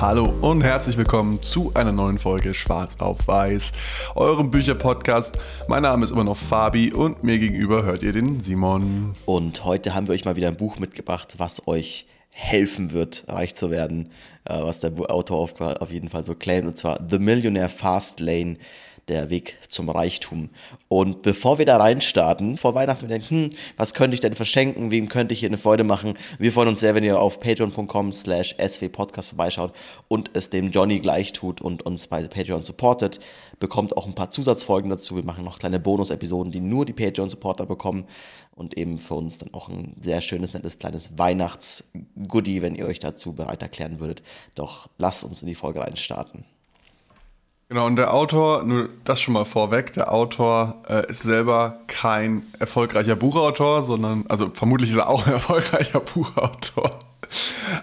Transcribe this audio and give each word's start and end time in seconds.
Hallo 0.00 0.32
und 0.42 0.62
herzlich 0.62 0.96
willkommen 0.96 1.42
zu 1.42 1.72
einer 1.74 1.90
neuen 1.90 2.20
Folge 2.20 2.54
Schwarz 2.54 2.94
auf 3.00 3.26
Weiß, 3.26 3.72
eurem 4.14 4.48
Bücherpodcast. 4.48 5.38
Mein 5.66 5.82
Name 5.82 6.04
ist 6.04 6.12
immer 6.12 6.22
noch 6.22 6.36
Fabi 6.36 6.92
und 6.92 7.24
mir 7.24 7.40
gegenüber 7.40 7.82
hört 7.82 8.04
ihr 8.04 8.12
den 8.12 8.38
Simon. 8.38 9.16
Und 9.26 9.64
heute 9.64 9.96
haben 9.96 10.06
wir 10.06 10.14
euch 10.14 10.24
mal 10.24 10.36
wieder 10.36 10.46
ein 10.46 10.56
Buch 10.56 10.78
mitgebracht, 10.78 11.34
was 11.38 11.66
euch 11.66 12.06
helfen 12.32 12.92
wird, 12.92 13.24
reich 13.26 13.56
zu 13.56 13.72
werden, 13.72 14.12
äh, 14.44 14.62
was 14.62 14.78
der 14.78 14.92
Autor 15.10 15.38
auf, 15.38 15.60
auf 15.60 15.90
jeden 15.90 16.10
Fall 16.10 16.22
so 16.22 16.36
claimt, 16.36 16.68
und 16.68 16.76
zwar 16.76 17.04
The 17.10 17.18
Millionaire 17.18 17.68
Fast 17.68 18.20
Lane 18.20 18.56
der 19.08 19.30
Weg 19.30 19.56
zum 19.68 19.88
Reichtum. 19.88 20.50
Und 20.88 21.22
bevor 21.22 21.58
wir 21.58 21.66
da 21.66 21.76
reinstarten, 21.76 22.56
vor 22.56 22.74
Weihnachten, 22.74 23.02
wir 23.02 23.18
denken, 23.18 23.28
hm, 23.28 23.50
was 23.76 23.94
könnte 23.94 24.14
ich 24.14 24.20
denn 24.20 24.34
verschenken, 24.34 24.90
wem 24.90 25.08
könnte 25.08 25.34
ich 25.34 25.40
hier 25.40 25.48
eine 25.48 25.58
Freude 25.58 25.84
machen? 25.84 26.14
Wir 26.38 26.52
freuen 26.52 26.68
uns 26.68 26.80
sehr, 26.80 26.94
wenn 26.94 27.04
ihr 27.04 27.20
auf 27.20 27.40
patreon.com 27.40 28.12
slash 28.12 28.54
swpodcast 28.58 29.30
vorbeischaut 29.30 29.72
und 30.08 30.30
es 30.34 30.50
dem 30.50 30.70
Johnny 30.70 31.00
gleich 31.00 31.32
tut 31.32 31.60
und 31.60 31.82
uns 31.84 32.06
bei 32.06 32.26
Patreon 32.26 32.64
supportet. 32.64 33.20
Bekommt 33.58 33.96
auch 33.96 34.06
ein 34.06 34.14
paar 34.14 34.30
Zusatzfolgen 34.30 34.90
dazu. 34.90 35.16
Wir 35.16 35.24
machen 35.24 35.44
noch 35.44 35.58
kleine 35.58 35.80
Bonus-Episoden, 35.80 36.52
die 36.52 36.60
nur 36.60 36.84
die 36.84 36.92
Patreon-Supporter 36.92 37.66
bekommen 37.66 38.04
und 38.54 38.76
eben 38.76 38.98
für 38.98 39.14
uns 39.14 39.38
dann 39.38 39.54
auch 39.54 39.68
ein 39.68 39.94
sehr 40.00 40.20
schönes, 40.20 40.52
nettes, 40.52 40.78
kleines 40.78 41.16
Weihnachts-Goodie, 41.16 42.62
wenn 42.62 42.74
ihr 42.74 42.86
euch 42.86 42.98
dazu 42.98 43.32
bereit 43.32 43.62
erklären 43.62 44.00
würdet. 44.00 44.22
Doch 44.54 44.88
lasst 44.98 45.24
uns 45.24 45.42
in 45.42 45.48
die 45.48 45.54
Folge 45.54 45.80
reinstarten. 45.80 46.44
Genau, 47.70 47.86
und 47.86 47.96
der 47.96 48.14
Autor, 48.14 48.62
nur 48.62 48.88
das 49.04 49.20
schon 49.20 49.34
mal 49.34 49.44
vorweg, 49.44 49.92
der 49.92 50.10
Autor 50.10 50.82
äh, 50.88 51.10
ist 51.10 51.22
selber 51.22 51.80
kein 51.86 52.42
erfolgreicher 52.58 53.14
Buchautor, 53.14 53.82
sondern, 53.82 54.24
also 54.28 54.50
vermutlich 54.54 54.88
ist 54.88 54.96
er 54.96 55.08
auch 55.08 55.26
ein 55.26 55.32
erfolgreicher 55.34 56.00
Buchautor. 56.00 56.98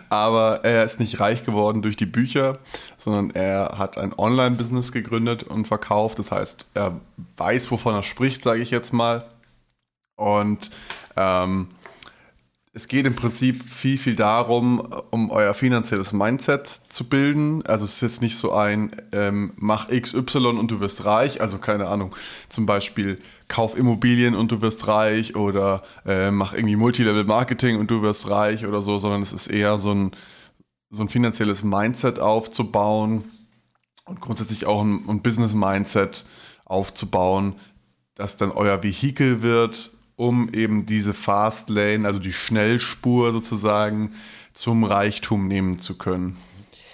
Aber 0.10 0.64
er 0.64 0.86
ist 0.86 1.00
nicht 1.00 1.20
reich 1.20 1.46
geworden 1.46 1.84
durch 1.84 1.96
die 1.96 2.08
Bücher, 2.08 2.58
sondern 2.98 3.30
er 3.36 3.78
hat 3.78 4.00
ein 4.00 4.18
Online-Business 4.18 4.92
gegründet 4.92 5.44
und 5.44 5.68
verkauft. 5.68 6.18
Das 6.18 6.32
heißt, 6.32 6.68
er 6.74 7.00
weiß, 7.38 7.70
wovon 7.70 7.94
er 7.94 8.02
spricht, 8.02 8.42
sage 8.42 8.64
ich 8.64 8.72
jetzt 8.72 8.92
mal. 8.92 9.26
Und 10.16 10.72
ähm, 11.16 11.68
es 12.76 12.90
geht 12.90 13.08
im 13.08 13.16
Prinzip 13.16 13.64
viel, 13.70 13.98
viel 13.98 14.16
darum, 14.18 14.86
um 15.10 15.32
euer 15.32 15.54
finanzielles 15.54 16.12
Mindset 16.12 16.68
zu 16.90 17.08
bilden. 17.08 17.66
Also 17.66 17.86
es 17.86 17.94
ist 17.94 18.02
jetzt 18.02 18.22
nicht 18.22 18.38
so 18.38 18.52
ein, 18.52 18.92
ähm, 19.14 19.54
mach 19.56 19.88
XY 19.88 20.48
und 20.48 20.70
du 20.70 20.82
wirst 20.82 21.06
reich. 21.06 21.40
Also 21.40 21.58
keine 21.58 21.88
Ahnung, 21.88 22.14
zum 22.50 22.66
Beispiel 22.66 23.18
kauf 23.48 23.78
Immobilien 23.78 24.36
und 24.36 24.52
du 24.52 24.62
wirst 24.62 24.88
reich 24.88 25.38
oder 25.38 25.84
äh, 26.06 26.32
mach 26.32 26.54
irgendwie 26.54 26.76
Multilevel-Marketing 26.76 27.80
und 27.80 27.90
du 27.90 28.02
wirst 28.02 28.30
reich 28.30 28.66
oder 28.66 28.82
so, 28.82 29.00
sondern 29.00 29.22
es 29.22 29.32
ist 29.32 29.48
eher 29.48 29.78
so 29.78 29.94
ein, 29.94 30.12
so 30.90 31.02
ein 31.02 31.10
finanzielles 31.10 31.64
Mindset 31.64 32.20
aufzubauen 32.20 33.24
und 34.04 34.20
grundsätzlich 34.20 34.66
auch 34.66 34.82
ein, 34.82 35.08
ein 35.08 35.22
Business-Mindset 35.22 36.26
aufzubauen, 36.66 37.56
das 38.16 38.36
dann 38.36 38.52
euer 38.52 38.84
Vehikel 38.84 39.42
wird, 39.42 39.92
um 40.16 40.54
eben 40.54 40.86
diese 40.86 41.14
Fast 41.14 41.70
Lane, 41.70 42.08
also 42.08 42.20
die 42.20 42.34
Schnellspur 42.34 43.32
sozusagen, 43.32 44.14
zum 44.54 44.84
Reichtum 44.84 45.48
nehmen 45.48 45.80
zu 45.80 45.98
können. 45.98 46.38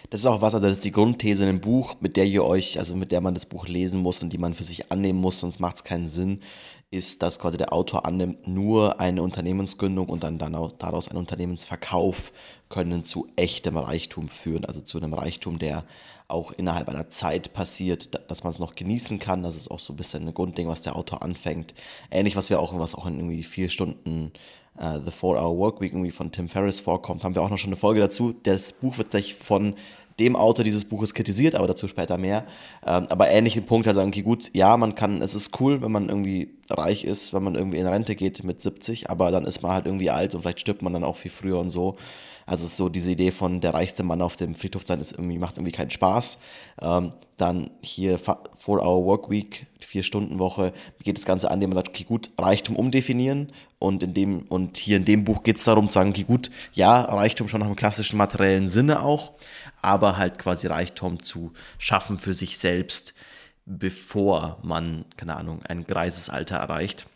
Das 0.10 0.22
ist 0.22 0.26
auch 0.26 0.42
was, 0.42 0.54
also 0.54 0.68
das 0.68 0.80
ist 0.80 0.86
die 0.86 0.92
Grundthese 0.92 1.44
in 1.44 1.50
dem 1.50 1.62
Buch, 1.62 1.96
mit 2.02 2.18
der 2.18 2.26
ihr 2.26 2.44
euch, 2.44 2.78
also 2.80 2.98
mit 2.98 3.14
der 3.14 3.22
man 3.22 3.34
das 3.34 3.46
Buch 3.46 3.68
lesen 3.68 4.02
muss 4.02 4.22
und 4.22 4.34
die 4.34 4.38
man 4.38 4.54
für 4.54 4.66
sich 4.66 4.92
annehmen 4.92 5.22
muss, 5.22 5.40
sonst 5.40 5.60
macht 5.62 5.78
es 5.78 5.84
keinen 5.86 6.10
Sinn, 6.10 6.42
ist, 6.90 7.24
dass 7.24 7.40
quasi 7.40 7.58
der 7.58 7.72
Autor 7.72 8.06
annimmt, 8.06 8.46
nur 8.46 9.00
eine 9.00 9.24
Unternehmensgründung 9.24 10.10
und 10.10 10.24
dann, 10.24 10.38
dann 10.38 10.52
daraus 10.80 11.08
ein 11.08 11.16
Unternehmensverkauf 11.16 12.34
können 12.68 13.06
zu 13.06 13.30
echtem 13.38 13.78
Reichtum 13.78 14.28
führen, 14.28 14.66
also 14.66 14.82
zu 14.82 14.98
einem 14.98 15.14
Reichtum, 15.14 15.58
der 15.58 15.86
auch 16.32 16.52
innerhalb 16.52 16.90
einer 16.90 17.10
Zeit 17.10 17.54
passiert, 17.54 18.30
dass 18.30 18.44
man 18.44 18.52
es 18.52 18.60
noch 18.60 18.76
genießen 18.76 19.20
kann. 19.20 19.44
Das 19.44 19.56
ist 19.56 19.70
auch 19.70 19.80
so 19.80 19.94
ein 19.94 19.98
bisschen 19.98 20.28
ein 20.28 20.34
Grundding, 20.34 20.68
was 20.68 20.82
der 20.82 20.96
Autor 20.96 21.22
anfängt. 21.22 21.74
Ähnlich, 22.10 22.36
was 22.36 22.50
wir 22.50 22.60
auch, 22.60 22.78
was 22.80 22.96
auch 22.96 23.06
in 23.06 23.16
irgendwie 23.16 23.44
vier 23.44 23.70
Stunden 23.70 24.32
uh, 24.80 25.00
The 25.04 25.12
Four-Hour 25.12 25.58
Workweek 25.58 25.94
irgendwie 25.94 26.12
von 26.12 26.32
Tim 26.32 26.50
Ferriss 26.50 26.80
vorkommt, 26.80 27.24
haben 27.24 27.36
wir 27.36 27.42
auch 27.42 27.50
noch 27.50 27.58
schon 27.58 27.70
eine 27.70 27.76
Folge 27.76 28.00
dazu. 28.00 28.34
Das 28.44 28.74
Buch 28.74 28.98
wird 28.98 29.12
gleich 29.12 29.34
von 29.34 29.76
dem 30.20 30.36
Autor 30.36 30.64
dieses 30.64 30.86
Buches 30.86 31.14
kritisiert, 31.14 31.56
aber 31.56 31.68
dazu 31.68 31.88
später 31.88 32.18
mehr. 32.18 32.46
Ähm, 32.86 33.08
aber 33.10 33.30
ähnlichen 33.30 33.66
Punkt, 33.66 33.92
sagen, 33.92 34.10
okay, 34.10 34.22
gut, 34.22 34.52
ja, 34.54 34.78
man 34.78 34.96
kann, 34.96 35.22
es 35.22 35.36
ist 35.36 35.60
cool, 35.60 35.82
wenn 35.82 35.92
man 35.92 36.10
irgendwie 36.10 36.52
reich 36.70 37.04
ist, 37.04 37.34
wenn 37.34 37.44
man 37.44 37.56
irgendwie 37.56 37.78
in 37.78 37.88
Rente 37.88 38.16
geht 38.16 38.44
mit 38.44 38.62
70, 38.62 39.10
aber 39.10 39.32
dann 39.32 39.46
ist 39.46 39.62
man 39.64 39.72
halt 39.72 39.86
irgendwie 39.86 40.10
alt 40.10 40.36
und 40.36 40.42
vielleicht 40.42 40.60
stirbt 40.60 40.82
man 40.82 40.94
dann 40.94 41.04
auch 41.04 41.18
viel 41.18 41.32
früher 41.32 41.60
und 41.60 41.70
so. 41.70 41.98
Also 42.46 42.68
so 42.68 42.90
diese 42.90 43.12
Idee 43.12 43.32
von 43.32 43.62
der 43.62 43.74
reichste 43.74 44.04
Mann 44.04 44.22
auf 44.22 44.36
dem 44.36 44.56
Friedhof 44.56 44.84
sein 44.86 45.02
ist 45.02 45.14
irgendwie, 45.14 45.38
macht 45.38 45.58
irgendwie 45.58 45.72
keinen 45.72 45.90
Spaß. 45.90 46.38
Ähm, 46.82 47.14
dann 47.38 47.72
hier 47.82 48.20
4-Hour 48.20 49.06
Workweek, 49.06 49.68
4-Stunden-Woche, 49.82 50.74
geht 51.04 51.18
das 51.18 51.26
Ganze 51.26 51.50
an, 51.50 51.56
indem 51.56 51.72
man 51.72 51.78
sagt, 51.78 51.90
okay, 51.90 52.04
gut, 52.04 52.30
Reichtum 52.38 52.76
umdefinieren 52.76 53.52
und 53.80 54.04
in 54.04 54.14
dem, 54.14 54.44
und 54.44 54.78
hier 54.78 54.98
in 54.98 55.06
dem 55.06 55.24
Buch 55.24 55.44
geht 55.44 55.58
es 55.58 55.64
darum 55.64 55.90
zu 55.90 55.96
sagen, 55.96 56.12
okay, 56.12 56.24
gut, 56.24 56.52
ja, 56.74 57.02
Reichtum 57.02 57.48
schon 57.48 57.62
nach 57.62 57.68
dem 57.68 57.76
klassischen 57.76 58.18
materiellen 58.18 58.68
Sinne 58.68 59.02
auch, 59.02 59.34
aber 59.82 60.18
halt 60.18 60.38
quasi 60.38 60.68
Reichtum 60.68 61.24
zu 61.24 61.54
schaffen 61.80 62.20
für 62.20 62.34
sich 62.34 62.60
selbst, 62.60 63.14
bevor 63.66 64.60
man, 64.64 65.06
keine 65.18 65.36
Ahnung, 65.36 65.62
ein 65.64 65.86
greises 65.86 66.30
Alter 66.30 66.58
erreicht. 66.58 67.08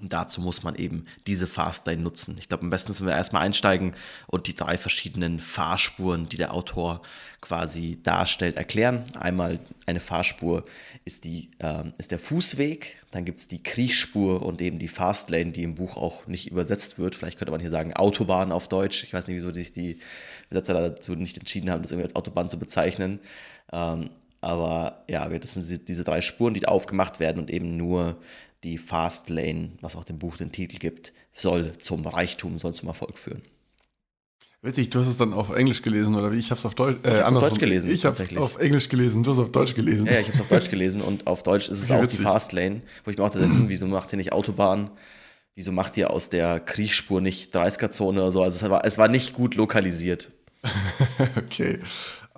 Und 0.00 0.12
dazu 0.12 0.40
muss 0.40 0.62
man 0.62 0.76
eben 0.76 1.06
diese 1.26 1.48
Fastlane 1.48 2.00
nutzen. 2.00 2.36
Ich 2.38 2.48
glaube, 2.48 2.62
am 2.62 2.70
besten 2.70 2.96
wenn 2.98 3.06
wir 3.06 3.16
erstmal 3.16 3.42
einsteigen 3.42 3.94
und 4.28 4.46
die 4.46 4.54
drei 4.54 4.78
verschiedenen 4.78 5.40
Fahrspuren, 5.40 6.28
die 6.28 6.36
der 6.36 6.54
Autor 6.54 7.02
quasi 7.40 7.98
darstellt, 8.02 8.56
erklären. 8.56 9.02
Einmal 9.18 9.58
eine 9.86 9.98
Fahrspur 9.98 10.64
ist, 11.04 11.24
die, 11.24 11.50
äh, 11.58 11.82
ist 11.98 12.12
der 12.12 12.20
Fußweg, 12.20 12.98
dann 13.10 13.24
gibt 13.24 13.40
es 13.40 13.48
die 13.48 13.62
Kriechspur 13.62 14.42
und 14.42 14.60
eben 14.60 14.78
die 14.78 14.86
Fastlane, 14.86 15.50
die 15.50 15.64
im 15.64 15.74
Buch 15.74 15.96
auch 15.96 16.28
nicht 16.28 16.48
übersetzt 16.48 16.98
wird. 16.98 17.16
Vielleicht 17.16 17.38
könnte 17.38 17.50
man 17.50 17.60
hier 17.60 17.70
sagen 17.70 17.92
Autobahn 17.92 18.52
auf 18.52 18.68
Deutsch. 18.68 19.02
Ich 19.02 19.12
weiß 19.12 19.26
nicht, 19.26 19.36
wieso 19.36 19.52
sich 19.52 19.72
die 19.72 19.98
Übersetzer 20.48 20.74
dazu 20.74 21.16
nicht 21.16 21.38
entschieden 21.38 21.70
haben, 21.70 21.82
das 21.82 21.90
irgendwie 21.90 22.06
als 22.06 22.16
Autobahn 22.16 22.50
zu 22.50 22.58
bezeichnen. 22.58 23.18
Ähm, 23.72 24.10
aber 24.40 25.02
ja, 25.08 25.28
das 25.28 25.54
sind 25.54 25.88
diese 25.88 26.04
drei 26.04 26.20
Spuren, 26.20 26.54
die 26.54 26.66
aufgemacht 26.68 27.18
werden 27.18 27.40
und 27.40 27.50
eben 27.50 27.76
nur 27.76 28.18
die 28.64 28.78
Fast 28.78 29.30
Lane, 29.30 29.72
was 29.80 29.96
auch 29.96 30.04
dem 30.04 30.18
Buch 30.18 30.36
den 30.36 30.52
Titel 30.52 30.78
gibt, 30.78 31.12
soll 31.32 31.72
zum 31.78 32.06
Reichtum, 32.06 32.58
soll 32.58 32.74
zum 32.74 32.88
Erfolg 32.88 33.18
führen. 33.18 33.42
Witzig, 34.60 34.90
du 34.90 34.98
hast 34.98 35.06
es 35.06 35.16
dann 35.16 35.32
auf 35.32 35.50
Englisch 35.50 35.82
gelesen 35.82 36.16
oder 36.16 36.32
wie? 36.32 36.38
Ich 36.38 36.50
habe 36.50 36.58
es 36.58 36.66
auf 36.66 36.74
Deutsch, 36.74 36.98
äh, 37.04 37.18
ich 37.18 37.22
auf 37.22 37.38
Deutsch 37.38 37.60
gelesen. 37.60 37.92
Ich 37.92 38.04
habe 38.04 38.20
es 38.20 38.36
auf 38.36 38.58
Englisch 38.58 38.88
gelesen, 38.88 39.22
du 39.22 39.30
hast 39.30 39.38
es 39.38 39.44
auf 39.44 39.52
Deutsch 39.52 39.74
gelesen. 39.74 40.06
Ja, 40.06 40.14
ja 40.14 40.20
ich 40.20 40.26
habe 40.26 40.34
es 40.34 40.40
auf 40.40 40.48
Deutsch 40.48 40.68
gelesen 40.68 41.00
und 41.00 41.28
auf 41.28 41.44
Deutsch 41.44 41.68
ist 41.68 41.80
es 41.80 41.90
auch 41.92 42.02
witzig. 42.02 42.18
die 42.18 42.24
Fast 42.24 42.52
Lane, 42.52 42.82
wo 43.04 43.12
ich 43.12 43.16
mir 43.16 43.24
auch 43.24 43.30
dachte, 43.30 43.44
hm, 43.44 43.68
wieso 43.68 43.86
macht 43.86 44.12
ihr 44.12 44.16
nicht 44.16 44.32
Autobahn? 44.32 44.90
Wieso 45.54 45.70
macht 45.70 45.96
ihr 45.96 46.10
aus 46.10 46.28
der 46.28 46.58
Kriechspur 46.58 47.20
nicht 47.20 47.54
30er-Zone 47.54 48.20
oder 48.20 48.32
so? 48.32 48.42
Also 48.42 48.64
es 48.64 48.70
war, 48.70 48.84
es 48.84 48.98
war 48.98 49.06
nicht 49.06 49.32
gut 49.32 49.54
lokalisiert. 49.54 50.32
okay. 51.36 51.78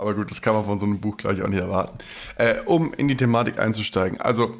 Aber 0.00 0.14
gut, 0.14 0.30
das 0.30 0.40
kann 0.40 0.54
man 0.54 0.64
von 0.64 0.78
so 0.78 0.86
einem 0.86 1.00
Buch 1.00 1.16
gleich 1.16 1.42
auch 1.42 1.48
nicht 1.48 1.60
erwarten. 1.60 1.98
Äh, 2.36 2.60
um 2.64 2.92
in 2.94 3.08
die 3.08 3.16
Thematik 3.16 3.58
einzusteigen. 3.58 4.20
Also, 4.20 4.56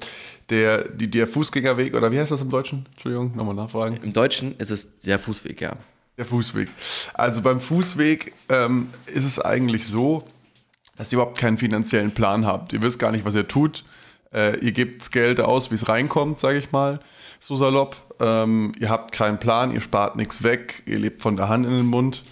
der, 0.50 0.88
die, 0.88 1.10
der 1.10 1.26
Fußgängerweg, 1.26 1.94
oder 1.94 2.10
wie 2.12 2.18
heißt 2.18 2.30
das 2.30 2.40
im 2.40 2.48
Deutschen? 2.48 2.86
Entschuldigung, 2.92 3.34
nochmal 3.36 3.54
nachfragen. 3.54 3.98
Im 4.02 4.12
Deutschen 4.12 4.56
ist 4.58 4.70
es 4.70 5.00
der 5.00 5.18
Fußweg, 5.18 5.60
ja. 5.60 5.76
Der 6.18 6.24
Fußweg. 6.24 6.68
Also 7.14 7.40
beim 7.40 7.60
Fußweg 7.60 8.34
ähm, 8.48 8.88
ist 9.06 9.24
es 9.24 9.38
eigentlich 9.38 9.86
so, 9.86 10.24
dass 10.96 11.10
ihr 11.12 11.18
überhaupt 11.18 11.38
keinen 11.38 11.56
finanziellen 11.56 12.10
Plan 12.10 12.44
habt. 12.44 12.72
Ihr 12.72 12.82
wisst 12.82 12.98
gar 12.98 13.10
nicht, 13.10 13.24
was 13.24 13.34
ihr 13.34 13.48
tut. 13.48 13.84
Äh, 14.32 14.58
ihr 14.58 14.72
gebt 14.72 15.10
Geld 15.12 15.40
aus, 15.40 15.70
wie 15.70 15.76
es 15.76 15.88
reinkommt, 15.88 16.38
sage 16.38 16.58
ich 16.58 16.72
mal, 16.72 17.00
so 17.38 17.56
salopp. 17.56 17.96
Ähm, 18.20 18.72
ihr 18.78 18.90
habt 18.90 19.12
keinen 19.12 19.38
Plan, 19.38 19.72
ihr 19.72 19.80
spart 19.80 20.16
nichts 20.16 20.42
weg, 20.42 20.82
ihr 20.84 20.98
lebt 20.98 21.22
von 21.22 21.36
der 21.36 21.48
Hand 21.48 21.64
in 21.64 21.76
den 21.76 21.86
Mund. 21.86 22.24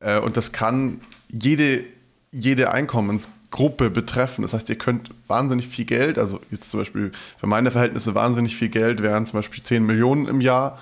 Äh, 0.00 0.20
und 0.20 0.36
das 0.36 0.52
kann 0.52 1.00
jede, 1.28 1.84
jede 2.32 2.72
Einkommens 2.72 3.28
Gruppe 3.50 3.90
betreffen. 3.90 4.42
Das 4.42 4.52
heißt, 4.52 4.68
ihr 4.68 4.78
könnt 4.78 5.10
wahnsinnig 5.26 5.68
viel 5.68 5.84
Geld, 5.84 6.18
also 6.18 6.40
jetzt 6.50 6.70
zum 6.70 6.80
Beispiel 6.80 7.10
für 7.38 7.46
meine 7.46 7.70
Verhältnisse 7.70 8.14
wahnsinnig 8.14 8.56
viel 8.56 8.68
Geld, 8.68 9.02
wären 9.02 9.26
zum 9.26 9.38
Beispiel 9.38 9.62
10 9.62 9.84
Millionen 9.84 10.28
im 10.28 10.40
Jahr, 10.40 10.78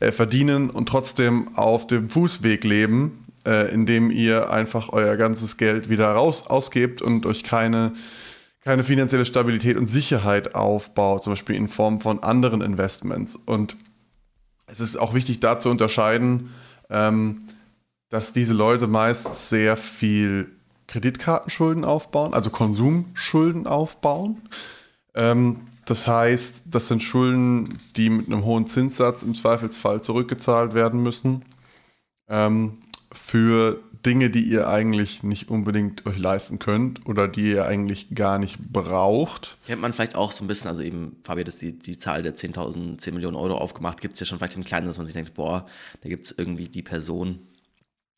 äh, 0.00 0.12
verdienen 0.12 0.70
und 0.70 0.88
trotzdem 0.88 1.56
auf 1.56 1.86
dem 1.86 2.10
Fußweg 2.10 2.64
leben, 2.64 3.24
äh, 3.46 3.72
indem 3.72 4.10
ihr 4.10 4.50
einfach 4.50 4.90
euer 4.90 5.16
ganzes 5.16 5.56
Geld 5.56 5.88
wieder 5.88 6.12
raus 6.12 6.46
ausgebt 6.46 7.02
und 7.02 7.26
euch 7.26 7.42
keine, 7.42 7.92
keine 8.60 8.84
finanzielle 8.84 9.24
Stabilität 9.24 9.76
und 9.76 9.88
Sicherheit 9.88 10.54
aufbaut, 10.54 11.24
zum 11.24 11.32
Beispiel 11.32 11.56
in 11.56 11.68
Form 11.68 12.00
von 12.00 12.22
anderen 12.22 12.60
Investments. 12.60 13.36
Und 13.44 13.76
es 14.66 14.78
ist 14.80 14.96
auch 14.96 15.14
wichtig, 15.14 15.40
da 15.40 15.58
zu 15.58 15.68
unterscheiden, 15.68 16.50
ähm, 16.90 17.42
dass 18.08 18.32
diese 18.32 18.54
Leute 18.54 18.86
meist 18.86 19.48
sehr 19.48 19.76
viel 19.76 20.48
Kreditkartenschulden 20.94 21.84
aufbauen, 21.84 22.34
also 22.34 22.50
Konsumschulden 22.50 23.66
aufbauen. 23.66 24.40
Ähm, 25.16 25.62
das 25.86 26.06
heißt, 26.06 26.62
das 26.66 26.86
sind 26.86 27.02
Schulden, 27.02 27.80
die 27.96 28.10
mit 28.10 28.28
einem 28.28 28.44
hohen 28.44 28.68
Zinssatz 28.68 29.24
im 29.24 29.34
Zweifelsfall 29.34 30.04
zurückgezahlt 30.04 30.72
werden 30.72 31.02
müssen. 31.02 31.44
Ähm, 32.28 32.78
für 33.10 33.80
Dinge, 34.06 34.30
die 34.30 34.44
ihr 34.44 34.68
eigentlich 34.68 35.24
nicht 35.24 35.50
unbedingt 35.50 36.06
euch 36.06 36.16
leisten 36.16 36.60
könnt 36.60 37.08
oder 37.08 37.26
die 37.26 37.50
ihr 37.50 37.64
eigentlich 37.64 38.14
gar 38.14 38.38
nicht 38.38 38.60
braucht. 38.60 39.58
Kennt 39.66 39.82
man 39.82 39.92
vielleicht 39.92 40.14
auch 40.14 40.30
so 40.30 40.44
ein 40.44 40.46
bisschen, 40.46 40.68
also 40.68 40.82
eben, 40.82 41.16
Fabi 41.24 41.42
hat 41.42 41.60
die, 41.60 41.76
die 41.76 41.98
Zahl 41.98 42.22
der 42.22 42.36
10.000, 42.36 42.98
10 42.98 43.14
Millionen 43.14 43.36
Euro 43.36 43.56
aufgemacht, 43.56 44.00
gibt 44.00 44.14
es 44.14 44.20
ja 44.20 44.26
schon 44.26 44.38
vielleicht 44.38 44.54
im 44.54 44.62
Kleinen, 44.62 44.86
dass 44.86 44.98
man 44.98 45.08
sich 45.08 45.14
denkt, 45.14 45.34
boah, 45.34 45.66
da 46.02 46.08
gibt 46.08 46.26
es 46.26 46.34
irgendwie 46.38 46.68
die 46.68 46.82
Person, 46.82 47.40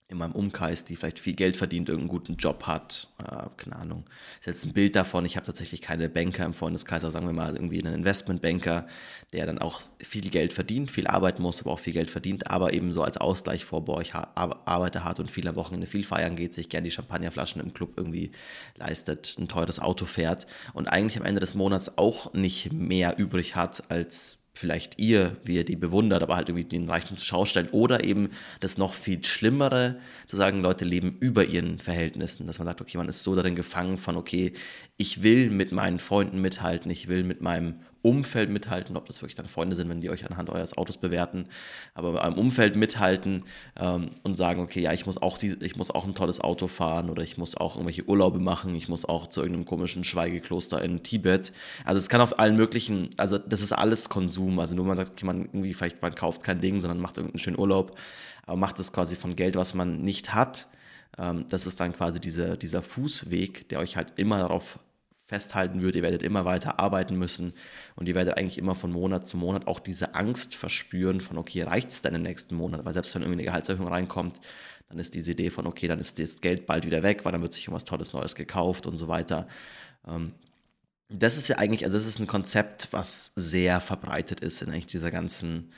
in 0.08 0.18
meinem 0.18 0.32
Umkreis, 0.32 0.84
die 0.84 0.94
vielleicht 0.94 1.18
viel 1.18 1.34
Geld 1.34 1.56
verdient, 1.56 1.88
irgendeinen 1.88 2.08
guten 2.08 2.36
Job 2.36 2.68
hat, 2.68 3.08
äh, 3.18 3.46
keine 3.56 3.74
Ahnung. 3.74 4.04
Das 4.38 4.46
ist 4.46 4.46
jetzt 4.46 4.64
ein 4.66 4.72
Bild 4.72 4.94
davon, 4.94 5.24
ich 5.24 5.36
habe 5.36 5.46
tatsächlich 5.46 5.80
keine 5.80 6.08
Banker 6.08 6.44
im 6.44 6.54
Freundeskreis, 6.54 7.02
aber 7.02 7.10
sagen 7.10 7.26
wir 7.26 7.32
mal 7.32 7.54
irgendwie 7.54 7.84
einen 7.84 7.94
Investmentbanker, 7.94 8.86
der 9.32 9.46
dann 9.46 9.58
auch 9.58 9.80
viel 10.00 10.30
Geld 10.30 10.52
verdient, 10.52 10.92
viel 10.92 11.08
arbeiten 11.08 11.42
muss, 11.42 11.60
aber 11.60 11.72
auch 11.72 11.80
viel 11.80 11.92
Geld 11.92 12.10
verdient, 12.10 12.48
aber 12.48 12.72
eben 12.72 12.92
so 12.92 13.02
als 13.02 13.16
Ausgleich 13.16 13.64
vor, 13.64 13.84
boah, 13.84 14.00
ich 14.00 14.14
arbeite 14.14 15.02
hart 15.02 15.18
und 15.18 15.28
viele 15.28 15.56
Wochenende 15.56 15.88
viel 15.88 16.04
feiern 16.04 16.36
geht, 16.36 16.54
sich 16.54 16.68
gerne 16.68 16.84
die 16.84 16.92
Champagnerflaschen 16.92 17.60
im 17.60 17.74
Club 17.74 17.94
irgendwie 17.96 18.30
leistet, 18.76 19.34
ein 19.38 19.48
teures 19.48 19.80
Auto 19.80 20.04
fährt 20.04 20.46
und 20.72 20.86
eigentlich 20.86 21.18
am 21.18 21.26
Ende 21.26 21.40
des 21.40 21.56
Monats 21.56 21.98
auch 21.98 22.32
nicht 22.32 22.72
mehr 22.72 23.18
übrig 23.18 23.56
hat 23.56 23.90
als 23.90 24.38
vielleicht 24.56 24.98
ihr, 24.98 25.36
wie 25.44 25.56
ihr 25.56 25.64
die 25.64 25.76
bewundert, 25.76 26.22
aber 26.22 26.36
halt 26.36 26.48
irgendwie 26.48 26.66
den 26.66 26.88
Reichtum 26.88 27.16
zur 27.16 27.26
Schau 27.26 27.44
stellt. 27.44 27.72
Oder 27.72 28.04
eben 28.04 28.30
das 28.60 28.78
noch 28.78 28.94
viel 28.94 29.22
Schlimmere, 29.22 29.98
zu 30.26 30.36
sagen, 30.36 30.62
Leute 30.62 30.84
leben 30.84 31.16
über 31.20 31.44
ihren 31.44 31.78
Verhältnissen. 31.78 32.46
Dass 32.46 32.58
man 32.58 32.66
sagt, 32.66 32.80
okay, 32.80 32.96
man 32.96 33.08
ist 33.08 33.22
so 33.22 33.34
darin 33.34 33.54
gefangen 33.54 33.98
von, 33.98 34.16
okay, 34.16 34.52
ich 34.96 35.22
will 35.22 35.50
mit 35.50 35.72
meinen 35.72 35.98
Freunden 35.98 36.40
mithalten, 36.40 36.90
ich 36.90 37.08
will 37.08 37.22
mit 37.22 37.42
meinem 37.42 37.80
Umfeld 38.06 38.50
mithalten, 38.50 38.96
ob 38.96 39.06
das 39.06 39.20
wirklich 39.20 39.34
dann 39.34 39.48
Freunde 39.48 39.74
sind, 39.74 39.88
wenn 39.88 40.00
die 40.00 40.10
euch 40.10 40.24
anhand 40.30 40.48
eures 40.48 40.78
Autos 40.78 40.96
bewerten, 40.96 41.46
aber 41.92 42.12
bei 42.12 42.22
einem 42.22 42.38
Umfeld 42.38 42.76
mithalten 42.76 43.42
ähm, 43.76 44.12
und 44.22 44.36
sagen, 44.36 44.60
okay, 44.60 44.80
ja, 44.80 44.92
ich 44.92 45.06
muss 45.06 45.20
auch 45.20 45.38
die, 45.38 45.56
ich 45.60 45.74
muss 45.74 45.90
auch 45.90 46.04
ein 46.04 46.14
tolles 46.14 46.40
Auto 46.40 46.68
fahren 46.68 47.10
oder 47.10 47.24
ich 47.24 47.36
muss 47.36 47.56
auch 47.56 47.74
irgendwelche 47.74 48.08
Urlaube 48.08 48.38
machen, 48.38 48.76
ich 48.76 48.88
muss 48.88 49.04
auch 49.04 49.26
zu 49.26 49.40
irgendeinem 49.40 49.64
komischen 49.64 50.04
Schweigekloster 50.04 50.80
in 50.80 51.02
Tibet. 51.02 51.52
Also 51.84 51.98
es 51.98 52.08
kann 52.08 52.20
auf 52.20 52.38
allen 52.38 52.56
möglichen, 52.56 53.10
also 53.16 53.38
das 53.38 53.60
ist 53.60 53.72
alles 53.72 54.08
Konsum. 54.08 54.60
Also 54.60 54.76
nur 54.76 54.84
man 54.84 54.96
sagt, 54.96 55.10
okay, 55.10 55.26
man 55.26 55.46
irgendwie 55.46 55.74
vielleicht 55.74 56.00
man 56.00 56.14
kauft 56.14 56.44
kein 56.44 56.60
Ding, 56.60 56.78
sondern 56.78 57.00
macht 57.00 57.16
irgendeinen 57.16 57.40
schönen 57.40 57.58
Urlaub, 57.58 57.98
aber 58.46 58.56
macht 58.56 58.78
es 58.78 58.92
quasi 58.92 59.16
von 59.16 59.34
Geld, 59.34 59.56
was 59.56 59.74
man 59.74 60.02
nicht 60.02 60.32
hat. 60.32 60.68
Ähm, 61.18 61.46
das 61.48 61.66
ist 61.66 61.80
dann 61.80 61.92
quasi 61.92 62.20
diese, 62.20 62.56
dieser 62.56 62.82
Fußweg, 62.82 63.68
der 63.68 63.80
euch 63.80 63.96
halt 63.96 64.12
immer 64.16 64.38
darauf 64.38 64.78
festhalten 65.26 65.82
wird, 65.82 65.96
ihr 65.96 66.02
werdet 66.02 66.22
immer 66.22 66.44
weiter 66.44 66.78
arbeiten 66.78 67.16
müssen 67.16 67.52
und 67.96 68.08
ihr 68.08 68.14
werdet 68.14 68.38
eigentlich 68.38 68.58
immer 68.58 68.76
von 68.76 68.92
Monat 68.92 69.26
zu 69.26 69.36
Monat 69.36 69.66
auch 69.66 69.80
diese 69.80 70.14
Angst 70.14 70.54
verspüren 70.54 71.20
von, 71.20 71.36
okay, 71.36 71.62
reicht 71.62 71.90
es 71.90 72.00
denn 72.00 72.14
im 72.14 72.22
nächsten 72.22 72.54
Monat? 72.54 72.84
Weil 72.84 72.94
selbst 72.94 73.14
wenn 73.14 73.22
irgendwie 73.22 73.40
eine 73.40 73.50
Gehaltserhöhung 73.50 73.88
reinkommt, 73.88 74.40
dann 74.88 75.00
ist 75.00 75.14
diese 75.14 75.32
Idee 75.32 75.50
von, 75.50 75.66
okay, 75.66 75.88
dann 75.88 75.98
ist 75.98 76.20
das 76.20 76.40
Geld 76.40 76.64
bald 76.64 76.86
wieder 76.86 77.02
weg, 77.02 77.24
weil 77.24 77.32
dann 77.32 77.42
wird 77.42 77.52
sich 77.52 77.64
irgendwas 77.64 77.84
Tolles 77.84 78.12
Neues 78.12 78.36
gekauft 78.36 78.86
und 78.86 78.98
so 78.98 79.08
weiter. 79.08 79.48
Ähm, 80.06 80.32
das 81.08 81.36
ist 81.36 81.48
ja 81.48 81.58
eigentlich, 81.58 81.84
also 81.84 81.96
das 81.98 82.06
ist 82.06 82.20
ein 82.20 82.28
Konzept, 82.28 82.88
was 82.92 83.32
sehr 83.34 83.80
verbreitet 83.80 84.40
ist 84.40 84.62
in 84.62 84.70
eigentlich 84.70 84.86
dieser 84.86 85.10
ganzen, 85.10 85.72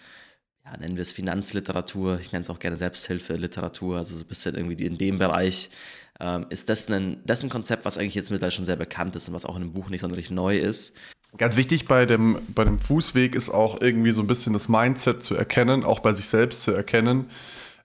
ja, 0.65 0.77
nennen 0.77 0.97
wir 0.97 1.03
es 1.03 1.12
Finanzliteratur, 1.12 2.19
ich 2.21 2.33
nenne 2.33 2.43
es 2.43 2.50
auch 2.50 2.59
gerne 2.59 2.77
Selbsthilfeliteratur, 2.77 3.97
also 3.97 4.15
so 4.15 4.25
ein 4.25 4.29
bisschen 4.29 4.55
irgendwie 4.55 4.85
in 4.85 4.99
dem 4.99 5.19
Bereich, 5.19 5.71
ähm, 6.20 6.47
ist 6.50 6.69
das 6.69 6.88
ein, 6.91 7.23
das 7.25 7.43
ein 7.43 7.49
Konzept, 7.49 7.85
was 7.85 7.99
eigentlich 7.99 8.15
jetzt 8.15 8.31
mittlerweile 8.31 8.53
schon 8.53 8.67
sehr 8.67 8.76
bekannt 8.76 9.15
ist 9.17 9.29
und 9.29 9.35
was 9.35 9.44
auch 9.44 9.56
in 9.56 9.62
dem 9.62 9.73
Buch 9.73 9.88
nicht 9.88 10.00
sonderlich 10.00 10.31
neu 10.31 10.56
ist. 10.56 10.94
Ganz 11.37 11.56
wichtig 11.56 11.87
bei 11.87 12.06
dem, 12.06 12.38
bei 12.55 12.65
dem 12.65 12.79
Fußweg 12.79 13.35
ist 13.35 13.50
auch 13.50 13.81
irgendwie 13.81 14.12
so 14.12 14.23
ein 14.23 14.26
bisschen 14.26 14.55
das 14.55 14.69
Mindset 14.69 15.23
zu 15.23 15.35
erkennen, 15.35 15.85
auch 15.85 16.00
bei 16.00 16.12
sich 16.12 16.26
selbst 16.26 16.62
zu 16.62 16.73
erkennen. 16.73 17.26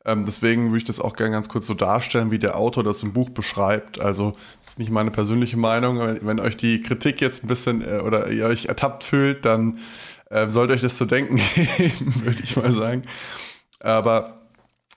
Ähm, 0.05 0.25
deswegen 0.25 0.67
würde 0.67 0.77
ich 0.77 0.83
das 0.83 0.99
auch 0.99 1.15
gerne 1.15 1.31
ganz 1.31 1.47
kurz 1.49 1.67
so 1.67 1.73
darstellen, 1.73 2.31
wie 2.31 2.39
der 2.39 2.57
Autor 2.57 2.83
das 2.83 3.03
im 3.03 3.13
Buch 3.13 3.29
beschreibt. 3.29 4.01
Also, 4.01 4.33
das 4.61 4.71
ist 4.71 4.79
nicht 4.79 4.91
meine 4.91 5.11
persönliche 5.11 5.57
Meinung. 5.57 5.99
Wenn, 5.99 6.25
wenn 6.25 6.39
euch 6.39 6.57
die 6.57 6.81
Kritik 6.81 7.21
jetzt 7.21 7.43
ein 7.43 7.47
bisschen 7.47 7.81
äh, 7.81 7.99
oder 7.99 8.29
ihr 8.29 8.45
euch 8.45 8.65
ertappt 8.65 9.03
fühlt, 9.03 9.45
dann 9.45 9.79
äh, 10.29 10.49
sollte 10.49 10.73
euch 10.73 10.81
das 10.81 10.97
zu 10.97 11.05
denken 11.05 11.39
geben, 11.55 12.13
würde 12.23 12.41
ich 12.43 12.55
mal 12.57 12.73
sagen. 12.73 13.03
Aber 13.79 14.42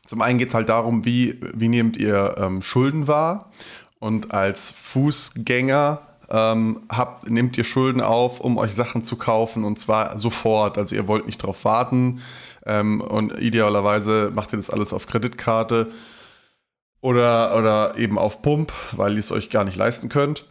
zum 0.06 0.22
einen 0.22 0.38
geht 0.38 0.48
es 0.48 0.54
halt 0.54 0.68
darum, 0.68 1.04
wie, 1.04 1.40
wie 1.54 1.68
nehmt 1.68 1.96
ihr 1.96 2.36
ähm, 2.38 2.62
Schulden 2.62 3.08
wahr? 3.08 3.50
Und 3.98 4.32
als 4.32 4.70
Fußgänger 4.70 6.00
ähm, 6.30 6.82
habt, 6.88 7.30
nehmt 7.30 7.56
ihr 7.56 7.64
Schulden 7.64 8.00
auf, 8.00 8.40
um 8.40 8.58
euch 8.58 8.74
Sachen 8.74 9.04
zu 9.04 9.16
kaufen 9.16 9.64
und 9.64 9.78
zwar 9.78 10.18
sofort. 10.18 10.78
Also 10.78 10.94
ihr 10.94 11.08
wollt 11.08 11.26
nicht 11.26 11.38
drauf 11.38 11.64
warten 11.64 12.20
ähm, 12.64 13.00
und 13.00 13.38
idealerweise 13.40 14.32
macht 14.34 14.52
ihr 14.52 14.58
das 14.58 14.70
alles 14.70 14.92
auf 14.92 15.06
Kreditkarte 15.06 15.88
oder, 17.00 17.56
oder 17.56 17.96
eben 17.96 18.18
auf 18.18 18.42
Pump, 18.42 18.72
weil 18.92 19.14
ihr 19.14 19.20
es 19.20 19.32
euch 19.32 19.50
gar 19.50 19.64
nicht 19.64 19.76
leisten 19.76 20.08
könnt. 20.08 20.46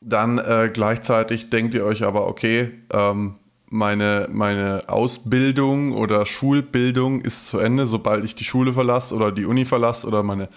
Dann 0.00 0.38
äh, 0.38 0.70
gleichzeitig 0.72 1.50
denkt 1.50 1.74
ihr 1.74 1.84
euch 1.84 2.04
aber, 2.04 2.26
okay, 2.28 2.72
ähm, 2.92 3.36
meine, 3.68 4.28
meine 4.30 4.84
Ausbildung 4.88 5.92
oder 5.92 6.26
Schulbildung 6.26 7.20
ist 7.20 7.48
zu 7.48 7.58
Ende, 7.58 7.86
sobald 7.86 8.24
ich 8.24 8.34
die 8.34 8.44
Schule 8.44 8.72
verlasse 8.72 9.14
oder 9.14 9.32
die 9.32 9.44
Uni 9.44 9.64
verlasse 9.64 10.06
oder 10.06 10.22
meine 10.22 10.48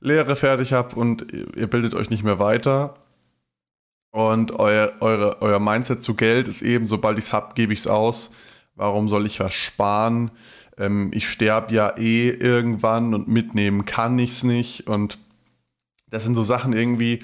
Lehre 0.00 0.36
fertig 0.36 0.72
habe 0.72 0.96
und 0.96 1.26
ihr 1.56 1.66
bildet 1.68 1.94
euch 1.94 2.10
nicht 2.10 2.24
mehr 2.24 2.38
weiter. 2.38 2.94
Und 4.10 4.52
euer, 4.52 4.92
eure, 5.00 5.42
euer 5.42 5.60
Mindset 5.60 6.02
zu 6.02 6.14
Geld 6.14 6.48
ist 6.48 6.62
eben, 6.62 6.86
sobald 6.86 7.18
ich 7.18 7.26
es 7.26 7.32
habe, 7.32 7.54
gebe 7.54 7.72
ich 7.72 7.80
es 7.80 7.86
aus. 7.86 8.30
Warum 8.74 9.08
soll 9.08 9.26
ich 9.26 9.38
was 9.38 9.52
sparen? 9.52 10.30
Ähm, 10.78 11.10
ich 11.12 11.28
sterbe 11.28 11.74
ja 11.74 11.96
eh 11.98 12.30
irgendwann 12.30 13.12
und 13.12 13.28
mitnehmen 13.28 13.84
kann 13.84 14.18
ich 14.18 14.30
es 14.30 14.44
nicht. 14.44 14.86
Und 14.86 15.18
das 16.10 16.24
sind 16.24 16.34
so 16.34 16.42
Sachen 16.42 16.72
irgendwie, 16.72 17.20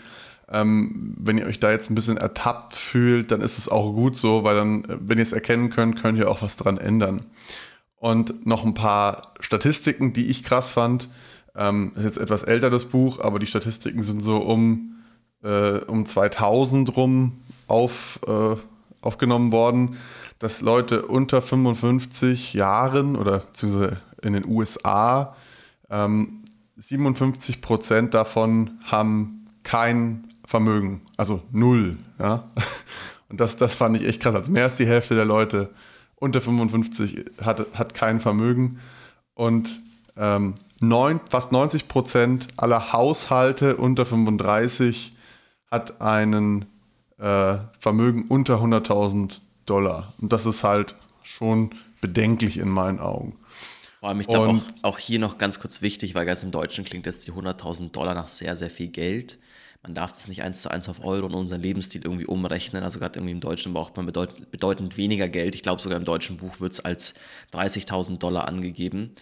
ähm, 0.55 1.15
wenn 1.19 1.37
ihr 1.37 1.47
euch 1.47 1.59
da 1.59 1.73
jetzt 1.73 1.91
ein 1.91 1.97
bisschen 1.97 2.17
ertappt 2.17 2.77
fühlt, 2.77 3.33
dann 3.33 3.41
ist 3.41 3.59
es 3.59 3.69
auch 3.69 3.93
gut 3.93 4.17
so, 4.17 4.45
weil 4.45 4.55
dann, 4.55 4.85
äh, 4.85 4.99
wenn 5.01 5.19
ihr 5.19 5.25
es 5.25 5.33
erkennen 5.33 5.69
könnt, 5.69 6.01
könnt 6.01 6.17
ihr 6.17 6.31
auch 6.31 6.43
was 6.43 6.57
dran 6.57 6.79
ändern. 6.79 7.27
Und 7.97 8.47
noch 8.47 8.65
ein 8.65 8.75
paar 8.75 9.33
Statistiken, 9.41 10.13
die 10.13 10.27
ich 10.27 10.45
krass 10.45 10.71
fand. 10.71 11.09
Ähm, 11.57 11.93
ist 11.97 12.05
jetzt 12.05 12.19
etwas 12.19 12.45
älter 12.45 12.71
das 12.71 12.85
Buch, 12.85 13.19
aber 13.19 13.41
die 13.41 13.47
Statistiken 13.47 14.03
sind 14.03 14.21
so 14.21 14.37
um, 14.37 14.97
äh, 15.43 15.79
um 15.79 16.07
2000 16.07 16.97
rum 16.97 17.43
auf, 17.67 18.21
äh, 18.29 18.57
aufgenommen 19.01 19.51
worden, 19.51 19.97
dass 20.39 20.61
Leute 20.61 21.07
unter 21.07 21.43
55 21.43 22.55
Jahren 22.55 23.17
oder 23.17 23.39
beziehungsweise 23.39 23.97
in 24.23 24.35
den 24.35 24.47
USA 24.47 25.35
ähm, 25.91 26.45
57 26.77 27.61
Prozent 27.61 28.15
davon 28.15 28.79
haben 28.85 29.45
kein 29.63 30.34
Vermögen, 30.45 31.03
also 31.17 31.43
null. 31.51 31.97
Ja? 32.19 32.51
Und 33.29 33.41
das, 33.41 33.57
das 33.57 33.75
fand 33.75 33.97
ich 33.97 34.07
echt 34.07 34.21
krass. 34.21 34.35
Also 34.35 34.53
mehr 34.53 34.65
als 34.65 34.77
die 34.77 34.87
Hälfte 34.87 35.15
der 35.15 35.25
Leute 35.25 35.71
unter 36.17 36.41
55 36.41 37.25
hat, 37.43 37.67
hat 37.75 37.95
kein 37.95 38.21
Vermögen. 38.21 38.81
Und 39.35 39.83
ähm, 40.17 40.55
neun, 40.81 41.21
fast 41.29 41.51
90 41.51 41.89
Prozent 41.89 42.49
aller 42.57 42.93
Haushalte 42.93 43.77
unter 43.77 44.05
35 44.05 45.17
hat 45.71 46.01
einen 46.01 46.67
äh, 47.19 47.57
Vermögen 47.79 48.27
unter 48.29 48.61
100.000 48.63 49.41
Dollar. 49.67 50.13
Und 50.21 50.33
das 50.33 50.47
ist 50.47 50.63
halt 50.63 50.95
schon 51.23 51.71
bedenklich 52.01 52.59
in 52.59 52.69
meinen 52.69 53.01
Augen. 53.01 53.39
Vor 54.01 54.11
allem, 54.11 54.21
ich 54.21 54.27
glaube 54.27 54.51
auch, 54.51 54.63
auch 54.83 54.99
hier 54.99 55.19
noch 55.19 55.39
ganz 55.39 55.59
kurz 55.59 55.81
wichtig, 55.81 56.15
weil 56.15 56.27
ganz 56.27 56.43
im 56.43 56.51
Deutschen 56.51 56.85
klingt 56.85 57.07
jetzt 57.07 57.27
die 57.27 57.33
100.000 57.33 57.91
Dollar 57.91 58.15
nach 58.15 58.29
sehr, 58.29 58.55
sehr 58.55 58.71
viel 58.71 58.89
Geld 58.89 59.39
man 59.85 59.95
darf 59.95 60.13
das 60.13 60.29
nicht 60.29 60.43
eins 60.43 60.63
zu 60.63 60.71
eins 60.71 60.89
auf 60.89 61.05
Euro 61.05 61.27
und 61.27 61.35
unseren 61.35 61.61
Lebensstil 61.61 62.01
irgendwie 62.03 62.27
umrechnen. 62.27 62.83
Also 62.83 62.99
gerade 62.99 63.19
irgendwie 63.19 63.33
im 63.33 63.41
Deutschen 63.41 63.75
braucht 63.75 63.97
man 63.97 64.07
bedeut 64.07 64.51
bedeutend 64.51 64.97
weniger 64.97 65.29
Geld. 65.29 65.55
Ich 65.55 65.63
glaube 65.63 65.81
sogar 65.81 65.99
im 65.99 66.05
deutschen 66.05 66.39
Buch 66.39 66.61
wird 66.61 66.73
es 66.73 66.81
als 66.81 67.15
30.000 67.53 68.19
Dollar 68.19 68.49
angegeben, 68.49 69.15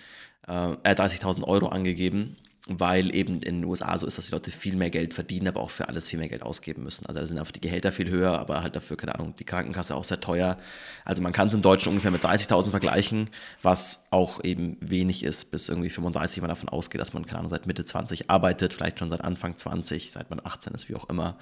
äh, 0.46 0.52
30.000 0.52 1.44
Euro 1.44 1.66
angegeben 1.66 2.36
weil 2.68 3.12
eben 3.14 3.42
in 3.42 3.60
den 3.60 3.64
USA 3.64 3.98
so 3.98 4.06
ist, 4.06 4.18
dass 4.18 4.26
die 4.26 4.32
Leute 4.32 4.52
viel 4.52 4.76
mehr 4.76 4.90
Geld 4.90 5.14
verdienen, 5.14 5.48
aber 5.48 5.60
auch 5.60 5.70
für 5.70 5.88
alles 5.88 6.06
viel 6.06 6.20
mehr 6.20 6.28
Geld 6.28 6.42
ausgeben 6.42 6.84
müssen. 6.84 7.04
Also 7.06 7.18
da 7.18 7.26
sind 7.26 7.38
einfach 7.38 7.50
die 7.50 7.60
Gehälter 7.60 7.90
viel 7.90 8.08
höher, 8.08 8.38
aber 8.38 8.62
halt 8.62 8.76
dafür, 8.76 8.96
keine 8.96 9.16
Ahnung, 9.16 9.34
die 9.36 9.44
Krankenkasse 9.44 9.96
auch 9.96 10.04
sehr 10.04 10.20
teuer. 10.20 10.56
Also 11.04 11.22
man 11.22 11.32
kann 11.32 11.48
es 11.48 11.54
im 11.54 11.62
Deutschen 11.62 11.88
ungefähr 11.88 12.12
mit 12.12 12.24
30.000 12.24 12.70
vergleichen, 12.70 13.30
was 13.62 14.06
auch 14.10 14.44
eben 14.44 14.76
wenig 14.80 15.24
ist, 15.24 15.50
bis 15.50 15.68
irgendwie 15.68 15.90
35 15.90 16.40
man 16.40 16.50
davon 16.50 16.68
ausgeht, 16.68 17.00
dass 17.00 17.12
man, 17.12 17.26
keine 17.26 17.40
Ahnung, 17.40 17.50
seit 17.50 17.66
Mitte 17.66 17.84
20 17.84 18.30
arbeitet, 18.30 18.72
vielleicht 18.72 19.00
schon 19.00 19.10
seit 19.10 19.22
Anfang 19.22 19.56
20, 19.56 20.12
seit 20.12 20.30
man 20.30 20.40
18 20.44 20.72
ist, 20.72 20.88
wie 20.88 20.94
auch 20.94 21.08
immer, 21.10 21.38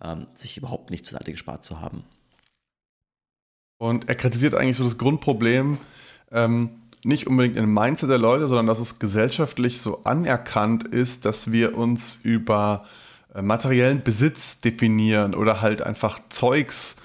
ähm, 0.00 0.28
sich 0.34 0.56
überhaupt 0.56 0.90
nichts 0.90 1.08
zur 1.08 1.18
Seite 1.18 1.32
gespart 1.32 1.64
zu 1.64 1.80
haben. 1.80 2.04
Und 3.78 4.08
er 4.08 4.14
kritisiert 4.14 4.54
eigentlich 4.54 4.76
so 4.76 4.84
das 4.84 4.96
Grundproblem, 4.96 5.78
ähm, 6.30 6.70
nicht 7.04 7.26
unbedingt 7.26 7.56
im 7.56 7.72
Mindset 7.72 8.10
der 8.10 8.18
Leute, 8.18 8.46
sondern 8.48 8.66
dass 8.66 8.78
es 8.78 8.98
gesellschaftlich 8.98 9.80
so 9.80 10.04
anerkannt 10.04 10.84
ist, 10.84 11.24
dass 11.24 11.50
wir 11.50 11.76
uns 11.76 12.18
über 12.22 12.84
äh, 13.34 13.42
materiellen 13.42 14.02
Besitz 14.02 14.60
definieren 14.60 15.34
oder 15.34 15.60
halt 15.60 15.82
einfach 15.82 16.20
Zeugs 16.28 16.96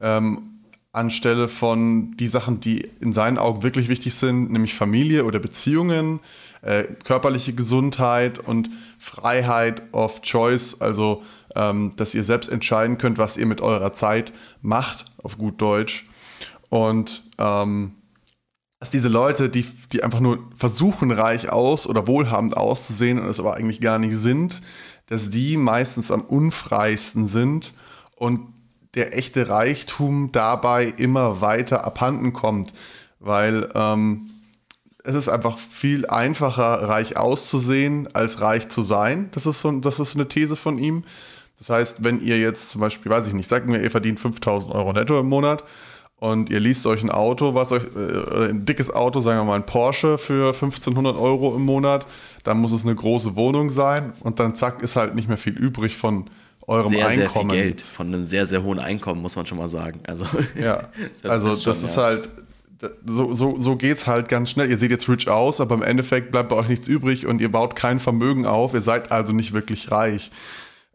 ähm, 0.00 0.60
anstelle 0.92 1.48
von 1.48 2.16
die 2.16 2.28
Sachen, 2.28 2.60
die 2.60 2.88
in 3.00 3.12
seinen 3.12 3.38
Augen 3.38 3.62
wirklich 3.62 3.88
wichtig 3.88 4.14
sind, 4.14 4.50
nämlich 4.52 4.74
Familie 4.74 5.24
oder 5.24 5.40
Beziehungen, 5.40 6.20
äh, 6.62 6.84
körperliche 7.04 7.52
Gesundheit 7.52 8.38
und 8.38 8.70
Freiheit 8.98 9.82
of 9.92 10.22
Choice, 10.22 10.80
also 10.80 11.22
ähm, 11.54 11.92
dass 11.96 12.14
ihr 12.14 12.24
selbst 12.24 12.50
entscheiden 12.50 12.98
könnt, 12.98 13.18
was 13.18 13.36
ihr 13.36 13.46
mit 13.46 13.60
eurer 13.60 13.92
Zeit 13.92 14.32
macht, 14.62 15.06
auf 15.22 15.36
gut 15.36 15.60
Deutsch. 15.60 16.06
Und 16.70 17.22
ähm, 17.38 17.92
dass 18.84 18.90
diese 18.90 19.08
Leute, 19.08 19.48
die, 19.48 19.64
die 19.94 20.04
einfach 20.04 20.20
nur 20.20 20.40
versuchen, 20.54 21.10
reich 21.10 21.50
aus 21.50 21.86
oder 21.86 22.06
wohlhabend 22.06 22.54
auszusehen 22.54 23.18
und 23.18 23.26
es 23.26 23.40
aber 23.40 23.54
eigentlich 23.54 23.80
gar 23.80 23.98
nicht 23.98 24.14
sind, 24.14 24.60
dass 25.06 25.30
die 25.30 25.56
meistens 25.56 26.10
am 26.10 26.20
unfreisten 26.20 27.26
sind 27.26 27.72
und 28.14 28.42
der 28.92 29.16
echte 29.16 29.48
Reichtum 29.48 30.32
dabei 30.32 30.92
immer 30.98 31.40
weiter 31.40 31.86
abhanden 31.86 32.34
kommt, 32.34 32.74
weil 33.20 33.70
ähm, 33.74 34.28
es 35.02 35.14
ist 35.14 35.30
einfach 35.30 35.56
viel 35.56 36.04
einfacher, 36.04 36.86
reich 36.86 37.16
auszusehen, 37.16 38.14
als 38.14 38.42
reich 38.42 38.68
zu 38.68 38.82
sein. 38.82 39.30
Das 39.30 39.46
ist 39.46 39.62
so, 39.62 39.72
das 39.72 39.98
ist 39.98 40.14
eine 40.14 40.28
These 40.28 40.56
von 40.56 40.76
ihm. 40.76 41.04
Das 41.56 41.70
heißt, 41.70 42.04
wenn 42.04 42.20
ihr 42.20 42.38
jetzt 42.38 42.68
zum 42.68 42.82
Beispiel, 42.82 43.10
weiß 43.10 43.28
ich 43.28 43.32
nicht, 43.32 43.48
sagt 43.48 43.66
mir, 43.66 43.80
ihr 43.80 43.90
verdient 43.90 44.20
5000 44.20 44.74
Euro 44.74 44.92
netto 44.92 45.18
im 45.18 45.30
Monat 45.30 45.64
und 46.24 46.48
ihr 46.48 46.58
liest 46.58 46.86
euch 46.86 47.02
ein 47.02 47.10
Auto, 47.10 47.54
was 47.54 47.70
euch, 47.70 47.82
äh, 47.94 48.48
ein 48.48 48.64
dickes 48.64 48.90
Auto, 48.90 49.20
sagen 49.20 49.40
wir 49.40 49.44
mal 49.44 49.56
ein 49.56 49.66
Porsche 49.66 50.16
für 50.16 50.54
1500 50.54 51.18
Euro 51.18 51.54
im 51.54 51.66
Monat, 51.66 52.06
dann 52.44 52.58
muss 52.60 52.72
es 52.72 52.84
eine 52.84 52.94
große 52.94 53.36
Wohnung 53.36 53.68
sein 53.68 54.14
und 54.20 54.40
dann 54.40 54.54
zack, 54.54 54.82
ist 54.82 54.96
halt 54.96 55.14
nicht 55.14 55.28
mehr 55.28 55.36
viel 55.36 55.52
übrig 55.52 55.98
von 55.98 56.24
eurem 56.66 56.88
sehr, 56.88 57.08
Einkommen. 57.08 57.50
Sehr 57.50 57.58
viel 57.58 57.66
Geld, 57.66 57.80
von 57.82 58.06
einem 58.06 58.24
sehr, 58.24 58.46
sehr 58.46 58.62
hohen 58.62 58.78
Einkommen, 58.78 59.20
muss 59.20 59.36
man 59.36 59.44
schon 59.44 59.58
mal 59.58 59.68
sagen. 59.68 60.00
Also, 60.06 60.24
ja, 60.58 60.88
also 61.24 61.50
das, 61.50 61.62
schon, 61.62 61.72
ist 61.74 61.96
ja. 61.96 62.02
halt, 62.02 62.30
so, 63.04 63.34
so, 63.34 63.60
so 63.60 63.76
geht 63.76 63.98
es 63.98 64.06
halt 64.06 64.30
ganz 64.30 64.48
schnell. 64.48 64.70
Ihr 64.70 64.78
seht 64.78 64.90
jetzt 64.90 65.06
rich 65.10 65.28
aus, 65.28 65.60
aber 65.60 65.74
im 65.74 65.82
Endeffekt 65.82 66.30
bleibt 66.30 66.48
bei 66.48 66.56
euch 66.56 66.68
nichts 66.68 66.88
übrig 66.88 67.26
und 67.26 67.42
ihr 67.42 67.52
baut 67.52 67.76
kein 67.76 68.00
Vermögen 68.00 68.46
auf. 68.46 68.72
Ihr 68.72 68.80
seid 68.80 69.12
also 69.12 69.34
nicht 69.34 69.52
wirklich 69.52 69.90
reich. 69.90 70.30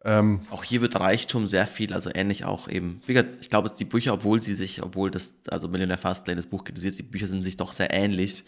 Ähm, 0.05 0.41
auch 0.49 0.63
hier 0.63 0.81
wird 0.81 0.97
Reichtum 0.97 1.45
sehr 1.45 1.67
viel, 1.67 1.93
also 1.93 2.09
ähnlich 2.13 2.45
auch 2.45 2.69
eben, 2.69 3.01
ich 3.05 3.49
glaube, 3.49 3.69
die 3.77 3.85
Bücher, 3.85 4.13
obwohl 4.13 4.41
sie 4.41 4.53
sich, 4.53 4.81
obwohl 4.81 5.11
das, 5.11 5.33
also 5.49 5.67
Millionär 5.67 5.97
Fastlane, 5.97 6.37
das 6.37 6.47
Buch 6.47 6.63
kritisiert, 6.63 6.97
die 6.97 7.03
Bücher 7.03 7.27
sind 7.27 7.43
sich 7.43 7.57
doch 7.57 7.73
sehr 7.73 7.93
ähnlich. 7.93 8.45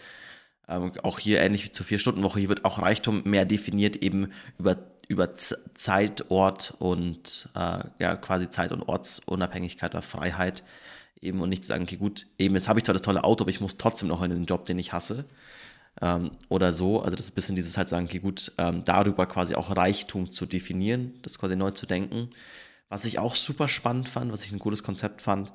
Ähm, 0.70 0.94
auch 1.04 1.20
hier 1.20 1.42
ähnlich 1.42 1.66
wie 1.66 1.72
zur 1.72 1.86
Vier-Stunden-Woche, 1.86 2.40
hier 2.40 2.50
wird 2.50 2.64
auch 2.64 2.80
Reichtum 2.80 3.24
mehr 3.26 3.44
definiert, 3.44 3.98
eben 3.98 4.32
über, 4.58 4.78
über 5.10 5.34
Zeit, 5.34 6.32
Ort 6.32 6.74
und 6.80 7.50
äh, 7.54 7.84
ja, 8.00 8.16
quasi 8.16 8.50
Zeit- 8.50 8.72
und 8.72 8.84
Ortsunabhängigkeit 8.84 9.92
oder 9.94 10.02
Freiheit 10.02 10.64
eben 11.20 11.42
und 11.42 11.50
nicht 11.50 11.64
zu 11.64 11.68
sagen, 11.70 11.84
okay, 11.84 11.98
gut, 11.98 12.28
eben 12.38 12.56
jetzt 12.56 12.70
habe 12.70 12.80
ich 12.80 12.86
zwar 12.86 12.94
das 12.94 13.02
tolle 13.02 13.24
Auto, 13.26 13.44
aber 13.44 13.52
ich 13.52 13.62
muss 13.62 13.78
trotzdem 13.78 14.08
noch 14.08 14.22
in 14.22 14.32
den 14.32 14.46
Job, 14.46 14.66
den 14.66 14.80
ich 14.80 14.94
hasse. 14.94 15.26
Ähm, 16.02 16.32
oder 16.50 16.74
so. 16.74 17.02
Also 17.02 17.16
das 17.16 17.26
ist 17.26 17.32
ein 17.32 17.36
bisschen 17.36 17.56
dieses 17.56 17.78
halt 17.78 17.90
sagen, 17.90 18.06
okay, 18.06 18.20
gut, 18.20 18.52
ähm, 18.58 18.84
darüber 18.86 19.26
quasi 19.26 19.56
auch 19.56 19.76
Reichtum 19.76 20.32
zu 20.32 20.46
definieren, 20.46 21.20
das 21.24 21.38
quasi 21.40 21.56
neu 21.56 21.72
zu 21.72 21.86
denken. 21.86 22.30
Was 22.90 23.06
ich 23.06 23.20
auch 23.20 23.36
super 23.36 23.68
spannend 23.68 24.10
fand, 24.10 24.32
was 24.32 24.46
ich 24.46 24.52
ein 24.52 24.60
gutes 24.60 24.84
Konzept 24.84 25.22
fand, 25.22 25.52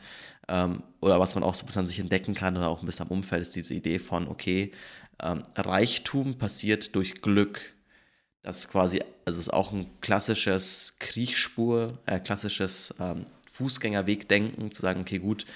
ähm, 0.48 0.82
oder 1.00 1.20
was 1.20 1.34
man 1.34 1.44
auch 1.44 1.54
so 1.54 1.62
ein 1.62 1.66
bisschen 1.66 1.80
an 1.80 1.86
sich 1.86 1.98
entdecken 1.98 2.34
kann 2.34 2.56
oder 2.56 2.68
auch 2.68 2.82
ein 2.82 2.86
bisschen 2.86 3.06
am 3.06 3.12
Umfeld, 3.12 3.42
ist 3.42 3.56
diese 3.56 3.74
Idee 3.74 3.98
von, 3.98 4.28
okay, 4.28 4.72
ähm, 5.22 5.42
Reichtum 5.54 6.38
passiert 6.38 6.94
durch 6.94 7.22
Glück. 7.22 7.74
Das 8.42 8.60
ist 8.60 8.68
quasi, 8.70 9.00
also 9.24 9.38
es 9.38 9.46
ist 9.48 9.52
auch 9.52 9.72
ein 9.72 9.86
klassisches 10.00 10.96
Kriechspur, 10.98 11.98
äh, 12.06 12.20
klassisches 12.20 12.94
ähm, 13.00 13.26
Fußgängerwegdenken, 13.50 14.70
zu 14.70 14.82
sagen, 14.82 15.00
okay, 15.00 15.18
gut, 15.18 15.46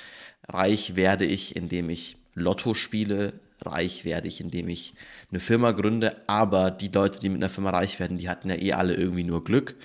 reich 0.49 0.97
werde 0.97 1.25
ich, 1.27 1.57
indem 1.57 1.91
ich 1.91 2.17
Lotto 2.41 2.75
spiele, 2.75 3.35
reich 3.63 4.05
werde 4.05 4.29
ich, 4.29 4.41
indem 4.41 4.69
ich 4.69 4.95
eine 5.31 5.41
Firma 5.41 5.73
gründe, 5.73 6.17
aber 6.27 6.71
die 6.71 6.89
Leute, 6.89 7.21
die 7.21 7.29
mit 7.29 7.43
einer 7.43 7.51
Firma 7.51 7.71
reich 7.71 7.99
werden, 8.01 8.19
die 8.19 8.29
hatten 8.29 8.49
ja 8.49 8.57
eh 8.57 8.73
alle 8.73 8.95
irgendwie 8.95 9.25
nur 9.25 9.45
Glück. 9.45 9.77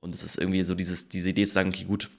Und 0.00 0.14
es 0.14 0.22
ist 0.22 0.38
irgendwie 0.38 0.62
so 0.62 0.74
dieses, 0.74 1.08
diese 1.08 1.30
Idee 1.30 1.46
zu 1.46 1.52
sagen, 1.52 1.68
okay, 1.70 1.84
gut, 1.84 2.10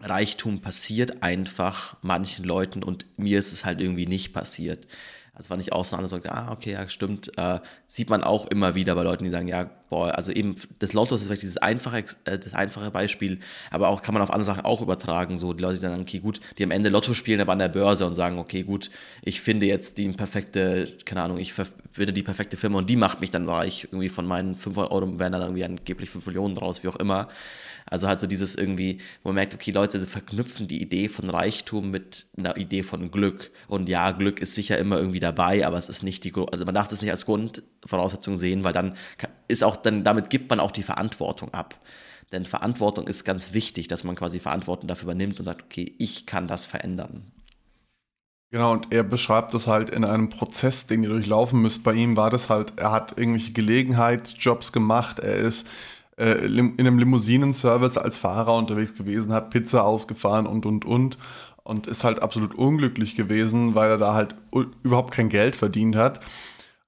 Reichtum 0.00 0.60
passiert 0.60 1.22
einfach 1.22 1.96
manchen 2.02 2.44
Leuten 2.44 2.82
und 2.82 3.06
mir 3.16 3.38
ist 3.38 3.52
es 3.52 3.64
halt 3.64 3.80
irgendwie 3.80 4.06
nicht 4.06 4.32
passiert. 4.32 4.86
Also 5.36 5.48
fand 5.48 5.60
ich 5.60 5.72
auch 5.72 5.84
so, 5.84 6.06
so 6.06 6.20
ah, 6.28 6.52
okay, 6.52 6.72
ja, 6.72 6.88
stimmt. 6.88 7.36
Äh, 7.36 7.58
sieht 7.88 8.08
man 8.08 8.22
auch 8.22 8.46
immer 8.46 8.76
wieder 8.76 8.94
bei 8.94 9.02
Leuten, 9.02 9.24
die 9.24 9.30
sagen, 9.30 9.48
ja, 9.48 9.68
boah, 9.90 10.14
also 10.16 10.30
eben 10.30 10.54
das 10.78 10.92
Lotto 10.92 11.16
ist 11.16 11.24
vielleicht 11.24 11.42
dieses 11.42 11.56
einfache, 11.56 12.04
äh, 12.24 12.38
das 12.38 12.54
einfache 12.54 12.92
Beispiel, 12.92 13.40
aber 13.70 13.88
auch 13.88 14.02
kann 14.02 14.14
man 14.14 14.22
auf 14.22 14.30
andere 14.30 14.44
Sachen 14.46 14.64
auch 14.64 14.80
übertragen. 14.80 15.36
So 15.36 15.52
die 15.52 15.60
Leute, 15.60 15.74
die 15.74 15.80
sagen, 15.80 16.00
okay, 16.00 16.20
gut, 16.20 16.38
die 16.56 16.62
am 16.62 16.70
Ende 16.70 16.88
Lotto 16.88 17.14
spielen, 17.14 17.40
aber 17.40 17.52
an 17.52 17.58
der 17.58 17.68
Börse 17.68 18.06
und 18.06 18.14
sagen, 18.14 18.38
okay, 18.38 18.62
gut, 18.62 18.90
ich 19.22 19.40
finde 19.40 19.66
jetzt 19.66 19.98
die 19.98 20.08
perfekte, 20.10 20.86
keine 21.04 21.22
Ahnung, 21.22 21.38
ich 21.38 21.52
finde 21.52 22.12
die 22.12 22.22
perfekte 22.22 22.56
Firma 22.56 22.78
und 22.78 22.88
die 22.88 22.96
macht 22.96 23.20
mich 23.20 23.30
dann 23.30 23.48
reich. 23.48 23.88
Irgendwie 23.90 24.10
von 24.10 24.26
meinen 24.26 24.54
500 24.54 24.92
Euro 24.92 25.18
werden 25.18 25.32
dann 25.32 25.42
irgendwie 25.42 25.64
angeblich 25.64 26.10
5 26.10 26.26
Millionen 26.26 26.54
draus, 26.54 26.84
wie 26.84 26.88
auch 26.88 26.96
immer. 26.96 27.28
Also 27.86 28.08
halt 28.08 28.20
so 28.20 28.26
dieses 28.26 28.54
irgendwie, 28.54 28.98
wo 29.22 29.28
man 29.28 29.36
merkt, 29.36 29.54
okay, 29.54 29.70
Leute 29.70 30.00
verknüpfen 30.00 30.68
die 30.68 30.80
Idee 30.80 31.08
von 31.08 31.28
Reichtum 31.28 31.90
mit 31.90 32.26
einer 32.36 32.56
Idee 32.56 32.82
von 32.82 33.10
Glück. 33.10 33.50
Und 33.68 33.88
ja, 33.88 34.10
Glück 34.12 34.40
ist 34.40 34.54
sicher 34.54 34.78
immer 34.78 34.98
irgendwie 34.98 35.20
dabei, 35.20 35.66
aber 35.66 35.78
es 35.78 35.88
ist 35.88 36.02
nicht 36.02 36.24
die, 36.24 36.32
also 36.34 36.64
man 36.64 36.74
darf 36.74 36.90
es 36.90 37.02
nicht 37.02 37.10
als 37.10 37.26
Grundvoraussetzung 37.26 38.36
sehen, 38.36 38.64
weil 38.64 38.72
dann 38.72 38.96
ist 39.48 39.64
auch, 39.64 39.76
dann 39.76 40.04
damit 40.04 40.30
gibt 40.30 40.50
man 40.50 40.60
auch 40.60 40.70
die 40.70 40.82
Verantwortung 40.82 41.52
ab. 41.52 41.78
Denn 42.32 42.46
Verantwortung 42.46 43.06
ist 43.06 43.24
ganz 43.24 43.52
wichtig, 43.52 43.86
dass 43.88 44.02
man 44.02 44.16
quasi 44.16 44.40
Verantwortung 44.40 44.88
dafür 44.88 45.04
übernimmt 45.04 45.38
und 45.38 45.44
sagt, 45.44 45.62
okay, 45.64 45.94
ich 45.98 46.26
kann 46.26 46.48
das 46.48 46.64
verändern. 46.64 47.30
Genau, 48.50 48.70
und 48.70 48.92
er 48.92 49.02
beschreibt 49.02 49.52
das 49.52 49.66
halt 49.66 49.90
in 49.90 50.04
einem 50.04 50.28
Prozess, 50.28 50.86
den 50.86 51.02
ihr 51.02 51.08
durchlaufen 51.08 51.60
müsst. 51.60 51.82
Bei 51.82 51.92
ihm 51.92 52.16
war 52.16 52.30
das 52.30 52.48
halt, 52.48 52.72
er 52.76 52.92
hat 52.92 53.18
irgendwelche 53.18 53.52
Gelegenheitsjobs 53.52 54.72
gemacht, 54.72 55.18
er 55.18 55.34
ist 55.34 55.66
äh, 56.16 56.44
in 56.46 56.74
einem 56.78 56.98
Limousinenservice 56.98 57.98
als 57.98 58.18
Fahrer 58.18 58.54
unterwegs 58.54 58.94
gewesen, 58.94 59.32
hat 59.32 59.50
Pizza 59.50 59.84
ausgefahren 59.84 60.46
und, 60.46 60.66
und, 60.66 60.84
und. 60.84 61.18
Und 61.62 61.86
ist 61.86 62.04
halt 62.04 62.22
absolut 62.22 62.54
unglücklich 62.54 63.16
gewesen, 63.16 63.74
weil 63.74 63.88
er 63.88 63.96
da 63.96 64.12
halt 64.12 64.34
überhaupt 64.82 65.14
kein 65.14 65.30
Geld 65.30 65.56
verdient 65.56 65.96
hat. 65.96 66.20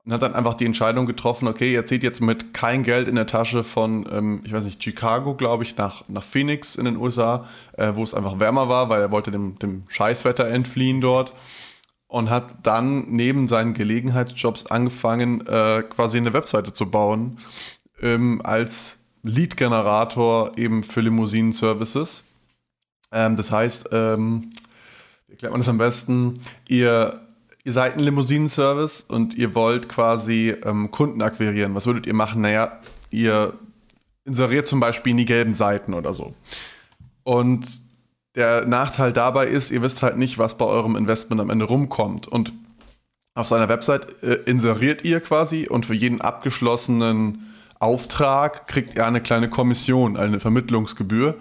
Und 0.05 0.13
hat 0.13 0.21
dann 0.21 0.35
einfach 0.35 0.53
die 0.53 0.67
Entscheidung 0.67 1.07
getroffen, 1.07 1.49
okay, 1.49 1.75
er 1.75 1.87
zieht 1.87 2.03
jetzt 2.03 2.21
mit 2.21 2.53
kein 2.53 2.83
Geld 2.83 3.09
in 3.09 3.15
der 3.15 3.27
Tasche 3.27 3.65
von, 3.65 4.07
ähm, 4.13 4.43
ich 4.45 4.53
weiß 4.53 4.65
nicht, 4.65 4.83
Chicago, 4.83 5.35
glaube 5.35 5.65
ich, 5.65 5.77
nach, 5.79 6.05
nach 6.09 6.23
Phoenix 6.23 6.77
in 6.77 6.85
den 6.85 6.99
USA, 6.99 7.47
äh, 7.73 7.93
wo 7.95 8.03
es 8.03 8.13
einfach 8.13 8.39
wärmer 8.39 8.69
war, 8.69 8.91
weil 8.91 9.01
er 9.01 9.11
wollte 9.11 9.31
dem, 9.31 9.59
dem 9.59 9.85
Scheißwetter 9.89 10.47
entfliehen 10.47 11.01
dort 11.01 11.33
und 12.07 12.31
hat 12.31 12.55
dann 12.63 13.07
neben 13.09 13.49
seinen 13.49 13.75
Gelegenheitsjobs 13.75 14.67
angefangen, 14.67 15.45
äh, 15.47 15.83
quasi 15.83 16.19
eine 16.19 16.35
Webseite 16.35 16.73
zu 16.73 16.89
bauen 16.89 17.39
ähm, 18.01 18.41
als 18.45 18.99
Lead-Generator 19.27 20.53
eben 20.57 20.83
für 20.83 21.01
Limousinen-Services. 21.01 22.25
Ähm, 23.13 23.37
das 23.37 23.51
heißt, 23.51 23.91
ähm, 23.93 24.53
wie 25.27 25.33
erklärt 25.33 25.53
man 25.53 25.61
das 25.61 25.69
am 25.69 25.79
besten? 25.79 26.35
Ihr, 26.69 27.21
ihr 27.65 27.73
seid 27.73 27.95
ein 27.95 28.01
Limousinen-Service 28.01 29.07
und 29.09 29.35
ihr 29.35 29.55
wollt 29.55 29.89
quasi 29.89 30.55
ähm, 30.65 30.91
Kunden 30.91 31.23
akquirieren. 31.23 31.75
Was 31.75 31.87
würdet 31.87 32.07
ihr 32.07 32.15
machen? 32.15 32.43
Naja, 32.43 32.81
ihr 33.11 33.55
inseriert 34.25 34.67
zum 34.67 34.81
Beispiel 34.81 35.13
in 35.13 35.19
die 35.19 35.25
gelben 35.25 35.55
Seiten 35.55 35.95
oder 35.95 36.15
so. 36.15 36.35
Und 37.23 37.67
der 38.35 38.67
Nachteil 38.67 39.13
dabei 39.13 39.47
ist, 39.47 39.71
ihr 39.71 39.83
wisst 39.83 40.03
halt 40.03 40.17
nicht, 40.17 40.39
was 40.39 40.59
bei 40.59 40.67
eurem 40.67 40.95
Investment 40.95 41.41
am 41.41 41.51
Ende 41.51 41.65
rumkommt. 41.65 42.29
Und 42.29 42.53
auf 43.35 43.49
seiner 43.49 43.69
Website 43.69 44.23
äh, 44.23 44.35
inseriert 44.47 45.05
ihr 45.05 45.21
quasi 45.21 45.69
und 45.69 45.87
für 45.87 45.95
jeden 45.95 46.21
abgeschlossenen 46.21 47.56
Auftrag 47.79 48.67
kriegt 48.67 48.97
er 48.97 49.07
eine 49.07 49.21
kleine 49.21 49.49
Kommission, 49.49 50.17
eine 50.17 50.41
Vermittlungsgebühr. 50.41 51.37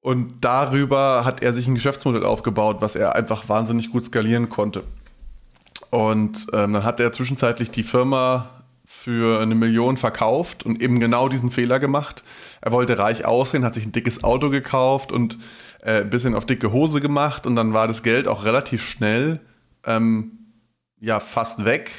Und 0.00 0.44
darüber 0.44 1.24
hat 1.24 1.42
er 1.42 1.52
sich 1.52 1.66
ein 1.66 1.74
Geschäftsmodell 1.74 2.24
aufgebaut, 2.24 2.78
was 2.80 2.94
er 2.94 3.14
einfach 3.14 3.48
wahnsinnig 3.48 3.90
gut 3.90 4.04
skalieren 4.04 4.48
konnte. 4.48 4.84
Und 5.90 6.46
ähm, 6.52 6.72
dann 6.72 6.84
hat 6.84 7.00
er 7.00 7.12
zwischenzeitlich 7.12 7.70
die 7.70 7.82
Firma 7.82 8.50
für 8.84 9.40
eine 9.40 9.54
Million 9.54 9.96
verkauft 9.96 10.64
und 10.64 10.80
eben 10.80 10.98
genau 10.98 11.28
diesen 11.28 11.50
Fehler 11.50 11.78
gemacht. 11.78 12.24
Er 12.60 12.72
wollte 12.72 12.98
reich 12.98 13.26
aussehen, 13.26 13.64
hat 13.64 13.74
sich 13.74 13.84
ein 13.84 13.92
dickes 13.92 14.24
Auto 14.24 14.50
gekauft 14.50 15.12
und 15.12 15.38
äh, 15.82 16.00
ein 16.00 16.10
bisschen 16.10 16.34
auf 16.34 16.46
dicke 16.46 16.72
Hose 16.72 17.00
gemacht 17.00 17.46
und 17.46 17.54
dann 17.54 17.74
war 17.74 17.86
das 17.86 18.02
Geld 18.02 18.26
auch 18.26 18.44
relativ 18.44 18.82
schnell 18.82 19.40
ähm, 19.84 20.32
ja 21.00 21.20
fast 21.20 21.64
weg 21.64 21.90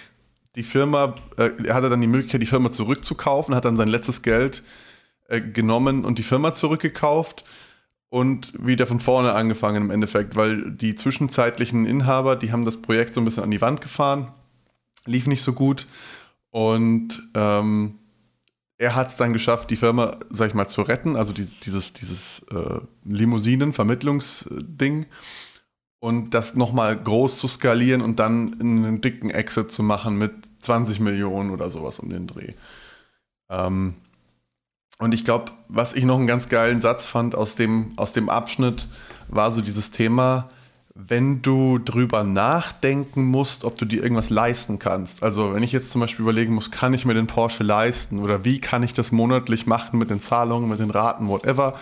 die 0.59 0.63
Firma, 0.63 1.15
äh, 1.37 1.51
er 1.63 1.73
hatte 1.73 1.89
dann 1.89 2.01
die 2.01 2.07
Möglichkeit, 2.07 2.41
die 2.41 2.45
Firma 2.45 2.69
zurückzukaufen, 2.69 3.55
hat 3.55 3.63
dann 3.63 3.77
sein 3.77 3.87
letztes 3.87 4.23
Geld 4.23 4.61
äh, 5.29 5.39
genommen 5.39 6.03
und 6.03 6.19
die 6.19 6.23
Firma 6.23 6.53
zurückgekauft 6.53 7.45
und 8.09 8.51
wieder 8.59 8.85
von 8.85 8.99
vorne 8.99 9.31
angefangen 9.31 9.83
im 9.83 9.89
Endeffekt, 9.89 10.35
weil 10.35 10.71
die 10.71 10.95
zwischenzeitlichen 10.95 11.85
Inhaber, 11.85 12.35
die 12.35 12.51
haben 12.51 12.65
das 12.65 12.75
Projekt 12.75 13.15
so 13.15 13.21
ein 13.21 13.25
bisschen 13.25 13.43
an 13.43 13.51
die 13.51 13.61
Wand 13.61 13.79
gefahren, 13.79 14.33
lief 15.05 15.27
nicht 15.27 15.43
so 15.43 15.53
gut 15.53 15.87
und 16.49 17.23
ähm, 17.35 17.99
er 18.77 18.95
hat 18.95 19.11
es 19.11 19.15
dann 19.15 19.31
geschafft, 19.31 19.69
die 19.69 19.77
Firma, 19.77 20.17
sag 20.29 20.49
ich 20.49 20.55
mal, 20.55 20.67
zu 20.67 20.81
retten, 20.81 21.15
also 21.15 21.31
dieses, 21.31 21.57
dieses, 21.61 21.93
dieses 21.93 22.39
äh, 22.51 22.81
Limousinen-Vermittlungsding 23.05 25.05
und 25.99 26.33
das 26.33 26.55
nochmal 26.55 26.95
groß 26.95 27.39
zu 27.39 27.47
skalieren 27.47 28.01
und 28.01 28.19
dann 28.19 28.59
einen 28.59 29.01
dicken 29.01 29.29
Exit 29.29 29.71
zu 29.71 29.83
machen 29.83 30.17
mit 30.17 30.31
20 30.59 30.99
Millionen 30.99 31.51
oder 31.51 31.69
sowas 31.69 31.99
um 31.99 32.09
den 32.09 32.27
Dreh. 32.27 32.53
Ähm, 33.49 33.95
und 34.99 35.13
ich 35.13 35.23
glaube, 35.23 35.51
was 35.67 35.93
ich 35.93 36.03
noch 36.05 36.17
einen 36.17 36.27
ganz 36.27 36.49
geilen 36.49 36.81
Satz 36.81 37.05
fand 37.05 37.35
aus 37.35 37.55
dem, 37.55 37.93
aus 37.95 38.13
dem 38.13 38.29
Abschnitt, 38.29 38.87
war 39.27 39.51
so 39.51 39.61
dieses 39.61 39.91
Thema, 39.91 40.49
wenn 40.93 41.41
du 41.41 41.79
drüber 41.79 42.25
nachdenken 42.25 43.23
musst, 43.23 43.63
ob 43.63 43.77
du 43.77 43.85
dir 43.85 44.03
irgendwas 44.03 44.29
leisten 44.29 44.79
kannst. 44.79 45.23
Also 45.23 45.53
wenn 45.53 45.63
ich 45.63 45.71
jetzt 45.71 45.91
zum 45.91 46.01
Beispiel 46.01 46.23
überlegen 46.23 46.53
muss, 46.53 46.71
kann 46.71 46.93
ich 46.93 47.05
mir 47.05 47.13
den 47.13 47.27
Porsche 47.27 47.63
leisten 47.63 48.19
oder 48.19 48.43
wie 48.43 48.59
kann 48.59 48.83
ich 48.83 48.93
das 48.93 49.13
monatlich 49.13 49.65
machen 49.65 49.97
mit 49.97 50.09
den 50.09 50.19
Zahlungen, 50.19 50.69
mit 50.69 50.81
den 50.81 50.91
Raten, 50.91 51.29
whatever, 51.29 51.79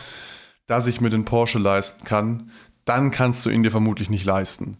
dass 0.67 0.85
ich 0.85 1.01
mir 1.01 1.09
den 1.09 1.25
Porsche 1.25 1.57
leisten 1.57 2.03
kann, 2.03 2.51
dann 2.87 3.11
kannst 3.11 3.45
du 3.45 3.49
ihn 3.49 3.63
dir 3.63 3.71
vermutlich 3.71 4.09
nicht 4.09 4.25
leisten. 4.25 4.77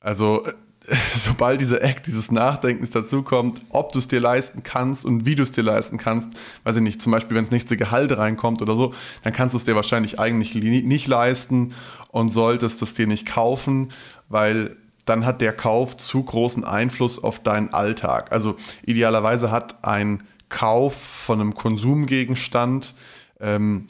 Also 0.00 0.42
sobald 1.16 1.60
dieser 1.60 1.82
Act, 1.82 2.06
dieses 2.06 2.30
Nachdenkens 2.30 2.90
dazukommt, 2.90 3.62
ob 3.70 3.92
du 3.92 3.98
es 3.98 4.08
dir 4.08 4.20
leisten 4.20 4.62
kannst 4.62 5.04
und 5.04 5.26
wie 5.26 5.34
du 5.34 5.42
es 5.42 5.52
dir 5.52 5.62
leisten 5.62 5.98
kannst, 5.98 6.32
weiß 6.64 6.76
ich 6.76 6.82
nicht, 6.82 7.02
zum 7.02 7.12
Beispiel, 7.12 7.36
wenn 7.36 7.44
das 7.44 7.50
nächste 7.50 7.76
Gehalt 7.76 8.16
reinkommt 8.16 8.62
oder 8.62 8.76
so, 8.76 8.94
dann 9.22 9.32
kannst 9.32 9.54
du 9.54 9.58
es 9.58 9.64
dir 9.64 9.74
wahrscheinlich 9.74 10.18
eigentlich 10.18 10.54
nicht 10.54 11.06
leisten 11.06 11.74
und 12.08 12.30
solltest 12.30 12.82
es 12.82 12.94
dir 12.94 13.06
nicht 13.06 13.26
kaufen, 13.26 13.92
weil 14.28 14.76
dann 15.04 15.24
hat 15.24 15.40
der 15.40 15.52
Kauf 15.52 15.96
zu 15.96 16.22
großen 16.22 16.64
Einfluss 16.64 17.22
auf 17.22 17.40
deinen 17.40 17.72
Alltag. 17.72 18.32
Also 18.32 18.56
idealerweise 18.84 19.50
hat 19.50 19.84
ein 19.84 20.24
Kauf 20.48 20.94
von 20.94 21.40
einem 21.40 21.54
Konsumgegenstand 21.54 22.94
ähm, 23.40 23.86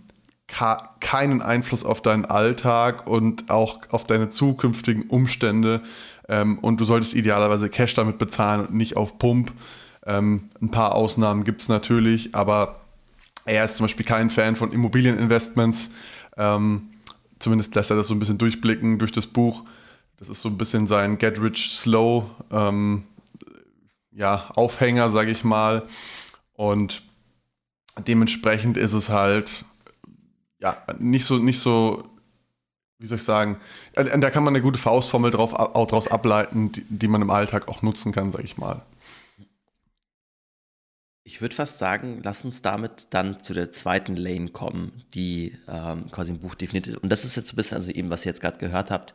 keinen 0.46 1.42
Einfluss 1.42 1.84
auf 1.84 2.02
deinen 2.02 2.24
Alltag 2.24 3.08
und 3.08 3.50
auch 3.50 3.80
auf 3.90 4.04
deine 4.04 4.28
zukünftigen 4.28 5.04
Umstände. 5.04 5.82
Ähm, 6.28 6.58
und 6.58 6.80
du 6.80 6.84
solltest 6.84 7.14
idealerweise 7.14 7.68
Cash 7.68 7.94
damit 7.94 8.18
bezahlen 8.18 8.66
und 8.66 8.74
nicht 8.74 8.96
auf 8.96 9.18
Pump. 9.18 9.52
Ähm, 10.04 10.48
ein 10.60 10.70
paar 10.70 10.94
Ausnahmen 10.94 11.44
gibt 11.44 11.62
es 11.62 11.68
natürlich, 11.68 12.34
aber 12.34 12.80
er 13.44 13.64
ist 13.64 13.76
zum 13.76 13.84
Beispiel 13.84 14.06
kein 14.06 14.30
Fan 14.30 14.56
von 14.56 14.72
Immobilieninvestments. 14.72 15.90
Ähm, 16.36 16.90
zumindest 17.38 17.74
lässt 17.74 17.90
er 17.90 17.96
das 17.96 18.08
so 18.08 18.14
ein 18.14 18.18
bisschen 18.18 18.38
durchblicken 18.38 18.98
durch 18.98 19.12
das 19.12 19.26
Buch. 19.26 19.64
Das 20.16 20.28
ist 20.28 20.42
so 20.42 20.48
ein 20.48 20.58
bisschen 20.58 20.86
sein 20.86 21.18
Get 21.18 21.40
Rich 21.40 21.76
Slow 21.76 22.30
ähm, 22.50 23.04
ja, 24.12 24.50
Aufhänger, 24.54 25.10
sage 25.10 25.30
ich 25.30 25.44
mal. 25.44 25.86
Und 26.54 27.02
dementsprechend 28.06 28.76
ist 28.76 28.94
es 28.94 29.10
halt 29.10 29.64
ja, 30.58 30.82
nicht 30.98 31.24
so, 31.24 31.38
nicht 31.38 31.60
so, 31.60 32.04
wie 32.98 33.06
soll 33.06 33.16
ich 33.16 33.24
sagen, 33.24 33.60
äh, 33.94 34.18
da 34.18 34.30
kann 34.30 34.44
man 34.44 34.54
eine 34.54 34.62
gute 34.62 34.78
Faustformel 34.78 35.30
drauf, 35.30 35.52
auch 35.52 35.86
daraus 35.86 36.08
ableiten, 36.08 36.72
die, 36.72 36.84
die 36.88 37.08
man 37.08 37.22
im 37.22 37.30
Alltag 37.30 37.68
auch 37.68 37.82
nutzen 37.82 38.12
kann, 38.12 38.30
sag 38.30 38.44
ich 38.44 38.56
mal. 38.56 38.82
Ich 41.24 41.40
würde 41.40 41.56
fast 41.56 41.78
sagen, 41.78 42.20
lass 42.22 42.44
uns 42.44 42.62
damit 42.62 43.08
dann 43.10 43.42
zu 43.42 43.52
der 43.52 43.72
zweiten 43.72 44.14
Lane 44.14 44.48
kommen, 44.48 45.02
die 45.12 45.58
ähm, 45.68 46.08
quasi 46.12 46.30
im 46.30 46.38
Buch 46.38 46.54
definiert 46.54 46.86
ist. 46.86 46.98
Und 46.98 47.10
das 47.10 47.24
ist 47.24 47.36
jetzt 47.36 47.52
ein 47.52 47.56
bisschen, 47.56 47.76
also 47.76 47.90
eben, 47.90 48.10
was 48.10 48.24
ihr 48.24 48.30
jetzt 48.30 48.40
gerade 48.40 48.58
gehört 48.58 48.92
habt, 48.92 49.12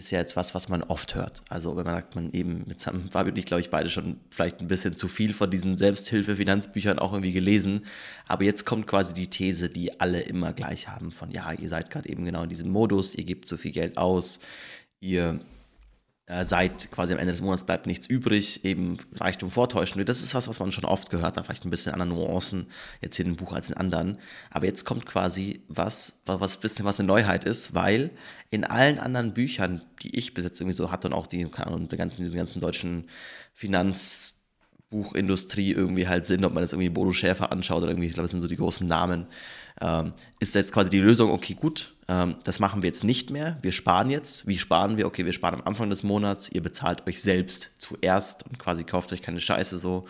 ist 0.00 0.10
ja 0.10 0.18
jetzt 0.18 0.36
was, 0.36 0.54
was 0.54 0.68
man 0.68 0.82
oft 0.82 1.14
hört. 1.14 1.42
Also 1.48 1.76
wenn 1.76 1.84
man 1.84 1.94
sagt, 1.94 2.14
man 2.14 2.30
eben, 2.32 2.64
jetzt 2.68 2.86
haben 2.86 3.10
Fabio 3.10 3.30
und 3.30 3.38
ich, 3.38 3.46
glaube 3.46 3.60
ich, 3.60 3.70
beide 3.70 3.88
schon 3.88 4.18
vielleicht 4.30 4.60
ein 4.60 4.66
bisschen 4.66 4.96
zu 4.96 5.08
viel 5.08 5.32
von 5.32 5.50
diesen 5.50 5.76
Selbsthilfe-Finanzbüchern 5.76 6.98
auch 6.98 7.12
irgendwie 7.12 7.32
gelesen. 7.32 7.84
Aber 8.26 8.44
jetzt 8.44 8.64
kommt 8.64 8.86
quasi 8.86 9.14
die 9.14 9.28
These, 9.28 9.68
die 9.68 10.00
alle 10.00 10.20
immer 10.20 10.52
gleich 10.52 10.88
haben, 10.88 11.12
von 11.12 11.30
ja, 11.30 11.52
ihr 11.52 11.68
seid 11.68 11.90
gerade 11.90 12.08
eben 12.08 12.24
genau 12.24 12.42
in 12.42 12.48
diesem 12.48 12.70
Modus, 12.70 13.14
ihr 13.14 13.24
gebt 13.24 13.48
so 13.48 13.56
viel 13.56 13.72
Geld 13.72 13.98
aus, 13.98 14.40
ihr 15.00 15.40
äh, 16.30 16.44
seid 16.44 16.90
quasi 16.92 17.12
am 17.12 17.18
Ende 17.18 17.32
des 17.32 17.42
Monats 17.42 17.64
bleibt 17.64 17.86
nichts 17.86 18.06
übrig, 18.06 18.64
eben 18.64 18.98
Reichtum 19.16 19.50
vortäuschen. 19.50 20.04
Das 20.04 20.22
ist 20.22 20.34
was, 20.34 20.46
was 20.46 20.60
man 20.60 20.70
schon 20.70 20.84
oft 20.84 21.10
gehört 21.10 21.36
hat, 21.36 21.44
vielleicht 21.44 21.64
ein 21.64 21.70
bisschen 21.70 21.92
andere 21.92 22.08
Nuancen 22.08 22.68
jetzt 23.00 23.16
hier 23.16 23.26
in 23.26 23.32
dem 23.32 23.36
Buch 23.36 23.52
als 23.52 23.68
in 23.68 23.76
anderen. 23.76 24.18
Aber 24.50 24.66
jetzt 24.66 24.84
kommt 24.84 25.06
quasi 25.06 25.62
was, 25.68 26.22
was 26.26 26.56
ein 26.56 26.60
bisschen 26.60 26.84
was 26.84 27.00
eine 27.00 27.08
Neuheit 27.08 27.44
ist, 27.44 27.74
weil 27.74 28.10
in 28.50 28.64
allen 28.64 28.98
anderen 28.98 29.34
Büchern, 29.34 29.82
die 30.02 30.16
ich 30.16 30.32
bis 30.34 30.44
jetzt 30.44 30.60
irgendwie 30.60 30.76
so 30.76 30.92
hatte 30.92 31.08
und 31.08 31.14
auch 31.14 31.26
die, 31.26 31.44
Ahnung, 31.44 31.88
die 31.88 31.96
ganzen, 31.96 32.22
diese 32.22 32.36
ganzen 32.36 32.60
deutschen 32.60 33.08
Finanzbuchindustrie 34.90 35.72
irgendwie 35.72 36.08
halt 36.08 36.26
sind, 36.26 36.44
ob 36.44 36.52
man 36.52 36.62
jetzt 36.62 36.72
irgendwie 36.72 36.90
Bodo 36.90 37.12
Schäfer 37.12 37.52
anschaut 37.52 37.78
oder 37.78 37.90
irgendwie, 37.90 38.06
ich 38.06 38.14
glaube, 38.14 38.24
das 38.24 38.32
sind 38.32 38.40
so 38.40 38.48
die 38.48 38.56
großen 38.56 38.86
Namen, 38.86 39.26
ähm, 39.80 40.12
ist 40.40 40.54
jetzt 40.54 40.72
quasi 40.72 40.90
die 40.90 40.98
Lösung, 40.98 41.30
okay, 41.30 41.54
gut, 41.54 41.94
ähm, 42.08 42.36
das 42.44 42.58
machen 42.58 42.82
wir 42.82 42.88
jetzt 42.88 43.04
nicht 43.04 43.30
mehr, 43.30 43.58
wir 43.62 43.72
sparen 43.72 44.10
jetzt. 44.10 44.46
Wie 44.46 44.58
sparen 44.58 44.96
wir? 44.96 45.06
Okay, 45.06 45.24
wir 45.24 45.32
sparen 45.32 45.54
am 45.60 45.66
Anfang 45.66 45.90
des 45.90 46.02
Monats, 46.02 46.50
ihr 46.50 46.62
bezahlt 46.62 47.06
euch 47.06 47.22
selbst 47.22 47.70
zuerst 47.78 48.44
und 48.46 48.58
quasi 48.58 48.84
kauft 48.84 49.12
euch 49.12 49.22
keine 49.22 49.40
Scheiße 49.40 49.78
so 49.78 50.06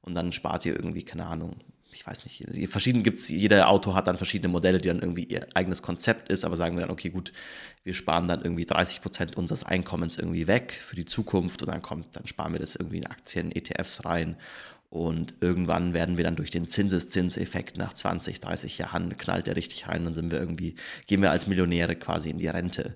und 0.00 0.14
dann 0.14 0.32
spart 0.32 0.64
ihr 0.66 0.74
irgendwie, 0.74 1.04
keine 1.04 1.26
Ahnung, 1.26 1.56
ich 1.92 2.06
weiß 2.06 2.24
nicht, 2.24 2.70
verschieden 2.70 3.02
gibt's, 3.02 3.28
jeder 3.28 3.68
Auto 3.68 3.94
hat 3.94 4.06
dann 4.06 4.16
verschiedene 4.16 4.50
Modelle, 4.50 4.78
die 4.78 4.88
dann 4.88 5.00
irgendwie 5.00 5.24
ihr 5.24 5.46
eigenes 5.54 5.82
Konzept 5.82 6.30
ist, 6.30 6.44
aber 6.44 6.56
sagen 6.56 6.76
wir 6.76 6.82
dann, 6.82 6.90
okay, 6.90 7.10
gut, 7.10 7.32
wir 7.84 7.94
sparen 7.94 8.28
dann 8.28 8.42
irgendwie 8.42 8.64
30 8.64 9.02
Prozent 9.02 9.36
unseres 9.36 9.64
Einkommens 9.64 10.16
irgendwie 10.16 10.46
weg 10.46 10.72
für 10.80 10.96
die 10.96 11.04
Zukunft 11.04 11.62
und 11.62 11.68
dann 11.68 11.82
kommt, 11.82 12.16
dann 12.16 12.26
sparen 12.26 12.52
wir 12.52 12.60
das 12.60 12.76
irgendwie 12.76 12.98
in 12.98 13.06
Aktien, 13.06 13.54
ETFs 13.54 14.04
rein 14.04 14.36
und 14.92 15.32
irgendwann 15.40 15.94
werden 15.94 16.18
wir 16.18 16.24
dann 16.24 16.36
durch 16.36 16.50
den 16.50 16.68
Zinseszinseffekt 16.68 17.78
nach 17.78 17.94
20, 17.94 18.40
30 18.40 18.76
Jahren 18.76 19.16
knallt 19.16 19.46
der 19.46 19.56
richtig 19.56 19.88
rein, 19.88 20.04
dann 20.04 20.14
sind 20.14 20.30
wir 20.30 20.38
irgendwie, 20.38 20.74
gehen 21.06 21.22
wir 21.22 21.30
als 21.30 21.46
Millionäre 21.46 21.96
quasi 21.96 22.28
in 22.28 22.38
die 22.38 22.48
Rente. 22.48 22.94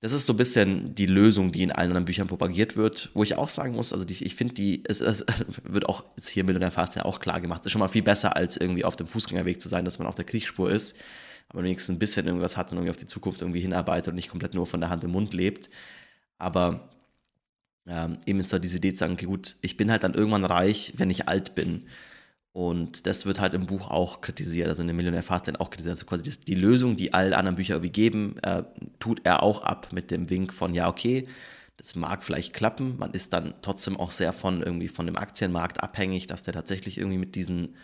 Das 0.00 0.12
ist 0.12 0.26
so 0.26 0.32
ein 0.32 0.36
bisschen 0.36 0.94
die 0.94 1.06
Lösung, 1.06 1.50
die 1.50 1.64
in 1.64 1.72
allen 1.72 1.88
anderen 1.88 2.04
Büchern 2.04 2.28
propagiert 2.28 2.76
wird, 2.76 3.10
wo 3.14 3.24
ich 3.24 3.34
auch 3.34 3.48
sagen 3.48 3.74
muss, 3.74 3.92
also 3.92 4.04
die, 4.04 4.22
ich 4.24 4.36
finde, 4.36 4.54
die, 4.54 4.84
es, 4.86 5.00
es, 5.00 5.24
wird 5.64 5.88
auch 5.88 6.04
jetzt 6.16 6.28
hier 6.28 6.44
Millionär 6.44 6.70
Fast 6.70 6.94
ja 6.94 7.04
auch 7.04 7.18
klar 7.18 7.40
gemacht, 7.40 7.64
ist 7.64 7.72
schon 7.72 7.80
mal 7.80 7.88
viel 7.88 8.02
besser, 8.02 8.36
als 8.36 8.56
irgendwie 8.56 8.84
auf 8.84 8.94
dem 8.94 9.08
Fußgängerweg 9.08 9.60
zu 9.60 9.68
sein, 9.68 9.84
dass 9.84 9.98
man 9.98 10.06
auf 10.06 10.14
der 10.14 10.24
Kriegsspur 10.24 10.70
ist, 10.70 10.96
aber 11.48 11.64
wenigstens 11.64 11.96
ein 11.96 11.98
bisschen 11.98 12.26
irgendwas 12.26 12.56
hat 12.56 12.70
und 12.70 12.78
irgendwie 12.78 12.90
auf 12.90 12.96
die 12.96 13.06
Zukunft 13.08 13.40
irgendwie 13.40 13.60
hinarbeitet 13.60 14.08
und 14.08 14.14
nicht 14.14 14.28
komplett 14.28 14.54
nur 14.54 14.66
von 14.66 14.80
der 14.80 14.90
Hand 14.90 15.02
im 15.02 15.10
Mund 15.10 15.34
lebt. 15.34 15.68
Aber 16.38 16.90
ähm, 17.88 18.18
eben 18.26 18.38
ist 18.38 18.52
da 18.52 18.58
diese 18.60 18.76
Idee 18.76 18.92
zu 18.92 18.98
sagen, 18.98 19.14
okay, 19.14 19.26
gut, 19.26 19.56
ich 19.62 19.76
bin 19.76 19.90
halt 19.90 20.04
dann 20.04 20.14
irgendwann 20.14 20.44
reich, 20.44 20.92
wenn 20.96 21.10
ich 21.10 21.26
alt 21.26 21.54
bin. 21.54 21.88
Und 22.58 23.06
das 23.06 23.24
wird 23.24 23.38
halt 23.38 23.54
im 23.54 23.66
Buch 23.66 23.88
auch 23.88 24.20
kritisiert, 24.20 24.66
also 24.66 24.80
in 24.80 24.88
der 24.88 24.96
Millionär 24.96 25.22
Fast 25.22 25.60
auch 25.60 25.70
kritisiert. 25.70 25.92
Also 25.92 26.06
quasi 26.06 26.28
die 26.28 26.56
Lösung, 26.56 26.96
die 26.96 27.14
alle 27.14 27.36
anderen 27.36 27.54
Bücher 27.54 27.74
irgendwie 27.74 27.92
geben, 27.92 28.34
äh, 28.42 28.64
tut 28.98 29.20
er 29.22 29.44
auch 29.44 29.62
ab 29.62 29.92
mit 29.92 30.10
dem 30.10 30.28
Wink 30.28 30.52
von, 30.52 30.74
ja, 30.74 30.88
okay, 30.88 31.28
das 31.76 31.94
mag 31.94 32.24
vielleicht 32.24 32.52
klappen. 32.52 32.96
Man 32.98 33.12
ist 33.12 33.32
dann 33.32 33.54
trotzdem 33.62 33.96
auch 33.96 34.10
sehr 34.10 34.32
von 34.32 34.60
irgendwie 34.60 34.88
von 34.88 35.06
dem 35.06 35.14
Aktienmarkt 35.14 35.84
abhängig, 35.84 36.26
dass 36.26 36.42
der 36.42 36.52
tatsächlich 36.52 36.98
irgendwie 36.98 37.18
mit 37.18 37.36
diesen, 37.36 37.76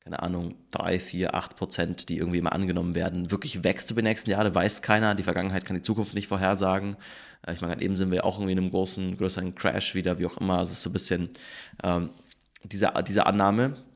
keine 0.00 0.22
Ahnung, 0.22 0.56
3, 0.72 1.00
4, 1.00 1.34
8 1.34 1.56
Prozent, 1.56 2.08
die 2.10 2.18
irgendwie 2.18 2.36
immer 2.36 2.52
angenommen 2.52 2.94
werden, 2.94 3.30
wirklich 3.30 3.64
wächst 3.64 3.90
über 3.90 4.02
die 4.02 4.08
nächsten 4.08 4.28
Jahre, 4.28 4.54
weiß 4.54 4.82
keiner. 4.82 5.14
Die 5.14 5.22
Vergangenheit 5.22 5.64
kann 5.64 5.76
die 5.76 5.80
Zukunft 5.80 6.12
nicht 6.12 6.28
vorhersagen. 6.28 6.98
Äh, 7.46 7.54
ich 7.54 7.62
meine, 7.62 7.80
eben 7.80 7.96
sind 7.96 8.10
wir 8.10 8.26
auch 8.26 8.36
irgendwie 8.36 8.52
in 8.52 8.58
einem 8.58 8.70
großen, 8.72 9.16
größeren 9.16 9.54
Crash 9.54 9.94
wieder, 9.94 10.18
wie 10.18 10.26
auch 10.26 10.36
immer. 10.36 10.58
Also 10.58 10.72
es 10.72 10.76
ist 10.76 10.82
so 10.82 10.90
ein 10.90 10.92
bisschen 10.92 11.30
ähm, 11.82 12.10
diese, 12.62 12.92
diese 13.08 13.24
Annahme. 13.24 13.87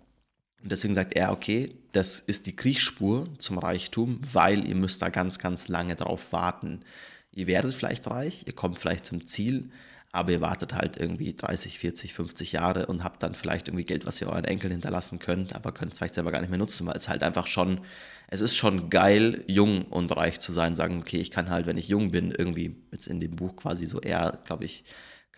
Und 0.63 0.71
deswegen 0.71 0.95
sagt 0.95 1.15
er, 1.15 1.33
okay, 1.33 1.75
das 1.93 2.21
ist 2.21 2.47
die 2.47 2.57
Kriechspur 2.57 3.27
zum 3.39 3.59
Reichtum, 3.59 4.21
weil 4.33 4.67
ihr 4.67 4.77
müsst 4.77 5.03
da 5.03 5.09
ganz, 5.09 5.39
ganz 5.39 5.69
lange 5.69 5.97
drauf 5.97 6.33
warten. 6.33 6.81
Ihr 7.33 7.47
werdet 7.47 7.75
vielleicht 7.75 8.07
reich, 8.09 8.45
ihr 8.47 8.55
kommt 8.55 8.79
vielleicht 8.79 9.05
zum 9.05 9.27
Ziel, 9.27 9.71
aber 10.13 10.31
ihr 10.31 10.41
wartet 10.43 10.75
halt 10.75 10.99
irgendwie 10.99 11.33
30, 11.35 11.79
40, 11.79 12.13
50 12.13 12.53
Jahre 12.53 12.87
und 12.87 13.03
habt 13.03 13.23
dann 13.23 13.35
vielleicht 13.35 13.69
irgendwie 13.69 13.85
Geld, 13.85 14.07
was 14.07 14.21
ihr 14.21 14.29
euren 14.29 14.45
Enkeln 14.45 14.71
hinterlassen 14.71 15.19
könnt, 15.19 15.55
aber 15.55 15.73
könnt 15.73 15.93
es 15.93 15.99
vielleicht 15.99 16.15
selber 16.15 16.31
gar 16.31 16.41
nicht 16.41 16.51
mehr 16.51 16.59
nutzen, 16.59 16.87
weil 16.87 16.97
es 16.97 17.09
halt 17.09 17.23
einfach 17.23 17.47
schon, 17.47 17.81
es 18.29 18.43
ist 18.43 18.55
schon 18.55 18.91
geil, 18.91 19.43
jung 19.47 19.87
und 19.87 20.15
reich 20.15 20.39
zu 20.39 20.53
sein, 20.53 20.77
sagen, 20.77 21.01
okay, 21.01 21.17
ich 21.17 21.31
kann 21.31 21.51
halt, 21.51 21.67
wenn 21.67 21.79
ich 21.79 21.89
jung 21.89 22.11
bin, 22.11 22.31
irgendwie 22.31 22.77
jetzt 22.93 23.07
in 23.07 23.21
dem 23.21 23.35
Buch 23.37 23.57
quasi 23.57 23.87
so 23.87 24.01
eher, 24.01 24.39
glaube 24.45 24.67
ich, 24.67 24.85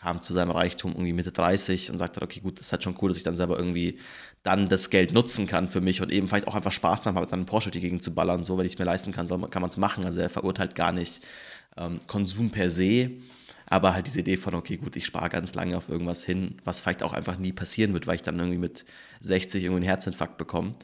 kam 0.04 0.20
zu 0.20 0.34
seinem 0.34 0.50
Reichtum 0.50 0.92
irgendwie 0.92 1.14
Mitte 1.14 1.32
30 1.32 1.90
und 1.90 1.96
sagte, 1.96 2.20
okay, 2.20 2.40
gut, 2.40 2.58
das 2.58 2.66
ist 2.66 2.72
halt 2.72 2.84
schon 2.84 2.94
cool, 3.00 3.08
dass 3.08 3.16
ich 3.16 3.22
dann 3.22 3.38
selber 3.38 3.58
irgendwie 3.58 3.98
dann 4.42 4.68
das 4.68 4.90
Geld 4.90 5.14
nutzen 5.14 5.46
kann 5.46 5.70
für 5.70 5.80
mich 5.80 6.02
und 6.02 6.12
eben 6.12 6.28
vielleicht 6.28 6.46
auch 6.46 6.54
einfach 6.54 6.72
Spaß 6.72 7.00
dann 7.00 7.14
habe, 7.14 7.26
dann 7.26 7.40
einen 7.40 7.46
Porsche 7.46 7.70
die 7.70 7.80
Gegend 7.80 8.04
zu 8.04 8.14
ballern, 8.14 8.44
so, 8.44 8.58
wenn 8.58 8.66
ich 8.66 8.74
es 8.74 8.78
mir 8.78 8.84
leisten 8.84 9.12
kann, 9.12 9.26
kann 9.26 9.62
man 9.62 9.70
es 9.70 9.78
machen. 9.78 10.04
Also 10.04 10.20
er 10.20 10.28
verurteilt 10.28 10.74
gar 10.74 10.92
nicht 10.92 11.24
ähm, 11.78 12.00
Konsum 12.06 12.50
per 12.50 12.70
se, 12.70 13.12
aber 13.64 13.94
halt 13.94 14.06
diese 14.06 14.20
Idee 14.20 14.36
von, 14.36 14.54
okay, 14.54 14.76
gut, 14.76 14.94
ich 14.94 15.06
spare 15.06 15.30
ganz 15.30 15.54
lange 15.54 15.74
auf 15.74 15.88
irgendwas 15.88 16.22
hin, 16.22 16.58
was 16.64 16.82
vielleicht 16.82 17.02
auch 17.02 17.14
einfach 17.14 17.38
nie 17.38 17.52
passieren 17.52 17.94
wird, 17.94 18.06
weil 18.06 18.16
ich 18.16 18.22
dann 18.22 18.38
irgendwie 18.38 18.58
mit 18.58 18.84
60 19.20 19.64
irgendwie 19.64 19.76
einen 19.76 19.86
Herzinfarkt 19.86 20.36
bekomme. 20.36 20.74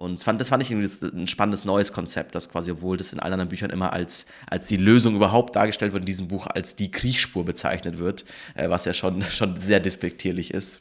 Und 0.00 0.18
fand, 0.18 0.40
das 0.40 0.48
fand 0.48 0.62
ich 0.62 0.70
ein 0.70 1.26
spannendes 1.26 1.66
neues 1.66 1.92
Konzept, 1.92 2.34
das 2.34 2.48
quasi, 2.48 2.70
obwohl 2.70 2.96
das 2.96 3.12
in 3.12 3.20
allen 3.20 3.34
anderen 3.34 3.50
Büchern 3.50 3.68
immer 3.68 3.92
als, 3.92 4.24
als 4.46 4.66
die 4.66 4.78
Lösung 4.78 5.14
überhaupt 5.14 5.56
dargestellt 5.56 5.92
wird, 5.92 6.04
in 6.04 6.06
diesem 6.06 6.26
Buch 6.26 6.46
als 6.46 6.74
die 6.74 6.90
Kriechspur 6.90 7.44
bezeichnet 7.44 7.98
wird, 7.98 8.24
äh, 8.54 8.70
was 8.70 8.86
ja 8.86 8.94
schon, 8.94 9.20
schon 9.30 9.60
sehr 9.60 9.78
despektierlich 9.78 10.54
ist. 10.54 10.80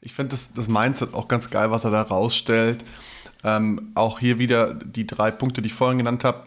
Ich 0.00 0.14
finde 0.14 0.32
das, 0.32 0.52
das 0.52 0.66
Mindset 0.66 1.14
auch 1.14 1.28
ganz 1.28 1.48
geil, 1.48 1.70
was 1.70 1.84
er 1.84 1.92
da 1.92 2.02
rausstellt. 2.02 2.82
Ähm, 3.44 3.92
auch 3.94 4.18
hier 4.18 4.40
wieder 4.40 4.74
die 4.74 5.06
drei 5.06 5.30
Punkte, 5.30 5.62
die 5.62 5.68
ich 5.68 5.74
vorhin 5.74 5.98
genannt 5.98 6.24
habe 6.24 6.42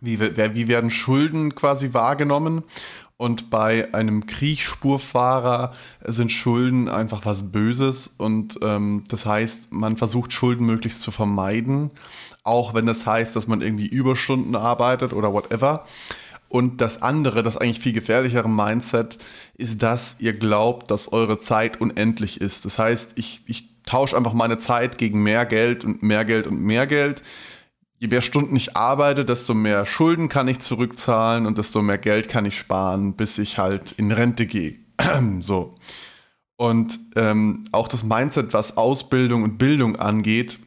wie, 0.00 0.20
wie 0.20 0.68
werden 0.68 0.90
Schulden 0.90 1.54
quasi 1.54 1.92
wahrgenommen. 1.92 2.62
Und 3.18 3.50
bei 3.50 3.92
einem 3.92 4.26
Kriechspurfahrer 4.26 5.74
sind 6.04 6.30
Schulden 6.30 6.88
einfach 6.88 7.26
was 7.26 7.50
Böses. 7.50 8.14
Und 8.16 8.60
ähm, 8.62 9.02
das 9.08 9.26
heißt, 9.26 9.72
man 9.72 9.96
versucht 9.96 10.32
Schulden 10.32 10.64
möglichst 10.64 11.02
zu 11.02 11.10
vermeiden. 11.10 11.90
Auch 12.44 12.74
wenn 12.74 12.86
das 12.86 13.06
heißt, 13.06 13.34
dass 13.34 13.48
man 13.48 13.60
irgendwie 13.60 13.88
Überstunden 13.88 14.54
arbeitet 14.54 15.12
oder 15.12 15.32
whatever. 15.32 15.84
Und 16.48 16.80
das 16.80 17.02
andere, 17.02 17.42
das 17.42 17.56
eigentlich 17.56 17.80
viel 17.80 17.92
gefährlichere 17.92 18.48
Mindset, 18.48 19.18
ist, 19.56 19.82
dass 19.82 20.14
ihr 20.20 20.32
glaubt, 20.32 20.88
dass 20.92 21.12
eure 21.12 21.40
Zeit 21.40 21.80
unendlich 21.80 22.40
ist. 22.40 22.64
Das 22.64 22.78
heißt, 22.78 23.14
ich, 23.16 23.40
ich 23.46 23.68
tausche 23.84 24.16
einfach 24.16 24.32
meine 24.32 24.58
Zeit 24.58 24.96
gegen 24.96 25.24
mehr 25.24 25.44
Geld 25.44 25.84
und 25.84 26.04
mehr 26.04 26.24
Geld 26.24 26.46
und 26.46 26.62
mehr 26.62 26.86
Geld 26.86 27.22
je 27.98 28.08
mehr 28.08 28.22
Stunden 28.22 28.54
ich 28.56 28.76
arbeite, 28.76 29.24
desto 29.24 29.54
mehr 29.54 29.86
Schulden 29.86 30.28
kann 30.28 30.48
ich 30.48 30.60
zurückzahlen 30.60 31.46
und 31.46 31.58
desto 31.58 31.82
mehr 31.82 31.98
Geld 31.98 32.28
kann 32.28 32.44
ich 32.46 32.58
sparen, 32.58 33.14
bis 33.14 33.38
ich 33.38 33.58
halt 33.58 33.92
in 33.92 34.12
Rente 34.12 34.46
gehe. 34.46 34.76
so. 35.40 35.74
Und 36.56 36.98
ähm, 37.14 37.64
auch 37.70 37.88
das 37.88 38.02
Mindset, 38.02 38.52
was 38.52 38.76
Ausbildung 38.76 39.44
und 39.44 39.58
Bildung 39.58 39.96
angeht, 39.96 40.58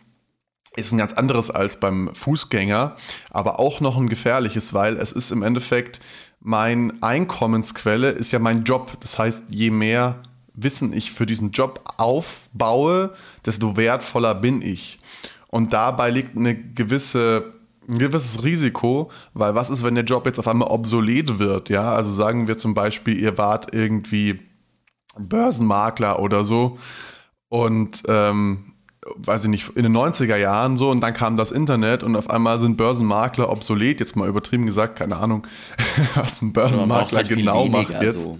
ist 0.77 0.93
ein 0.93 0.97
ganz 0.97 1.13
anderes 1.13 1.51
als 1.51 1.79
beim 1.79 2.11
Fußgänger, 2.13 2.95
aber 3.29 3.59
auch 3.59 3.81
noch 3.81 3.97
ein 3.97 4.07
gefährliches, 4.07 4.73
weil 4.73 4.95
es 4.97 5.11
ist 5.11 5.31
im 5.31 5.43
Endeffekt 5.43 5.99
mein 6.39 7.03
Einkommensquelle, 7.03 8.09
ist 8.09 8.31
ja 8.31 8.39
mein 8.39 8.63
Job. 8.63 8.97
Das 9.01 9.19
heißt, 9.19 9.43
je 9.49 9.69
mehr 9.69 10.23
Wissen 10.53 10.93
ich 10.93 11.11
für 11.11 11.25
diesen 11.25 11.51
Job 11.51 11.93
aufbaue, 11.97 13.13
desto 13.45 13.77
wertvoller 13.77 14.35
bin 14.35 14.61
ich. 14.61 14.99
Und 15.51 15.73
dabei 15.73 16.09
liegt 16.09 16.35
eine 16.35 16.55
gewisse, 16.55 17.53
ein 17.87 17.99
gewisses 17.99 18.43
Risiko, 18.43 19.11
weil 19.33 19.53
was 19.53 19.69
ist, 19.69 19.83
wenn 19.83 19.95
der 19.95 20.05
Job 20.05 20.25
jetzt 20.25 20.39
auf 20.39 20.47
einmal 20.47 20.69
obsolet 20.69 21.37
wird? 21.37 21.69
Ja, 21.69 21.93
also 21.93 22.11
sagen 22.11 22.47
wir 22.47 22.57
zum 22.57 22.73
Beispiel, 22.73 23.19
ihr 23.19 23.37
wart 23.37 23.73
irgendwie 23.73 24.39
Börsenmakler 25.19 26.19
oder 26.19 26.45
so 26.45 26.79
und 27.49 28.01
ähm, 28.07 28.73
weiß 29.17 29.43
ich 29.43 29.49
nicht, 29.49 29.69
in 29.75 29.83
den 29.83 29.95
90er 29.95 30.37
Jahren 30.37 30.77
so 30.77 30.89
und 30.89 31.01
dann 31.01 31.13
kam 31.13 31.35
das 31.35 31.51
Internet 31.51 32.01
und 32.03 32.15
auf 32.15 32.29
einmal 32.29 32.61
sind 32.61 32.77
Börsenmakler 32.77 33.49
obsolet, 33.49 33.99
jetzt 33.99 34.15
mal 34.15 34.29
übertrieben 34.29 34.65
gesagt, 34.65 34.95
keine 34.95 35.17
Ahnung, 35.17 35.45
was 36.15 36.41
ein 36.41 36.53
Börsenmakler 36.53 37.17
halt 37.17 37.29
genau 37.29 37.65
macht 37.65 38.01
jetzt. 38.01 38.21
So. 38.21 38.39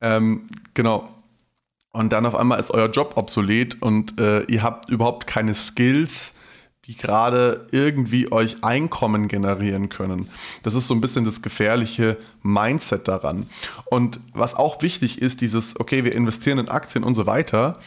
Ähm, 0.00 0.48
genau, 0.74 1.08
und 1.98 2.12
dann 2.12 2.26
auf 2.26 2.36
einmal 2.36 2.60
ist 2.60 2.70
euer 2.70 2.88
Job 2.88 3.14
obsolet 3.16 3.82
und 3.82 4.20
äh, 4.20 4.42
ihr 4.44 4.62
habt 4.62 4.88
überhaupt 4.88 5.26
keine 5.26 5.52
Skills, 5.52 6.32
die 6.84 6.96
gerade 6.96 7.66
irgendwie 7.72 8.30
euch 8.30 8.62
Einkommen 8.62 9.26
generieren 9.26 9.88
können. 9.88 10.30
Das 10.62 10.74
ist 10.74 10.86
so 10.86 10.94
ein 10.94 11.00
bisschen 11.00 11.24
das 11.24 11.42
gefährliche 11.42 12.16
Mindset 12.40 13.08
daran. 13.08 13.48
Und 13.90 14.20
was 14.32 14.54
auch 14.54 14.80
wichtig 14.80 15.20
ist, 15.20 15.40
dieses, 15.40 15.78
okay, 15.80 16.04
wir 16.04 16.14
investieren 16.14 16.60
in 16.60 16.68
Aktien 16.68 17.02
und 17.02 17.16
so 17.16 17.26
weiter, 17.26 17.80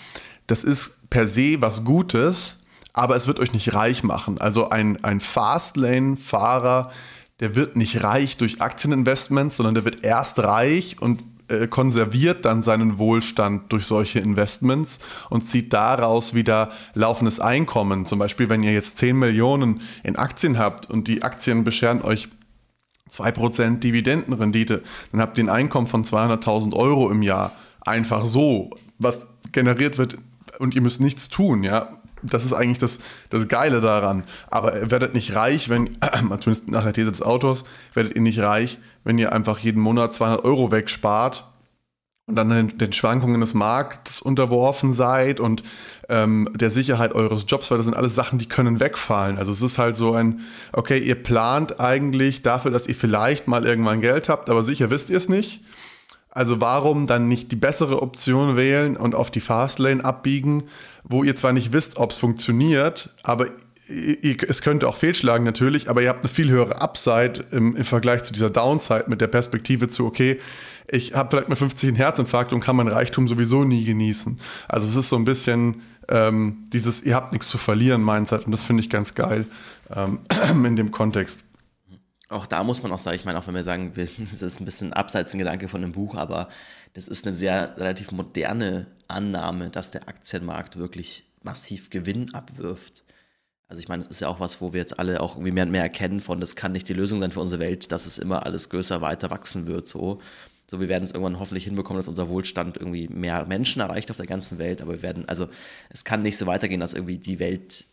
das 0.45 0.65
ist 0.65 1.09
per 1.09 1.25
se 1.25 1.61
was 1.61 1.85
Gutes, 1.85 2.57
aber 2.91 3.15
es 3.15 3.27
wird 3.27 3.39
euch 3.39 3.53
nicht 3.53 3.73
reich 3.73 4.03
machen. 4.03 4.41
Also 4.41 4.71
ein, 4.71 5.01
ein 5.05 5.21
Fastlane-Fahrer, 5.21 6.91
der 7.39 7.55
wird 7.55 7.77
nicht 7.77 8.03
reich 8.03 8.35
durch 8.35 8.61
Aktieninvestments, 8.61 9.55
sondern 9.55 9.73
der 9.73 9.85
wird 9.85 10.03
erst 10.03 10.37
reich 10.39 11.01
und 11.01 11.23
äh, 11.51 11.67
konserviert 11.67 12.45
dann 12.45 12.61
seinen 12.61 12.97
Wohlstand 12.97 13.71
durch 13.73 13.85
solche 13.85 14.19
Investments 14.19 14.99
und 15.29 15.49
zieht 15.49 15.73
daraus 15.73 16.33
wieder 16.33 16.71
laufendes 16.93 17.39
Einkommen. 17.39 18.05
Zum 18.05 18.19
Beispiel, 18.19 18.49
wenn 18.49 18.63
ihr 18.63 18.71
jetzt 18.71 18.97
10 18.97 19.17
Millionen 19.17 19.81
in 20.03 20.15
Aktien 20.15 20.57
habt 20.57 20.89
und 20.89 21.07
die 21.07 21.23
Aktien 21.23 21.63
bescheren 21.63 22.01
euch 22.01 22.29
2% 23.11 23.79
Dividendenrendite, 23.79 24.81
dann 25.11 25.21
habt 25.21 25.37
ihr 25.37 25.43
ein 25.43 25.49
Einkommen 25.49 25.87
von 25.87 26.05
200.000 26.05 26.73
Euro 26.73 27.11
im 27.11 27.21
Jahr. 27.21 27.51
Einfach 27.81 28.25
so, 28.25 28.69
was 28.97 29.27
generiert 29.51 29.97
wird 29.97 30.17
und 30.59 30.75
ihr 30.75 30.81
müsst 30.81 31.01
nichts 31.01 31.27
tun, 31.29 31.63
ja. 31.63 31.89
Das 32.23 32.45
ist 32.45 32.53
eigentlich 32.53 32.77
das, 32.77 32.99
das 33.29 33.47
Geile 33.47 33.81
daran. 33.81 34.23
Aber 34.49 34.79
ihr 34.79 34.91
werdet 34.91 35.15
nicht 35.15 35.33
reich, 35.35 35.69
wenn, 35.69 35.97
zumindest 36.39 36.69
nach 36.69 36.83
der 36.83 36.93
These 36.93 37.11
des 37.11 37.21
Autors, 37.21 37.63
werdet 37.93 38.15
ihr 38.15 38.21
nicht 38.21 38.39
reich, 38.39 38.77
wenn 39.03 39.17
ihr 39.17 39.31
einfach 39.31 39.59
jeden 39.59 39.81
Monat 39.81 40.13
200 40.13 40.43
Euro 40.45 40.71
wegspart 40.71 41.47
und 42.27 42.35
dann 42.35 42.77
den, 42.77 42.93
Schwankungen 42.93 43.41
des 43.41 43.53
Marktes 43.53 44.21
unterworfen 44.21 44.93
seid 44.93 45.39
und 45.39 45.63
ähm, 46.07 46.49
der 46.55 46.69
Sicherheit 46.69 47.13
eures 47.13 47.45
Jobs, 47.47 47.69
weil 47.71 47.77
das 47.77 47.85
sind 47.85 47.95
alles 47.95 48.15
Sachen, 48.15 48.39
die 48.39 48.47
können 48.47 48.79
wegfallen. 48.79 49.37
Also 49.37 49.51
es 49.51 49.61
ist 49.61 49.77
halt 49.77 49.95
so 49.95 50.13
ein, 50.13 50.41
okay, 50.71 50.97
ihr 50.97 51.21
plant 51.21 51.79
eigentlich 51.79 52.41
dafür, 52.41 52.71
dass 52.71 52.87
ihr 52.87 52.95
vielleicht 52.95 53.47
mal 53.47 53.65
irgendwann 53.65 54.01
Geld 54.01 54.29
habt, 54.29 54.49
aber 54.49 54.63
sicher 54.63 54.89
wisst 54.89 55.09
ihr 55.09 55.17
es 55.17 55.29
nicht. 55.29 55.61
Also 56.29 56.61
warum 56.61 57.07
dann 57.07 57.27
nicht 57.27 57.51
die 57.51 57.57
bessere 57.57 58.01
Option 58.01 58.55
wählen 58.55 58.95
und 58.95 59.15
auf 59.15 59.31
die 59.31 59.41
Fastlane 59.41 60.03
abbiegen, 60.05 60.63
wo 61.03 61.25
ihr 61.25 61.35
zwar 61.35 61.51
nicht 61.51 61.73
wisst, 61.73 61.97
ob 61.97 62.11
es 62.11 62.17
funktioniert, 62.17 63.09
aber 63.23 63.47
es 64.47 64.61
könnte 64.61 64.87
auch 64.87 64.95
fehlschlagen 64.95 65.43
natürlich, 65.43 65.89
aber 65.89 66.01
ihr 66.01 66.09
habt 66.09 66.21
eine 66.21 66.29
viel 66.29 66.49
höhere 66.49 66.81
Upside 66.81 67.45
im, 67.51 67.75
im 67.75 67.83
Vergleich 67.83 68.23
zu 68.23 68.33
dieser 68.33 68.49
Downside 68.49 69.05
mit 69.07 69.21
der 69.21 69.27
Perspektive 69.27 69.87
zu, 69.87 70.05
okay, 70.05 70.39
ich 70.89 71.13
habe 71.13 71.29
vielleicht 71.29 71.49
mal 71.49 71.55
50 71.55 71.89
einen 71.89 71.97
Herzinfarkt 71.97 72.53
und 72.53 72.59
kann 72.59 72.75
mein 72.75 72.87
Reichtum 72.87 73.27
sowieso 73.27 73.63
nie 73.63 73.83
genießen. 73.83 74.39
Also 74.67 74.87
es 74.87 74.95
ist 74.95 75.09
so 75.09 75.15
ein 75.15 75.25
bisschen 75.25 75.81
ähm, 76.09 76.67
dieses, 76.73 77.01
ihr 77.03 77.15
habt 77.15 77.31
nichts 77.31 77.47
zu 77.49 77.57
verlieren 77.57 78.03
Mindset 78.03 78.45
und 78.45 78.51
das 78.51 78.63
finde 78.63 78.83
ich 78.83 78.89
ganz 78.89 79.13
geil 79.13 79.45
ähm, 79.95 80.19
in 80.65 80.75
dem 80.75 80.91
Kontext. 80.91 81.43
Auch 82.29 82.45
da 82.45 82.63
muss 82.63 82.81
man 82.81 82.91
auch 82.91 82.99
sagen, 82.99 83.15
ich 83.15 83.25
meine, 83.25 83.39
auch 83.39 83.47
wenn 83.47 83.55
wir 83.55 83.63
sagen, 83.63 83.93
das 83.95 84.17
ist 84.17 84.59
ein 84.59 84.65
bisschen 84.65 84.93
abseits 84.93 85.33
ein 85.33 85.39
Gedanke 85.39 85.67
von 85.67 85.81
dem 85.81 85.91
Buch, 85.91 86.15
aber 86.15 86.49
das 86.93 87.07
ist 87.07 87.25
eine 87.25 87.35
sehr 87.35 87.75
relativ 87.77 88.11
moderne 88.11 88.87
Annahme, 89.07 89.69
dass 89.69 89.91
der 89.91 90.07
Aktienmarkt 90.07 90.77
wirklich 90.77 91.25
massiv 91.43 91.89
Gewinn 91.89 92.33
abwirft. 92.33 93.03
Also 93.71 93.79
ich 93.79 93.87
meine, 93.87 94.03
das 94.03 94.11
ist 94.11 94.19
ja 94.19 94.27
auch 94.27 94.41
was, 94.41 94.59
wo 94.59 94.73
wir 94.73 94.81
jetzt 94.81 94.99
alle 94.99 95.21
auch 95.21 95.35
irgendwie 95.35 95.53
mehr 95.53 95.63
und 95.63 95.71
mehr 95.71 95.81
erkennen 95.81 96.19
von, 96.19 96.41
das 96.41 96.57
kann 96.57 96.73
nicht 96.73 96.89
die 96.89 96.93
Lösung 96.93 97.21
sein 97.21 97.31
für 97.31 97.39
unsere 97.39 97.61
Welt, 97.61 97.93
dass 97.93 98.05
es 98.05 98.17
immer 98.17 98.45
alles 98.45 98.69
größer 98.69 98.99
weiter 98.99 99.31
wachsen 99.31 99.65
wird. 99.65 99.87
So, 99.87 100.19
so 100.69 100.81
wir 100.81 100.89
werden 100.89 101.05
es 101.05 101.11
irgendwann 101.11 101.39
hoffentlich 101.39 101.63
hinbekommen, 101.63 101.97
dass 101.97 102.09
unser 102.09 102.27
Wohlstand 102.27 102.75
irgendwie 102.75 103.07
mehr 103.07 103.45
Menschen 103.45 103.81
erreicht 103.81 104.11
auf 104.11 104.17
der 104.17 104.25
ganzen 104.25 104.57
Welt. 104.57 104.81
Aber 104.81 104.91
wir 104.91 105.01
werden, 105.01 105.23
also 105.29 105.47
es 105.89 106.03
kann 106.03 106.21
nicht 106.21 106.37
so 106.37 106.47
weitergehen, 106.47 106.81
dass 106.81 106.93
irgendwie 106.93 107.17
die 107.17 107.39
Welt 107.39 107.85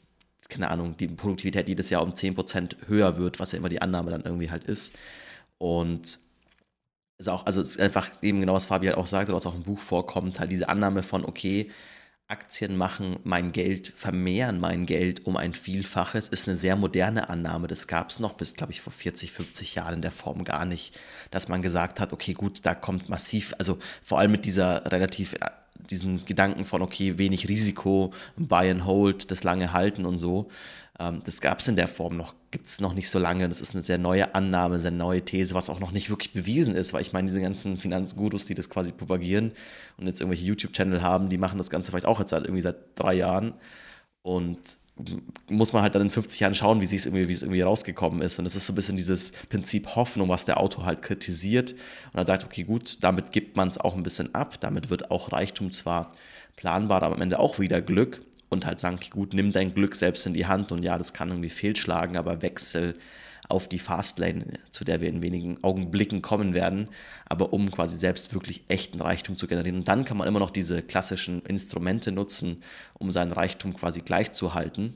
keine 0.49 0.71
Ahnung, 0.71 0.97
die 0.97 1.09
Produktivität 1.09 1.69
jedes 1.69 1.91
Jahr 1.91 2.03
um 2.03 2.13
10% 2.13 2.89
höher 2.89 3.17
wird, 3.19 3.39
was 3.39 3.53
ja 3.53 3.59
immer 3.59 3.69
die 3.69 3.83
Annahme 3.83 4.11
dann 4.11 4.23
irgendwie 4.23 4.51
halt 4.51 4.65
ist. 4.65 4.95
Und 5.59 6.19
ist 7.19 7.29
auch, 7.29 7.47
also 7.47 7.61
es 7.61 7.71
ist 7.71 7.81
einfach 7.81 8.11
eben 8.23 8.41
genau, 8.41 8.55
was 8.55 8.67
Fabi 8.67 8.87
halt 8.87 8.97
auch 8.97 9.07
sagt, 9.07 9.29
oder 9.29 9.37
was 9.37 9.47
auch 9.47 9.55
im 9.55 9.63
Buch 9.63 9.79
vorkommt, 9.79 10.41
halt 10.41 10.51
diese 10.51 10.69
Annahme 10.69 11.03
von, 11.03 11.25
okay, 11.25 11.71
Aktien 12.29 12.77
machen 12.77 13.19
mein 13.25 13.53
Geld, 13.53 13.91
vermehren 13.97 14.61
mein 14.61 14.85
Geld 14.85 15.27
um 15.27 15.39
ein 15.39 15.55
Vielfaches, 15.55 16.29
ist 16.29 16.47
eine 16.47 16.59
sehr 16.59 16.77
moderne 16.77 17.31
Annahme. 17.31 17.69
Das 17.69 17.87
gab 17.87 18.11
es 18.11 18.21
noch 18.21 18.35
bis, 18.35 18.55
glaube 18.55 18.73
ich, 18.73 18.83
vor 18.83 18.93
40, 18.93 19.33
50 19.33 19.75
Jahren 19.77 19.95
in 19.95 20.03
der 20.03 20.11
Form 20.11 20.45
gar 20.45 20.67
nicht, 20.67 20.99
dass 21.31 21.49
man 21.49 21.63
gesagt 21.63 22.01
hat, 22.01 22.13
okay, 22.13 22.35
gut, 22.35 22.67
da 22.67 22.75
kommt 22.75 23.09
massiv, 23.09 23.55
also 23.59 23.79
vor 24.03 24.19
allem 24.19 24.33
mit 24.33 24.45
dieser 24.45 24.93
relativ 24.93 25.37
diesen 25.89 26.23
Gedanken 26.27 26.67
von, 26.67 26.83
okay, 26.83 27.17
wenig 27.17 27.49
Risiko, 27.49 28.13
Buy 28.37 28.71
and 28.71 28.85
Hold, 28.85 29.31
das 29.31 29.43
lange 29.43 29.73
halten 29.73 30.05
und 30.05 30.19
so. 30.19 30.51
Ähm, 30.99 31.23
das 31.25 31.41
gab 31.41 31.61
es 31.61 31.69
in 31.69 31.77
der 31.77 31.89
Form 31.89 32.17
noch, 32.17 32.35
gibt 32.51 32.67
es 32.67 32.81
noch 32.81 32.95
nicht 32.95 33.11
so 33.11 33.19
lange. 33.19 33.49
Das 33.49 33.61
ist 33.61 33.75
eine 33.75 33.83
sehr 33.83 33.99
neue 33.99 34.35
Annahme, 34.35 34.79
sehr 34.79 34.91
neue 34.91 35.25
These, 35.25 35.55
was 35.55 35.69
auch 35.71 35.81
noch 35.81 35.93
nicht 35.93 36.11
wirklich 36.11 36.33
bewiesen 36.33 36.75
ist, 36.75 36.93
weil 36.93 37.03
ich 37.03 37.13
meine, 37.13 37.27
diese 37.27 37.41
ganzen 37.41 37.77
Finanzgurus, 37.77 38.47
die 38.47 38.55
das 38.55 38.71
quasi 38.71 38.93
propagieren 38.93 39.53
und 39.97 40.07
jetzt 40.07 40.21
irgendwelche 40.21 40.47
YouTube-Channel 40.47 41.03
haben, 41.03 41.29
die 41.29 41.39
machen 41.39 41.59
das 41.59 41.71
Ganze 41.71 41.91
vielleicht 41.91 42.07
auch 42.07 42.21
jetzt 42.21 42.31
seit 42.31 42.45
irgendwie 42.45 42.63
seit 42.63 42.77
drei 42.95 43.15
Jahren. 43.15 43.55
Und 44.23 44.59
muss 45.49 45.73
man 45.73 45.83
halt 45.83 45.95
dann 45.95 46.03
in 46.03 46.11
50 46.11 46.41
Jahren 46.41 46.55
schauen, 46.55 46.81
wie 46.81 46.85
es 46.85 47.07
irgendwie, 47.07 47.29
wie 47.29 47.33
es 47.33 47.43
irgendwie 47.43 47.61
rausgekommen 47.61 48.21
ist. 48.21 48.39
Und 48.39 48.47
es 48.47 48.57
ist 48.57 48.67
so 48.67 48.73
ein 48.73 48.77
bisschen 48.77 48.97
dieses 48.97 49.33
Prinzip 49.49 49.95
Hoffnung, 49.95 50.29
was 50.29 50.45
der 50.45 50.59
Autor 50.59 50.87
halt 50.87 51.03
kritisiert. 51.03 51.73
Und 52.13 52.19
er 52.19 52.27
sagt, 52.27 52.45
okay, 52.45 52.65
gut, 52.65 53.03
damit 53.03 53.33
gibt 53.33 53.57
man 53.57 53.69
es 53.69 53.79
auch 53.79 53.95
ein 53.95 54.03
bisschen 54.03 54.35
ab. 54.35 54.59
Damit 54.61 54.91
wird 54.91 55.11
auch 55.11 55.33
Reichtum 55.33 55.73
zwar 55.73 56.13
planbar, 56.57 57.03
aber 57.03 57.15
am 57.15 57.23
Ende 57.23 57.39
auch 57.39 57.59
wieder 57.59 57.81
Glück. 57.81 58.23
Und 58.51 58.65
halt 58.65 58.81
sagen, 58.81 58.97
okay, 58.97 59.11
gut, 59.11 59.35
nimm 59.35 59.53
dein 59.53 59.75
Glück 59.75 59.95
selbst 59.95 60.27
in 60.27 60.35
die 60.35 60.47
Hand. 60.47 60.73
Und 60.73 60.83
ja, 60.83 60.97
das 60.97 61.13
kann 61.13 61.29
irgendwie 61.29 61.51
fehlschlagen, 61.51 62.17
aber 62.17 62.41
wechsel 62.43 62.95
auf 63.49 63.69
die 63.69 63.79
Fastlane, 63.79 64.45
zu 64.71 64.85
der 64.85 65.01
wir 65.01 65.09
in 65.09 65.23
wenigen 65.23 65.63
Augenblicken 65.65 66.23
kommen 66.23 66.55
werden, 66.55 66.89
aber 67.27 67.53
um 67.53 67.71
quasi 67.71 67.97
selbst 67.97 68.35
wirklich 68.35 68.65
echten 68.69 69.01
Reichtum 69.01 69.37
zu 69.37 69.47
generieren. 69.47 69.79
Und 69.79 69.89
dann 69.89 70.05
kann 70.05 70.19
man 70.19 70.29
immer 70.29 70.39
noch 70.39 70.51
diese 70.51 70.83
klassischen 70.83 71.43
Instrumente 71.43 72.13
nutzen, 72.13 72.63
um 72.99 73.11
seinen 73.11 73.33
Reichtum 73.33 73.75
quasi 73.75 74.03
gleichzuhalten, 74.03 74.95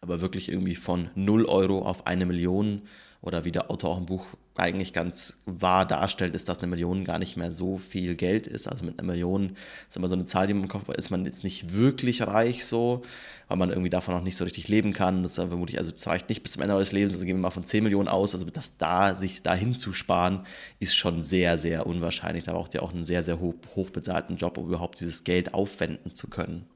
aber 0.00 0.20
wirklich 0.20 0.50
irgendwie 0.50 0.76
von 0.76 1.10
0 1.14 1.44
Euro 1.44 1.82
auf 1.82 2.06
eine 2.06 2.24
Million 2.24 2.82
oder 3.20 3.44
wie 3.44 3.52
der 3.52 3.70
Autor 3.70 3.90
auch 3.90 3.98
im 3.98 4.06
Buch 4.06 4.28
eigentlich 4.58 4.92
ganz 4.92 5.42
wahr 5.46 5.86
darstellt, 5.86 6.34
ist, 6.34 6.48
dass 6.48 6.58
eine 6.58 6.66
Million 6.66 7.04
gar 7.04 7.18
nicht 7.18 7.36
mehr 7.36 7.52
so 7.52 7.78
viel 7.78 8.16
Geld 8.16 8.46
ist. 8.46 8.66
Also 8.66 8.84
mit 8.84 8.98
einer 8.98 9.06
Million 9.06 9.56
ist 9.88 9.96
immer 9.96 10.08
so 10.08 10.14
eine 10.14 10.24
Zahl, 10.24 10.46
die 10.46 10.54
man 10.54 10.64
im 10.64 10.68
Kopf 10.68 10.88
hat, 10.88 10.96
ist 10.96 11.10
man 11.10 11.24
jetzt 11.24 11.44
nicht 11.44 11.74
wirklich 11.74 12.22
reich 12.22 12.64
so, 12.64 13.02
weil 13.48 13.56
man 13.56 13.70
irgendwie 13.70 13.90
davon 13.90 14.14
auch 14.14 14.22
nicht 14.22 14.36
so 14.36 14.44
richtig 14.44 14.68
leben 14.68 14.92
kann. 14.92 15.22
Das 15.22 15.38
ist 15.38 15.48
vermutlich, 15.48 15.78
also 15.78 15.90
es 15.90 16.06
reicht 16.06 16.28
nicht 16.28 16.42
bis 16.42 16.52
zum 16.52 16.62
Ende 16.62 16.74
eures 16.74 16.92
Lebens, 16.92 17.14
also 17.14 17.24
gehen 17.24 17.36
wir 17.36 17.42
mal 17.42 17.50
von 17.50 17.64
10 17.64 17.84
Millionen 17.84 18.08
aus. 18.08 18.34
Also 18.34 18.46
das 18.46 18.76
da, 18.76 19.14
sich 19.14 19.42
dahin 19.42 19.76
zu 19.76 19.92
sparen, 19.92 20.44
ist 20.80 20.96
schon 20.96 21.22
sehr, 21.22 21.58
sehr 21.58 21.86
unwahrscheinlich. 21.86 22.44
Da 22.44 22.52
braucht 22.52 22.74
ihr 22.74 22.82
auch 22.82 22.92
einen 22.92 23.04
sehr, 23.04 23.22
sehr 23.22 23.40
hoch, 23.40 23.54
hochbezahlten 23.76 24.36
Job, 24.36 24.58
um 24.58 24.66
überhaupt 24.66 25.00
dieses 25.00 25.24
Geld 25.24 25.54
aufwenden 25.54 26.14
zu 26.14 26.28
können. 26.28 26.66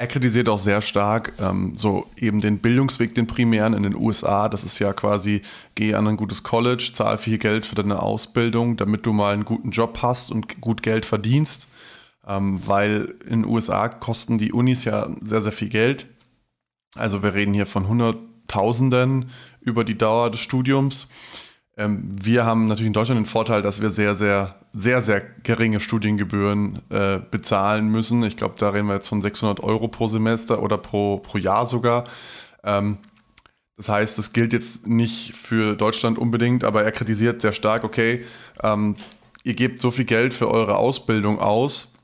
Er 0.00 0.06
kritisiert 0.06 0.48
auch 0.48 0.60
sehr 0.60 0.80
stark 0.80 1.32
ähm, 1.40 1.72
so 1.74 2.06
eben 2.16 2.40
den 2.40 2.60
Bildungsweg, 2.60 3.16
den 3.16 3.26
primären 3.26 3.74
in 3.74 3.82
den 3.82 3.96
USA. 3.96 4.48
Das 4.48 4.62
ist 4.62 4.78
ja 4.78 4.92
quasi, 4.92 5.42
geh 5.74 5.94
an 5.94 6.06
ein 6.06 6.16
gutes 6.16 6.44
College, 6.44 6.90
zahl 6.94 7.18
viel 7.18 7.38
Geld 7.38 7.66
für 7.66 7.74
deine 7.74 8.00
Ausbildung, 8.00 8.76
damit 8.76 9.06
du 9.06 9.12
mal 9.12 9.34
einen 9.34 9.44
guten 9.44 9.72
Job 9.72 9.98
hast 10.00 10.30
und 10.30 10.60
gut 10.60 10.84
Geld 10.84 11.04
verdienst. 11.04 11.66
Ähm, 12.24 12.64
weil 12.64 13.16
in 13.24 13.42
den 13.42 13.46
USA 13.50 13.88
kosten 13.88 14.38
die 14.38 14.52
Unis 14.52 14.84
ja 14.84 15.08
sehr, 15.20 15.42
sehr 15.42 15.52
viel 15.52 15.68
Geld. 15.68 16.06
Also 16.94 17.24
wir 17.24 17.34
reden 17.34 17.54
hier 17.54 17.66
von 17.66 17.88
Hunderttausenden 17.88 19.30
über 19.60 19.82
die 19.82 19.98
Dauer 19.98 20.30
des 20.30 20.38
Studiums. 20.38 21.08
Ähm, 21.78 22.02
wir 22.20 22.44
haben 22.44 22.66
natürlich 22.66 22.88
in 22.88 22.92
Deutschland 22.92 23.20
den 23.20 23.26
Vorteil, 23.26 23.62
dass 23.62 23.80
wir 23.80 23.90
sehr, 23.90 24.16
sehr, 24.16 24.56
sehr, 24.72 25.00
sehr 25.00 25.20
geringe 25.44 25.78
Studiengebühren 25.78 26.80
äh, 26.90 27.20
bezahlen 27.30 27.88
müssen. 27.88 28.24
Ich 28.24 28.36
glaube, 28.36 28.56
da 28.58 28.70
reden 28.70 28.88
wir 28.88 28.94
jetzt 28.94 29.08
von 29.08 29.22
600 29.22 29.62
Euro 29.62 29.86
pro 29.86 30.08
Semester 30.08 30.60
oder 30.60 30.76
pro, 30.76 31.18
pro 31.18 31.38
Jahr 31.38 31.66
sogar. 31.66 32.04
Ähm, 32.64 32.98
das 33.76 33.88
heißt, 33.88 34.18
das 34.18 34.32
gilt 34.32 34.52
jetzt 34.52 34.88
nicht 34.88 35.36
für 35.36 35.76
Deutschland 35.76 36.18
unbedingt, 36.18 36.64
aber 36.64 36.82
er 36.82 36.90
kritisiert 36.90 37.40
sehr 37.40 37.52
stark, 37.52 37.84
okay, 37.84 38.24
ähm, 38.60 38.96
ihr 39.44 39.54
gebt 39.54 39.80
so 39.80 39.92
viel 39.92 40.04
Geld 40.04 40.34
für 40.34 40.48
eure 40.50 40.76
Ausbildung 40.76 41.38
aus 41.38 41.94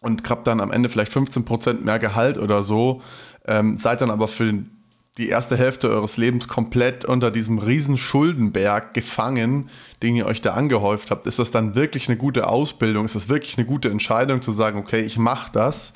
und 0.00 0.30
habt 0.30 0.46
dann 0.46 0.60
am 0.60 0.70
Ende 0.70 0.88
vielleicht 0.88 1.12
15% 1.12 1.80
mehr 1.80 1.98
Gehalt 1.98 2.38
oder 2.38 2.62
so, 2.62 3.02
ähm, 3.44 3.76
seid 3.76 4.02
dann 4.02 4.10
aber 4.10 4.28
für 4.28 4.44
den 4.46 4.79
die 5.20 5.28
erste 5.28 5.56
Hälfte 5.56 5.90
eures 5.90 6.16
Lebens 6.16 6.48
komplett 6.48 7.04
unter 7.04 7.30
diesem 7.30 7.58
riesen 7.58 7.98
Schuldenberg 7.98 8.94
gefangen, 8.94 9.68
den 10.02 10.16
ihr 10.16 10.26
euch 10.26 10.40
da 10.40 10.54
angehäuft 10.54 11.10
habt, 11.10 11.26
ist 11.26 11.38
das 11.38 11.50
dann 11.50 11.74
wirklich 11.74 12.08
eine 12.08 12.16
gute 12.16 12.48
Ausbildung? 12.48 13.04
Ist 13.04 13.14
das 13.14 13.28
wirklich 13.28 13.58
eine 13.58 13.66
gute 13.66 13.90
Entscheidung 13.90 14.40
zu 14.40 14.52
sagen, 14.52 14.78
okay, 14.78 15.02
ich 15.02 15.18
mache 15.18 15.52
das? 15.52 15.92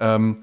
Ähm, 0.00 0.38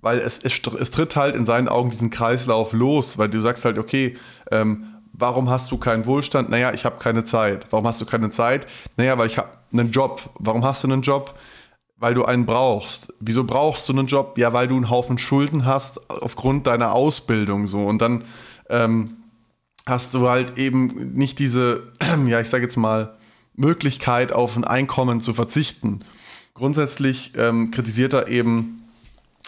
weil 0.00 0.18
es, 0.18 0.38
es, 0.38 0.60
es, 0.78 0.90
tritt 0.90 1.14
halt 1.14 1.36
in 1.36 1.46
seinen 1.46 1.68
Augen 1.68 1.90
diesen 1.90 2.10
Kreislauf 2.10 2.72
los, 2.72 3.18
weil 3.18 3.28
du 3.28 3.40
sagst 3.40 3.64
halt, 3.64 3.78
okay, 3.78 4.16
ähm, 4.50 4.86
warum 5.12 5.48
hast 5.48 5.70
du 5.70 5.78
keinen 5.78 6.06
Wohlstand? 6.06 6.50
Naja, 6.50 6.72
ich 6.72 6.84
habe 6.84 6.98
keine 6.98 7.24
Zeit. 7.24 7.66
Warum 7.70 7.86
hast 7.86 8.00
du 8.00 8.06
keine 8.06 8.30
Zeit? 8.30 8.66
Naja, 8.96 9.16
weil 9.16 9.28
ich 9.28 9.38
habe 9.38 9.50
einen 9.72 9.92
Job. 9.92 10.30
Warum 10.38 10.64
hast 10.64 10.82
du 10.82 10.88
einen 10.88 11.02
Job? 11.02 11.38
Weil 12.00 12.14
du 12.14 12.24
einen 12.24 12.46
brauchst. 12.46 13.12
Wieso 13.20 13.44
brauchst 13.44 13.88
du 13.88 13.92
einen 13.92 14.06
Job? 14.06 14.36
Ja, 14.38 14.52
weil 14.52 14.66
du 14.66 14.74
einen 14.74 14.90
Haufen 14.90 15.18
Schulden 15.18 15.66
hast 15.66 16.10
aufgrund 16.10 16.66
deiner 16.66 16.92
Ausbildung 16.92 17.68
so. 17.68 17.84
Und 17.84 18.00
dann 18.00 18.24
ähm, 18.70 19.18
hast 19.86 20.14
du 20.14 20.28
halt 20.28 20.56
eben 20.58 21.12
nicht 21.12 21.38
diese, 21.38 21.92
ja, 22.26 22.40
ich 22.40 22.48
sage 22.48 22.64
jetzt 22.64 22.76
mal, 22.76 23.16
Möglichkeit 23.54 24.32
auf 24.32 24.56
ein 24.56 24.64
Einkommen 24.64 25.20
zu 25.20 25.34
verzichten. 25.34 26.00
Grundsätzlich 26.54 27.32
ähm, 27.36 27.70
kritisiert 27.70 28.14
er 28.14 28.28
eben 28.28 28.88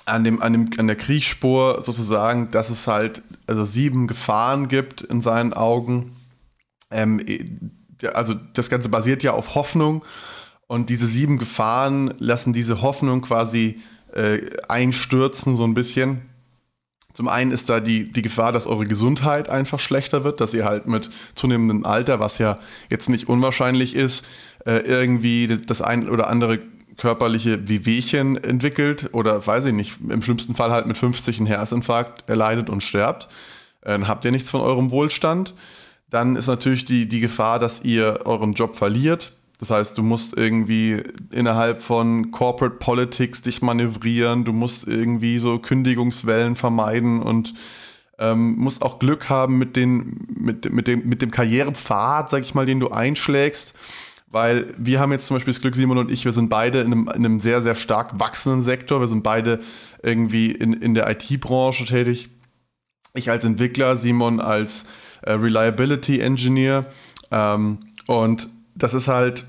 an, 0.05 0.23
dem, 0.23 0.43
an, 0.43 0.53
dem, 0.53 0.71
an 0.77 0.87
der 0.87 0.97
Kriegsspur 0.97 1.81
sozusagen, 1.83 2.51
dass 2.51 2.69
es 2.69 2.87
halt 2.87 3.23
also 3.47 3.65
sieben 3.65 4.09
Gefahren 4.09 4.69
gibt 4.69 5.01
in 5.01 5.23
seinen 5.23 5.55
Augen. 5.55 6.17
Ähm, 6.91 7.25
also 8.13 8.35
das 8.35 8.69
Ganze 8.69 8.91
basiert 8.91 9.23
ja 9.23 9.33
auf 9.33 9.55
Hoffnung 9.55 10.05
und 10.73 10.89
diese 10.89 11.07
sieben 11.07 11.37
Gefahren 11.37 12.15
lassen 12.19 12.55
diese 12.55 12.81
Hoffnung 12.81 13.21
quasi 13.21 13.83
äh, 14.15 14.39
einstürzen, 14.69 15.55
so 15.55 15.65
ein 15.65 15.75
bisschen. 15.75 16.23
Zum 17.13 17.29
einen 17.29 17.51
ist 17.51 17.69
da 17.69 17.79
die, 17.79 18.11
die 18.11 18.23
Gefahr, 18.23 18.53
dass 18.53 18.67
eure 18.67 18.87
Gesundheit 18.87 19.51
einfach 19.51 19.79
schlechter 19.79 20.25
wird, 20.25 20.41
dass 20.41 20.55
ihr 20.55 20.65
halt 20.65 20.87
mit 20.87 21.11
zunehmendem 21.35 21.85
Alter, 21.85 22.21
was 22.21 22.39
ja 22.39 22.59
jetzt 22.89 23.11
nicht 23.11 23.29
unwahrscheinlich 23.29 23.95
ist, 23.95 24.25
äh, 24.65 24.79
irgendwie 24.79 25.59
das 25.67 25.83
ein 25.83 26.09
oder 26.09 26.29
andere 26.29 26.61
körperliche 26.97 27.69
Wehwehchen 27.69 28.43
entwickelt 28.43 29.11
oder 29.13 29.47
weiß 29.47 29.67
ich 29.67 29.75
nicht, 29.75 29.99
im 30.09 30.23
schlimmsten 30.23 30.55
Fall 30.55 30.71
halt 30.71 30.87
mit 30.87 30.97
50 30.97 31.37
einen 31.37 31.49
Herzinfarkt 31.49 32.27
erleidet 32.31 32.71
und 32.71 32.83
sterbt. 32.83 33.29
Äh, 33.83 33.91
dann 33.91 34.09
habt 34.09 34.25
ihr 34.25 34.31
nichts 34.31 34.51
von 34.51 34.63
eurem 34.63 34.91
Wohlstand. 34.91 35.53
Dann 36.09 36.35
ist 36.35 36.47
natürlich 36.47 36.87
die, 36.87 37.07
die 37.07 37.21
Gefahr, 37.21 37.59
dass 37.59 37.85
ihr 37.85 38.21
euren 38.25 38.55
Job 38.55 38.77
verliert 38.77 39.35
das 39.63 39.71
heißt, 39.71 39.97
du 39.97 40.03
musst 40.03 40.37
irgendwie 40.37 41.05
innerhalb 41.31 41.83
von 41.83 42.33
Corporate 42.33 42.79
Politics 42.81 43.43
dich 43.43 43.63
manövrieren, 43.63 44.43
du 44.43 44.53
musst 44.53 44.89
irgendwie 44.89 45.39
so 45.39 45.61
Kündigungswellen 45.61 46.57
vermeiden 46.57 47.23
und 47.23 47.55
ähm, 48.19 48.57
musst 48.57 48.83
auch 48.83 48.99
Glück 48.99 49.29
haben 49.29 49.59
mit, 49.59 49.77
den, 49.77 50.27
mit, 50.35 50.73
mit, 50.73 50.89
dem, 50.89 51.09
mit 51.09 51.23
dem 51.23 51.31
Karrierepfad, 51.31 52.29
sag 52.29 52.43
ich 52.43 52.57
mal, 52.57 52.67
den 52.67 52.81
du 52.81 52.91
einschlägst. 52.91 53.75
Weil 54.27 54.75
wir 54.79 54.99
haben 54.99 55.13
jetzt 55.13 55.27
zum 55.27 55.37
Beispiel 55.37 55.55
das 55.55 55.61
Glück, 55.61 55.77
Simon 55.77 55.99
und 55.99 56.11
ich, 56.11 56.25
wir 56.25 56.33
sind 56.33 56.49
beide 56.49 56.81
in 56.81 56.87
einem, 56.87 57.03
in 57.07 57.25
einem 57.25 57.39
sehr, 57.39 57.63
sehr 57.63 57.77
stark 57.77 58.19
wachsenden 58.19 58.63
Sektor. 58.63 58.99
Wir 58.99 59.07
sind 59.07 59.23
beide 59.23 59.61
irgendwie 60.03 60.51
in, 60.51 60.73
in 60.73 60.95
der 60.95 61.09
IT-Branche 61.09 61.85
tätig. 61.85 62.31
Ich 63.15 63.31
als 63.31 63.45
Entwickler, 63.45 63.97
Simon 63.97 64.41
als 64.41 64.87
äh, 65.23 65.35
Reliability 65.35 66.19
Engineer. 66.19 66.87
Ähm, 67.31 67.79
und 68.09 68.49
das 68.75 68.93
ist 68.93 69.07
halt 69.07 69.45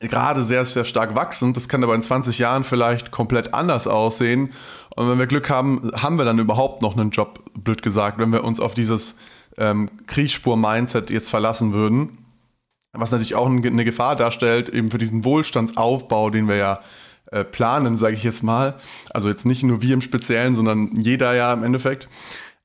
gerade 0.00 0.44
sehr, 0.44 0.64
sehr 0.64 0.84
stark 0.84 1.16
wachsend. 1.16 1.56
Das 1.56 1.68
kann 1.68 1.82
aber 1.82 1.94
in 1.94 2.02
20 2.02 2.38
Jahren 2.38 2.64
vielleicht 2.64 3.10
komplett 3.10 3.54
anders 3.54 3.86
aussehen. 3.86 4.52
Und 4.94 5.10
wenn 5.10 5.18
wir 5.18 5.26
Glück 5.26 5.50
haben, 5.50 5.90
haben 5.94 6.18
wir 6.18 6.24
dann 6.24 6.38
überhaupt 6.38 6.82
noch 6.82 6.96
einen 6.96 7.10
Job, 7.10 7.40
blöd 7.54 7.82
gesagt, 7.82 8.18
wenn 8.18 8.32
wir 8.32 8.44
uns 8.44 8.60
auf 8.60 8.74
dieses 8.74 9.16
ähm, 9.56 9.90
Kriegsspur-Mindset 10.06 11.10
jetzt 11.10 11.28
verlassen 11.28 11.72
würden. 11.72 12.18
Was 12.92 13.10
natürlich 13.10 13.34
auch 13.34 13.46
eine 13.46 13.84
Gefahr 13.84 14.16
darstellt, 14.16 14.68
eben 14.70 14.90
für 14.90 14.98
diesen 14.98 15.24
Wohlstandsaufbau, 15.24 16.30
den 16.30 16.48
wir 16.48 16.56
ja 16.56 16.80
äh, 17.30 17.44
planen, 17.44 17.98
sage 17.98 18.14
ich 18.14 18.22
jetzt 18.22 18.42
mal. 18.42 18.78
Also 19.10 19.28
jetzt 19.28 19.44
nicht 19.44 19.62
nur 19.62 19.82
wir 19.82 19.94
im 19.94 20.00
Speziellen, 20.00 20.56
sondern 20.56 20.92
jeder 20.96 21.34
ja 21.34 21.52
im 21.52 21.62
Endeffekt 21.62 22.08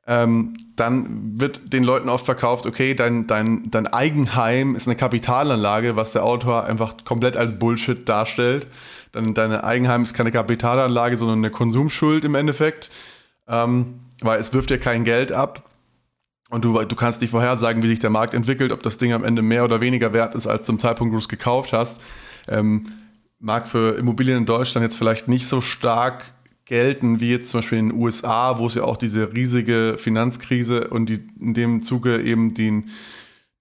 ähm, 0.06 0.54
dann 0.76 1.40
wird 1.40 1.72
den 1.72 1.84
Leuten 1.84 2.10
oft 2.10 2.26
verkauft, 2.26 2.66
okay, 2.66 2.94
dein, 2.94 3.26
dein, 3.26 3.72
dein 3.72 3.88
Eigenheim 3.88 4.76
ist 4.76 4.88
eine 4.88 4.98
Kapitalanlage, 4.98 5.96
was 5.96 6.12
der 6.12 6.26
Autor 6.26 6.66
einfach 6.66 6.96
komplett 7.06 7.38
als 7.38 7.58
Bullshit 7.58 8.08
darstellt. 8.08 8.68
Dann 9.14 9.34
deine 9.34 9.64
Eigenheim 9.64 10.04
ist 10.04 10.14
keine 10.14 10.32
Kapitalanlage, 10.32 11.16
sondern 11.16 11.38
eine 11.40 11.52
Konsumschuld 11.52 12.26
im 12.26 12.36
Endeffekt, 12.36 12.90
ähm, 13.48 14.00
weil 14.22 14.40
es 14.40 14.54
wirft 14.54 14.72
dir 14.72 14.80
kein 14.80 15.06
Geld 15.06 15.32
ab. 15.32 15.70
Und 16.50 16.66
du, 16.66 16.80
du 16.84 16.96
kannst 16.96 17.22
nicht 17.22 17.32
vorhersagen, 17.32 17.82
wie 17.82 17.88
sich 17.88 18.00
der 18.00 18.10
Markt 18.10 18.34
entwickelt, 18.34 18.72
ob 18.72 18.84
das 18.84 18.98
Ding 18.98 19.14
am 19.14 19.24
Ende 19.24 19.42
mehr 19.42 19.64
oder 19.64 19.82
weniger 19.82 20.14
wert 20.14 20.36
ist 20.36 20.48
als 20.48 20.66
zum 20.66 20.80
Zeitpunkt, 20.80 21.12
wo 21.12 21.16
du 21.16 21.22
es 21.22 21.30
gekauft 21.30 21.72
hast. 21.72 22.02
Ähm, 22.48 22.84
mag 23.40 23.68
für 23.68 23.98
Immobilien 23.98 24.40
in 24.40 24.46
Deutschland 24.46 24.84
jetzt 24.84 24.98
vielleicht 24.98 25.28
nicht 25.28 25.48
so 25.48 25.62
stark 25.62 26.34
gelten, 26.66 27.20
wie 27.20 27.32
jetzt 27.32 27.52
zum 27.52 27.60
Beispiel 27.60 27.80
in 27.80 27.90
den 27.90 28.00
USA, 28.00 28.58
wo 28.58 28.68
es 28.68 28.76
ja 28.76 28.84
auch 28.84 28.98
diese 28.98 29.34
riesige 29.34 29.96
Finanzkrise 29.98 30.88
und 30.88 31.08
die, 31.08 31.26
in 31.40 31.54
dem 31.54 31.82
Zuge 31.84 32.22
eben 32.22 32.54
den, 32.54 32.90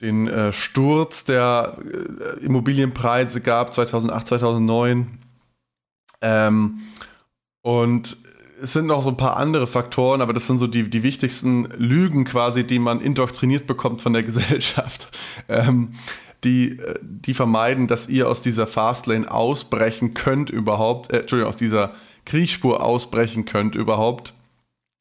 den 0.01 0.29
äh, 0.29 0.53
Sturz 0.53 1.25
der 1.25 1.79
äh, 1.81 2.45
Immobilienpreise 2.45 3.41
gab, 3.41 3.75
2008, 3.75 4.29
2009. 4.29 5.19
Ähm, 6.21 6.81
und 7.63 8.17
es 8.63 8.73
sind 8.73 8.87
noch 8.87 9.03
so 9.03 9.09
ein 9.09 9.17
paar 9.17 9.37
andere 9.37 9.67
Faktoren, 9.67 10.21
aber 10.21 10.33
das 10.33 10.47
sind 10.47 10.59
so 10.59 10.69
die, 10.69 10.89
die 10.89 11.03
wichtigsten 11.03 11.65
Lügen 11.77 12.25
quasi, 12.25 12.65
die 12.65 12.79
man 12.79 13.01
indoktriniert 13.01 13.67
bekommt 13.67 14.01
von 14.01 14.13
der 14.13 14.23
Gesellschaft. 14.25 15.09
Ähm, 15.49 15.93
die, 16.45 16.79
äh, 16.79 16.99
die 17.03 17.35
vermeiden, 17.35 17.89
dass 17.89 18.09
ihr 18.09 18.29
aus 18.29 18.43
dieser 18.43 18.67
Fastlane 18.67 19.29
ausbrechen 19.31 20.15
könnt 20.15 20.51
überhaupt, 20.51 21.13
äh, 21.13 21.21
Entschuldigung, 21.21 21.51
aus 21.51 21.57
dieser 21.57 21.95
Kriegsspur 22.25 22.83
ausbrechen 22.83 23.45
könnt 23.45 23.75
überhaupt, 23.75 24.35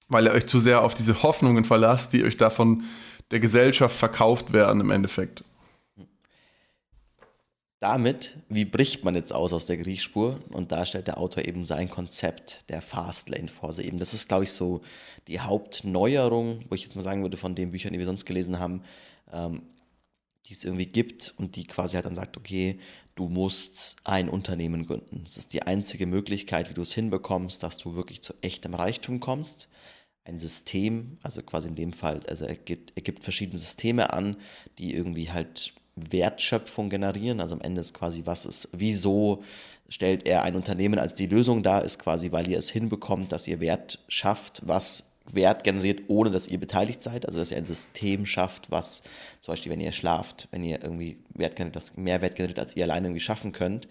weil 0.07 0.25
ihr 0.25 0.31
euch 0.31 0.47
zu 0.47 0.59
sehr 0.59 0.81
auf 0.81 0.93
diese 0.93 1.23
Hoffnungen 1.23 1.63
verlasst, 1.63 2.13
die 2.13 2.23
euch 2.23 2.37
davon 2.37 2.83
der 3.31 3.39
Gesellschaft 3.39 3.95
verkauft 3.95 4.53
werden 4.53 4.81
im 4.81 4.91
Endeffekt. 4.91 5.43
Damit, 7.79 8.37
wie 8.47 8.65
bricht 8.65 9.03
man 9.03 9.15
jetzt 9.15 9.33
aus 9.33 9.53
aus 9.53 9.65
der 9.65 9.77
Kriegsspur? 9.77 10.39
Und 10.49 10.71
da 10.71 10.85
stellt 10.85 11.07
der 11.07 11.17
Autor 11.17 11.45
eben 11.45 11.65
sein 11.65 11.89
Konzept 11.89 12.69
der 12.69 12.79
Fastlane 12.79 13.47
vor. 13.47 13.69
Also 13.69 13.81
eben, 13.81 13.97
das 13.97 14.13
ist, 14.13 14.27
glaube 14.27 14.43
ich, 14.43 14.51
so 14.51 14.81
die 15.27 15.39
Hauptneuerung, 15.39 16.63
wo 16.69 16.75
ich 16.75 16.83
jetzt 16.83 16.95
mal 16.95 17.01
sagen 17.01 17.23
würde, 17.23 17.37
von 17.37 17.55
den 17.55 17.71
Büchern, 17.71 17.93
die 17.93 17.97
wir 17.97 18.05
sonst 18.05 18.25
gelesen 18.25 18.59
haben, 18.59 18.83
ähm, 19.33 19.63
die 20.45 20.53
es 20.53 20.63
irgendwie 20.63 20.85
gibt 20.85 21.33
und 21.37 21.55
die 21.55 21.65
quasi 21.65 21.95
halt 21.95 22.05
dann 22.05 22.15
sagt, 22.15 22.37
okay, 22.37 22.79
du 23.15 23.27
musst 23.27 23.97
ein 24.03 24.29
Unternehmen 24.29 24.85
gründen. 24.85 25.23
Das 25.23 25.37
ist 25.37 25.53
die 25.53 25.63
einzige 25.63 26.05
Möglichkeit, 26.05 26.69
wie 26.69 26.73
du 26.73 26.81
es 26.81 26.93
hinbekommst, 26.93 27.61
dass 27.63 27.77
du 27.77 27.95
wirklich 27.95 28.21
zu 28.21 28.33
echtem 28.41 28.73
Reichtum 28.73 29.19
kommst. 29.19 29.67
ein 30.23 30.39
System, 30.39 31.17
also 31.23 31.41
quasi 31.41 31.67
in 31.67 31.75
dem 31.75 31.93
Fall, 31.93 32.21
also 32.27 32.45
er 32.45 32.55
gibt, 32.55 32.93
er 32.95 33.01
gibt 33.01 33.23
verschiedene 33.23 33.57
Systeme 33.59 34.13
an, 34.13 34.37
die 34.77 34.93
irgendwie 34.93 35.31
halt 35.31 35.73
Wertschöpfung 35.95 36.89
generieren. 36.89 37.39
Also 37.39 37.55
am 37.55 37.61
Ende 37.61 37.81
ist 37.81 37.93
quasi, 37.93 38.21
was 38.25 38.45
ist, 38.45 38.69
wieso 38.71 39.43
stellt 39.89 40.25
er 40.25 40.43
ein 40.43 40.55
Unternehmen 40.55 40.99
als 40.99 41.13
die 41.15 41.25
Lösung 41.27 41.63
dar, 41.63 41.83
ist 41.83 41.99
quasi, 41.99 42.31
weil 42.31 42.47
ihr 42.49 42.59
es 42.59 42.69
hinbekommt, 42.69 43.31
dass 43.31 43.47
ihr 43.47 43.59
Wert 43.59 43.99
schafft, 44.07 44.61
was 44.65 45.10
Wert 45.25 45.63
generiert, 45.63 46.03
ohne 46.07 46.31
dass 46.31 46.47
ihr 46.47 46.59
beteiligt 46.59 47.03
seid. 47.03 47.25
Also 47.25 47.39
dass 47.39 47.51
ihr 47.51 47.57
ein 47.57 47.65
System 47.65 48.25
schafft, 48.25 48.71
was 48.71 49.01
zum 49.41 49.53
Beispiel, 49.53 49.71
wenn 49.71 49.81
ihr 49.81 49.91
schlaft, 49.91 50.47
wenn 50.51 50.63
ihr 50.63 50.81
irgendwie 50.83 51.17
Wert 51.33 51.55
generiert, 51.55 51.75
das 51.75 51.97
mehr 51.97 52.21
Wert 52.21 52.35
generiert, 52.35 52.59
als 52.59 52.75
ihr 52.75 52.83
alleine 52.83 53.07
irgendwie 53.07 53.21
schaffen 53.21 53.51
könnt. 53.51 53.87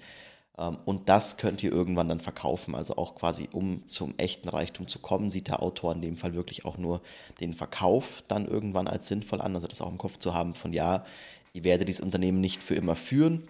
Ähm, 0.58 0.78
und 0.84 1.08
das 1.08 1.36
könnt 1.36 1.62
ihr 1.62 1.72
irgendwann 1.72 2.08
dann 2.08 2.20
verkaufen. 2.20 2.74
Also 2.74 2.96
auch 2.96 3.14
quasi, 3.14 3.48
um 3.52 3.86
zum 3.86 4.14
echten 4.18 4.48
Reichtum 4.48 4.88
zu 4.88 4.98
kommen, 4.98 5.30
sieht 5.30 5.48
der 5.48 5.62
Autor 5.62 5.94
in 5.94 6.02
dem 6.02 6.16
Fall 6.16 6.34
wirklich 6.34 6.64
auch 6.64 6.78
nur 6.78 7.00
den 7.40 7.54
Verkauf 7.54 8.22
dann 8.28 8.46
irgendwann 8.46 8.86
als 8.86 9.08
sinnvoll 9.08 9.40
an. 9.40 9.54
Also 9.54 9.66
das 9.66 9.80
auch 9.80 9.90
im 9.90 9.98
Kopf 9.98 10.18
zu 10.18 10.34
haben 10.34 10.54
von 10.54 10.72
ja, 10.72 11.04
ihr 11.52 11.64
werdet 11.64 11.88
dieses 11.88 12.02
Unternehmen 12.02 12.40
nicht 12.40 12.62
für 12.62 12.74
immer 12.74 12.96
führen, 12.96 13.44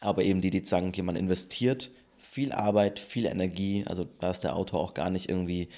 aber 0.00 0.22
eben 0.22 0.40
die, 0.40 0.50
die 0.50 0.64
sagen, 0.64 0.88
okay, 0.88 1.02
man 1.02 1.16
investiert 1.16 1.90
viel 2.18 2.52
Arbeit, 2.52 2.98
viel 2.98 3.26
Energie, 3.26 3.84
also 3.86 4.06
da 4.20 4.30
ist 4.30 4.44
der 4.44 4.56
Autor 4.56 4.80
auch 4.80 4.94
gar 4.94 5.10
nicht 5.10 5.28
irgendwie 5.28 5.68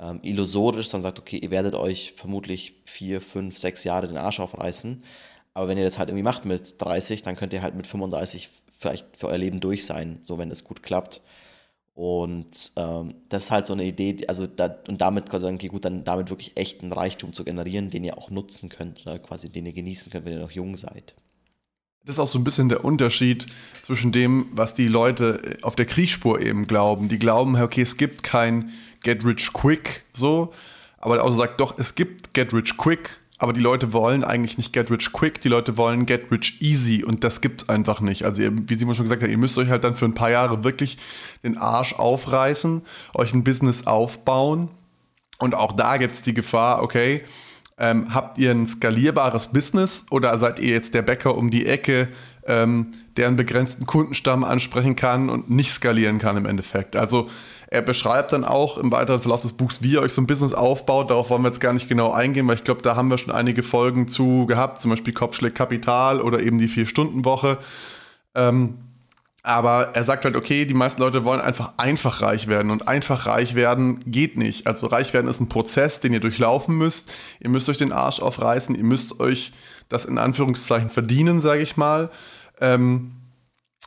ähm, 0.00 0.20
illusorisch, 0.22 0.88
sondern 0.88 1.10
sagt, 1.10 1.18
okay, 1.18 1.38
ihr 1.38 1.50
werdet 1.50 1.74
euch 1.74 2.14
vermutlich 2.16 2.74
vier, 2.84 3.20
fünf, 3.20 3.58
sechs 3.58 3.84
Jahre 3.84 4.08
den 4.08 4.16
Arsch 4.16 4.40
aufreißen, 4.40 5.02
aber 5.54 5.68
wenn 5.68 5.78
ihr 5.78 5.84
das 5.84 5.98
halt 5.98 6.08
irgendwie 6.08 6.22
macht 6.22 6.44
mit 6.44 6.80
30, 6.80 7.22
dann 7.22 7.34
könnt 7.34 7.52
ihr 7.52 7.62
halt 7.62 7.74
mit 7.74 7.86
35 7.86 8.48
vielleicht 8.78 9.16
für 9.16 9.26
euer 9.26 9.38
Leben 9.38 9.58
durch 9.58 9.86
sein, 9.86 10.20
so 10.22 10.38
wenn 10.38 10.50
es 10.50 10.62
gut 10.62 10.82
klappt. 10.84 11.20
Und 11.94 12.70
ähm, 12.76 13.12
das 13.28 13.46
ist 13.46 13.50
halt 13.50 13.66
so 13.66 13.72
eine 13.72 13.84
Idee, 13.84 14.24
also 14.28 14.46
da, 14.46 14.78
und 14.86 15.00
damit 15.00 15.28
quasi 15.28 15.42
sagen, 15.42 15.56
okay, 15.56 15.66
gut, 15.66 15.84
dann 15.84 16.04
damit 16.04 16.30
wirklich 16.30 16.56
echten 16.56 16.92
Reichtum 16.92 17.32
zu 17.32 17.42
generieren, 17.42 17.90
den 17.90 18.04
ihr 18.04 18.16
auch 18.16 18.30
nutzen 18.30 18.68
könnt, 18.68 19.04
oder 19.04 19.18
quasi 19.18 19.48
den 19.48 19.66
ihr 19.66 19.72
genießen 19.72 20.12
könnt, 20.12 20.24
wenn 20.24 20.34
ihr 20.34 20.38
noch 20.38 20.52
jung 20.52 20.76
seid. 20.76 21.16
Das 22.04 22.14
ist 22.14 22.20
auch 22.20 22.28
so 22.28 22.38
ein 22.38 22.44
bisschen 22.44 22.68
der 22.68 22.84
Unterschied 22.84 23.46
zwischen 23.82 24.12
dem, 24.12 24.46
was 24.52 24.76
die 24.76 24.86
Leute 24.86 25.58
auf 25.62 25.74
der 25.74 25.86
Kriechspur 25.86 26.40
eben 26.40 26.68
glauben. 26.68 27.08
Die 27.08 27.18
glauben, 27.18 27.60
okay, 27.60 27.82
es 27.82 27.96
gibt 27.96 28.22
kein 28.22 28.70
Get 29.02 29.24
Rich 29.24 29.52
Quick, 29.52 30.04
so, 30.12 30.52
aber 30.98 31.14
der 31.14 31.24
Autor 31.24 31.38
sagt 31.38 31.60
doch, 31.60 31.78
es 31.78 31.94
gibt 31.94 32.34
Get 32.34 32.52
Rich 32.52 32.76
Quick, 32.76 33.20
aber 33.38 33.52
die 33.52 33.60
Leute 33.60 33.92
wollen 33.92 34.24
eigentlich 34.24 34.58
nicht 34.58 34.72
Get 34.72 34.90
Rich 34.90 35.12
Quick, 35.12 35.40
die 35.40 35.48
Leute 35.48 35.76
wollen 35.76 36.06
Get 36.06 36.30
Rich 36.30 36.60
Easy 36.60 37.04
und 37.04 37.22
das 37.22 37.40
gibt's 37.40 37.68
einfach 37.68 38.00
nicht. 38.00 38.24
Also 38.24 38.42
ihr, 38.42 38.52
wie 38.52 38.74
Simon 38.74 38.94
schon 38.94 39.04
gesagt 39.04 39.22
hat, 39.22 39.30
ihr 39.30 39.38
müsst 39.38 39.56
euch 39.58 39.68
halt 39.68 39.84
dann 39.84 39.94
für 39.94 40.06
ein 40.06 40.14
paar 40.14 40.30
Jahre 40.30 40.64
wirklich 40.64 40.98
den 41.44 41.56
Arsch 41.56 41.94
aufreißen, 41.94 42.82
euch 43.14 43.32
ein 43.32 43.44
Business 43.44 43.86
aufbauen 43.86 44.68
und 45.38 45.54
auch 45.54 45.72
da 45.72 45.96
gibt's 45.96 46.22
die 46.22 46.34
Gefahr, 46.34 46.82
okay, 46.82 47.22
ähm, 47.78 48.12
habt 48.12 48.38
ihr 48.38 48.50
ein 48.50 48.66
skalierbares 48.66 49.52
Business 49.52 50.04
oder 50.10 50.36
seid 50.38 50.58
ihr 50.58 50.70
jetzt 50.70 50.94
der 50.94 51.02
Bäcker 51.02 51.36
um 51.36 51.50
die 51.50 51.66
Ecke, 51.66 52.08
ähm, 52.46 52.92
der 53.18 53.26
einen 53.26 53.36
begrenzten 53.36 53.84
Kundenstamm 53.84 54.44
ansprechen 54.44 54.96
kann 54.96 55.28
und 55.28 55.50
nicht 55.50 55.72
skalieren 55.72 56.18
kann 56.18 56.36
im 56.36 56.46
Endeffekt? 56.46 56.96
Also 56.96 57.28
er 57.70 57.82
beschreibt 57.82 58.32
dann 58.32 58.44
auch 58.44 58.78
im 58.78 58.90
weiteren 58.90 59.20
Verlauf 59.20 59.42
des 59.42 59.52
Buchs, 59.52 59.82
wie 59.82 59.92
ihr 59.92 60.00
euch 60.00 60.12
so 60.12 60.22
ein 60.22 60.26
Business 60.26 60.54
aufbaut. 60.54 61.10
Darauf 61.10 61.28
wollen 61.28 61.42
wir 61.42 61.48
jetzt 61.48 61.60
gar 61.60 61.74
nicht 61.74 61.88
genau 61.88 62.12
eingehen, 62.12 62.48
weil 62.48 62.54
ich 62.54 62.64
glaube, 62.64 62.80
da 62.80 62.96
haben 62.96 63.10
wir 63.10 63.18
schon 63.18 63.34
einige 63.34 63.62
Folgen 63.62 64.08
zu 64.08 64.46
gehabt, 64.46 64.80
zum 64.80 64.90
Beispiel 64.90 65.12
Kopfschläg 65.12 65.54
Kapital 65.54 66.22
oder 66.22 66.40
eben 66.40 66.58
die 66.58 66.68
Vier-Stunden-Woche. 66.68 67.58
Ähm, 68.34 68.78
aber 69.42 69.90
er 69.94 70.04
sagt 70.04 70.24
halt, 70.24 70.36
okay, 70.36 70.64
die 70.64 70.74
meisten 70.74 71.00
Leute 71.00 71.24
wollen 71.24 71.40
einfach 71.40 71.72
einfach 71.76 72.22
reich 72.22 72.48
werden 72.48 72.70
und 72.70 72.88
einfach 72.88 73.26
reich 73.26 73.54
werden 73.54 74.00
geht 74.06 74.36
nicht. 74.36 74.66
Also 74.66 74.86
reich 74.86 75.12
werden 75.12 75.28
ist 75.28 75.40
ein 75.40 75.48
Prozess, 75.48 76.00
den 76.00 76.12
ihr 76.12 76.20
durchlaufen 76.20 76.76
müsst. 76.76 77.10
Ihr 77.40 77.50
müsst 77.50 77.68
euch 77.68 77.78
den 77.78 77.92
Arsch 77.92 78.20
aufreißen, 78.20 78.74
ihr 78.74 78.84
müsst 78.84 79.20
euch 79.20 79.52
das 79.88 80.04
in 80.04 80.18
Anführungszeichen 80.18 80.90
verdienen, 80.90 81.40
sage 81.40 81.62
ich 81.62 81.76
mal. 81.76 82.10
Ähm, 82.60 83.12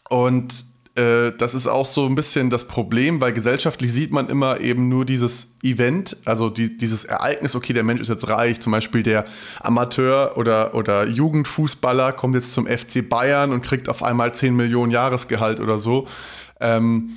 und 0.10 0.66
äh, 0.96 1.32
das 1.38 1.54
ist 1.54 1.68
auch 1.68 1.86
so 1.86 2.06
ein 2.06 2.16
bisschen 2.16 2.50
das 2.50 2.66
Problem, 2.66 3.22
weil 3.22 3.32
gesellschaftlich 3.32 3.94
sieht 3.94 4.12
man 4.12 4.28
immer 4.28 4.60
eben 4.60 4.90
nur 4.90 5.06
dieses 5.06 5.48
Event, 5.64 6.18
also 6.26 6.50
die, 6.50 6.78
dieses 6.78 7.06
Ereignis, 7.06 7.56
okay, 7.56 7.72
der 7.72 7.84
Mensch 7.84 8.02
ist 8.02 8.10
jetzt 8.10 8.28
reich, 8.28 8.60
zum 8.60 8.74
Beispiel 8.74 9.02
der 9.02 9.24
Amateur- 9.62 10.38
oder, 10.38 10.76
oder 10.76 11.08
Jugendfußballer 11.08 12.12
kommt 12.12 12.36
jetzt 12.36 12.52
zum 12.52 12.68
FC 12.68 13.08
Bayern 13.08 13.54
und 13.54 13.62
kriegt 13.62 13.88
auf 13.88 14.04
einmal 14.04 14.34
10 14.34 14.54
Millionen 14.54 14.92
Jahresgehalt 14.92 15.62
oder 15.62 15.80
so. 15.80 16.08
Ähm, 16.60 17.12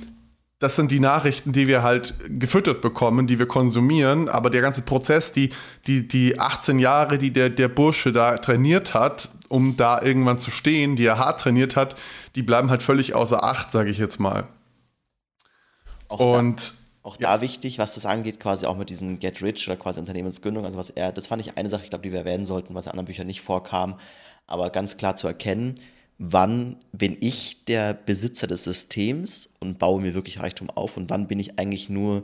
das 0.59 0.77
sind 0.77 0.89
die 0.89 1.01
Nachrichten, 1.01 1.51
die 1.51 1.67
wir 1.67 1.83
halt 1.83 2.13
gefüttert 2.29 2.79
bekommen, 2.81 3.27
die 3.27 3.39
wir 3.39 3.45
konsumieren. 3.45 4.29
Aber 4.29 4.49
der 4.49 4.61
ganze 4.61 4.83
Prozess, 4.83 5.33
die, 5.33 5.49
die, 5.85 6.07
die 6.07 6.39
18 6.39 6.79
Jahre, 6.79 7.17
die 7.17 7.31
der, 7.31 7.49
der 7.49 7.67
Bursche 7.67 8.13
da 8.13 8.37
trainiert 8.37 8.93
hat, 8.93 9.29
um 9.49 9.77
da 9.77 10.01
irgendwann 10.01 10.37
zu 10.37 10.51
stehen, 10.51 10.95
die 10.95 11.05
er 11.05 11.17
hart 11.17 11.41
trainiert 11.41 11.75
hat, 11.75 11.95
die 12.35 12.43
bleiben 12.43 12.69
halt 12.69 12.81
völlig 12.81 13.13
außer 13.13 13.43
Acht, 13.43 13.71
sage 13.71 13.89
ich 13.89 13.97
jetzt 13.97 14.19
mal. 14.19 14.47
Auch 16.07 16.19
Und 16.19 16.59
da, 16.59 16.63
auch 17.03 17.19
ja. 17.19 17.35
da 17.35 17.41
wichtig, 17.41 17.77
was 17.77 17.95
das 17.95 18.05
angeht, 18.05 18.39
quasi 18.39 18.65
auch 18.65 18.77
mit 18.77 18.89
diesem 18.89 19.19
Get 19.19 19.41
Rich 19.41 19.67
oder 19.67 19.77
quasi 19.77 19.99
Unternehmensgründung, 19.99 20.65
also 20.65 20.77
was 20.77 20.89
er, 20.89 21.11
das 21.11 21.27
fand 21.27 21.41
ich 21.41 21.57
eine 21.57 21.69
Sache, 21.69 21.83
ich 21.83 21.89
glaube, 21.89 22.03
die 22.03 22.11
wir 22.11 22.19
erwähnen 22.19 22.45
sollten, 22.45 22.73
was 22.73 22.85
in 22.85 22.91
anderen 22.91 23.05
Büchern 23.05 23.27
nicht 23.27 23.41
vorkam, 23.41 23.99
aber 24.47 24.69
ganz 24.69 24.97
klar 24.97 25.15
zu 25.15 25.27
erkennen, 25.27 25.75
wann 26.17 26.77
bin 26.91 27.17
ich 27.19 27.65
der 27.65 27.93
Besitzer 27.93 28.47
des 28.47 28.63
Systems 28.63 29.53
und 29.59 29.79
baue 29.79 30.01
mir 30.01 30.13
wirklich 30.13 30.39
Reichtum 30.39 30.69
auf 30.69 30.97
und 30.97 31.09
wann 31.09 31.27
bin 31.27 31.39
ich 31.39 31.59
eigentlich 31.59 31.89
nur 31.89 32.23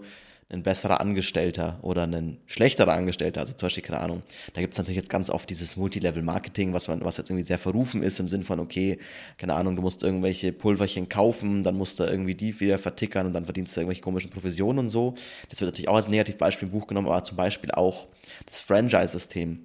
ein 0.51 0.63
besserer 0.63 0.99
Angestellter 0.99 1.79
oder 1.81 2.03
ein 2.03 2.37
schlechterer 2.45 2.93
Angestellter. 2.93 3.41
Also 3.41 3.53
zum 3.53 3.67
Beispiel, 3.67 3.83
keine 3.83 3.99
Ahnung, 3.99 4.23
da 4.53 4.61
gibt 4.61 4.73
es 4.73 4.77
natürlich 4.77 4.97
jetzt 4.97 5.09
ganz 5.09 5.29
oft 5.29 5.49
dieses 5.49 5.77
Multilevel-Marketing, 5.77 6.73
was, 6.73 6.89
was 6.89 7.17
jetzt 7.17 7.29
irgendwie 7.29 7.45
sehr 7.45 7.57
verrufen 7.57 8.03
ist, 8.03 8.19
im 8.19 8.27
Sinn 8.27 8.43
von, 8.43 8.59
okay, 8.59 8.99
keine 9.37 9.53
Ahnung, 9.53 9.75
du 9.75 9.81
musst 9.81 10.03
irgendwelche 10.03 10.51
Pulverchen 10.51 11.09
kaufen, 11.09 11.63
dann 11.63 11.77
musst 11.77 11.99
du 11.99 12.03
irgendwie 12.03 12.35
die 12.35 12.59
wieder 12.59 12.77
vertickern 12.79 13.27
und 13.27 13.33
dann 13.33 13.45
verdienst 13.45 13.75
du 13.75 13.81
irgendwelche 13.81 14.01
komischen 14.01 14.29
Provisionen 14.29 14.79
und 14.79 14.89
so. 14.89 15.13
Das 15.49 15.61
wird 15.61 15.71
natürlich 15.71 15.89
auch 15.89 15.95
als 15.95 16.09
Negativbeispiel 16.09 16.67
im 16.67 16.73
Buch 16.73 16.87
genommen, 16.87 17.07
aber 17.07 17.23
zum 17.23 17.37
Beispiel 17.37 17.71
auch 17.71 18.07
das 18.45 18.61
Franchise-System. 18.61 19.59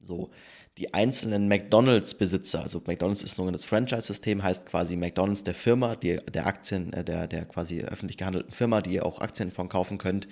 So, 0.00 0.30
die 0.78 0.92
einzelnen 0.92 1.46
McDonalds-Besitzer, 1.46 2.62
also 2.62 2.82
McDonalds 2.84 3.22
ist 3.22 3.38
nur 3.38 3.50
das 3.52 3.64
Franchise-System, 3.64 4.42
heißt 4.42 4.66
quasi 4.66 4.96
McDonalds 4.96 5.44
der 5.44 5.54
Firma, 5.54 5.94
die, 5.94 6.16
der 6.16 6.46
Aktien, 6.46 6.92
äh, 6.92 7.04
der, 7.04 7.28
der 7.28 7.44
quasi 7.44 7.82
öffentlich 7.82 8.16
gehandelten 8.16 8.52
Firma, 8.52 8.80
die 8.80 8.94
ihr 8.94 9.06
auch 9.06 9.20
Aktien 9.20 9.52
von 9.52 9.68
kaufen 9.68 9.98
könnt, 9.98 10.26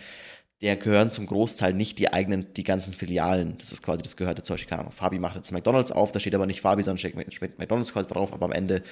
der 0.63 0.77
gehören 0.77 1.11
zum 1.11 1.27
Großteil 1.27 1.75
nicht 1.75 1.99
die 1.99 2.13
eigenen, 2.13 2.55
die 2.55 2.63
ganzen 2.63 2.93
Filialen. 2.93 3.59
Das 3.59 3.73
ist 3.73 3.83
quasi, 3.83 4.01
das 4.03 4.17
gehört 4.17 4.45
zum 4.47 4.55
Beispiel, 4.55 4.71
keine 4.71 4.83
Ahnung, 4.83 4.93
Fabi 4.93 5.19
macht 5.19 5.35
jetzt 5.35 5.51
McDonalds 5.51 5.91
auf, 5.91 6.13
da 6.13 6.21
steht 6.21 6.37
aber 6.37 6.47
nicht 6.47 6.61
Fabi, 6.61 6.85
sondern 6.85 6.99
steht 6.99 7.17
McDonalds 7.59 7.93
quasi 7.93 8.09
drauf, 8.09 8.33
aber 8.33 8.47
am 8.47 8.53
Ende 8.53 8.83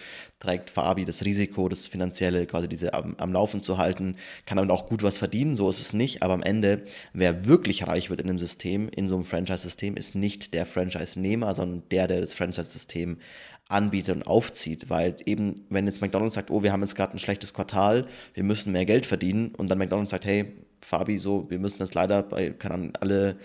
trägt 0.40 0.68
Fabi 0.68 1.04
das 1.04 1.24
Risiko, 1.24 1.68
das 1.68 1.87
Finanzielle 1.87 2.46
quasi 2.46 2.68
diese 2.68 2.92
am, 2.92 3.14
am 3.18 3.33
Laufen 3.33 3.62
zu 3.62 3.78
halten, 3.78 4.16
kann 4.46 4.56
damit 4.56 4.72
auch 4.72 4.87
gut 4.87 5.04
was 5.04 5.16
verdienen, 5.16 5.56
so 5.56 5.70
ist 5.70 5.80
es 5.80 5.92
nicht, 5.92 6.22
aber 6.22 6.35
am 6.35 6.42
Ende, 6.42 6.83
wer 7.12 7.46
wirklich 7.46 7.87
reich 7.87 8.11
wird 8.11 8.20
in 8.20 8.28
einem 8.28 8.38
System, 8.38 8.88
in 8.88 9.09
so 9.09 9.14
einem 9.14 9.24
Franchise-System, 9.24 9.96
ist 9.96 10.16
nicht 10.16 10.52
der 10.54 10.66
Franchise-Nehmer, 10.66 11.54
sondern 11.54 11.85
der, 11.92 12.09
der 12.09 12.20
das 12.20 12.35
Franchise-System 12.35 13.18
anbietet 13.68 14.16
und 14.16 14.22
aufzieht, 14.24 14.90
weil 14.90 15.14
eben, 15.24 15.54
wenn 15.68 15.87
jetzt 15.87 16.00
McDonald's 16.00 16.35
sagt, 16.35 16.50
oh, 16.50 16.64
wir 16.64 16.72
haben 16.72 16.80
jetzt 16.80 16.96
gerade 16.96 17.14
ein 17.14 17.20
schlechtes 17.20 17.54
Quartal, 17.54 18.09
wir 18.35 18.42
müssen 18.42 18.72
mehr 18.72 18.85
Geld 18.85 19.06
verdienen 19.06 19.54
und 19.54 19.68
dann 19.68 19.78
McDonald's 19.78 20.11
sagt, 20.11 20.24
hey, 20.24 20.52
Fabi, 20.82 21.18
so, 21.18 21.50
wir 21.50 21.58
müssen 21.58 21.80
jetzt 21.80 21.94
leider 21.94 22.22
bei, 22.22 22.50
keine 22.50 22.74
Ahnung, 22.74 22.92
alle, 23.00 23.36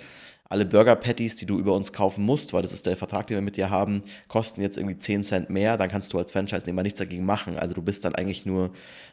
alle 0.48 0.66
Burger 0.66 0.96
Patties, 0.96 1.36
die 1.36 1.46
du 1.46 1.58
über 1.58 1.74
uns 1.74 1.92
kaufen 1.92 2.24
musst, 2.24 2.54
weil 2.54 2.62
das 2.62 2.72
ist 2.72 2.86
der 2.86 2.98
Vertrag, 2.98 3.28
den 3.28 3.38
wir 3.38 3.42
mit 3.42 3.58
dir 3.58 3.70
haben, 3.70 4.02
kosten 4.28 4.62
jetzt 4.62 4.78
irgendwie 4.78 4.98
10 4.98 5.24
Cent 5.24 5.50
mehr, 5.50 5.78
dann 5.78 5.90
kannst 5.90 6.14
du 6.14 6.20
als 6.20 6.32
Franchise-Nehmer 6.32 6.84
nichts 6.84 7.00
dagegen 7.00 7.26
machen. 7.26 7.58
Also 7.58 7.74
du 7.74 7.82
bist 7.82 8.06
dann 8.06 8.16
eigentlich 8.16 8.46
nur 8.46 8.72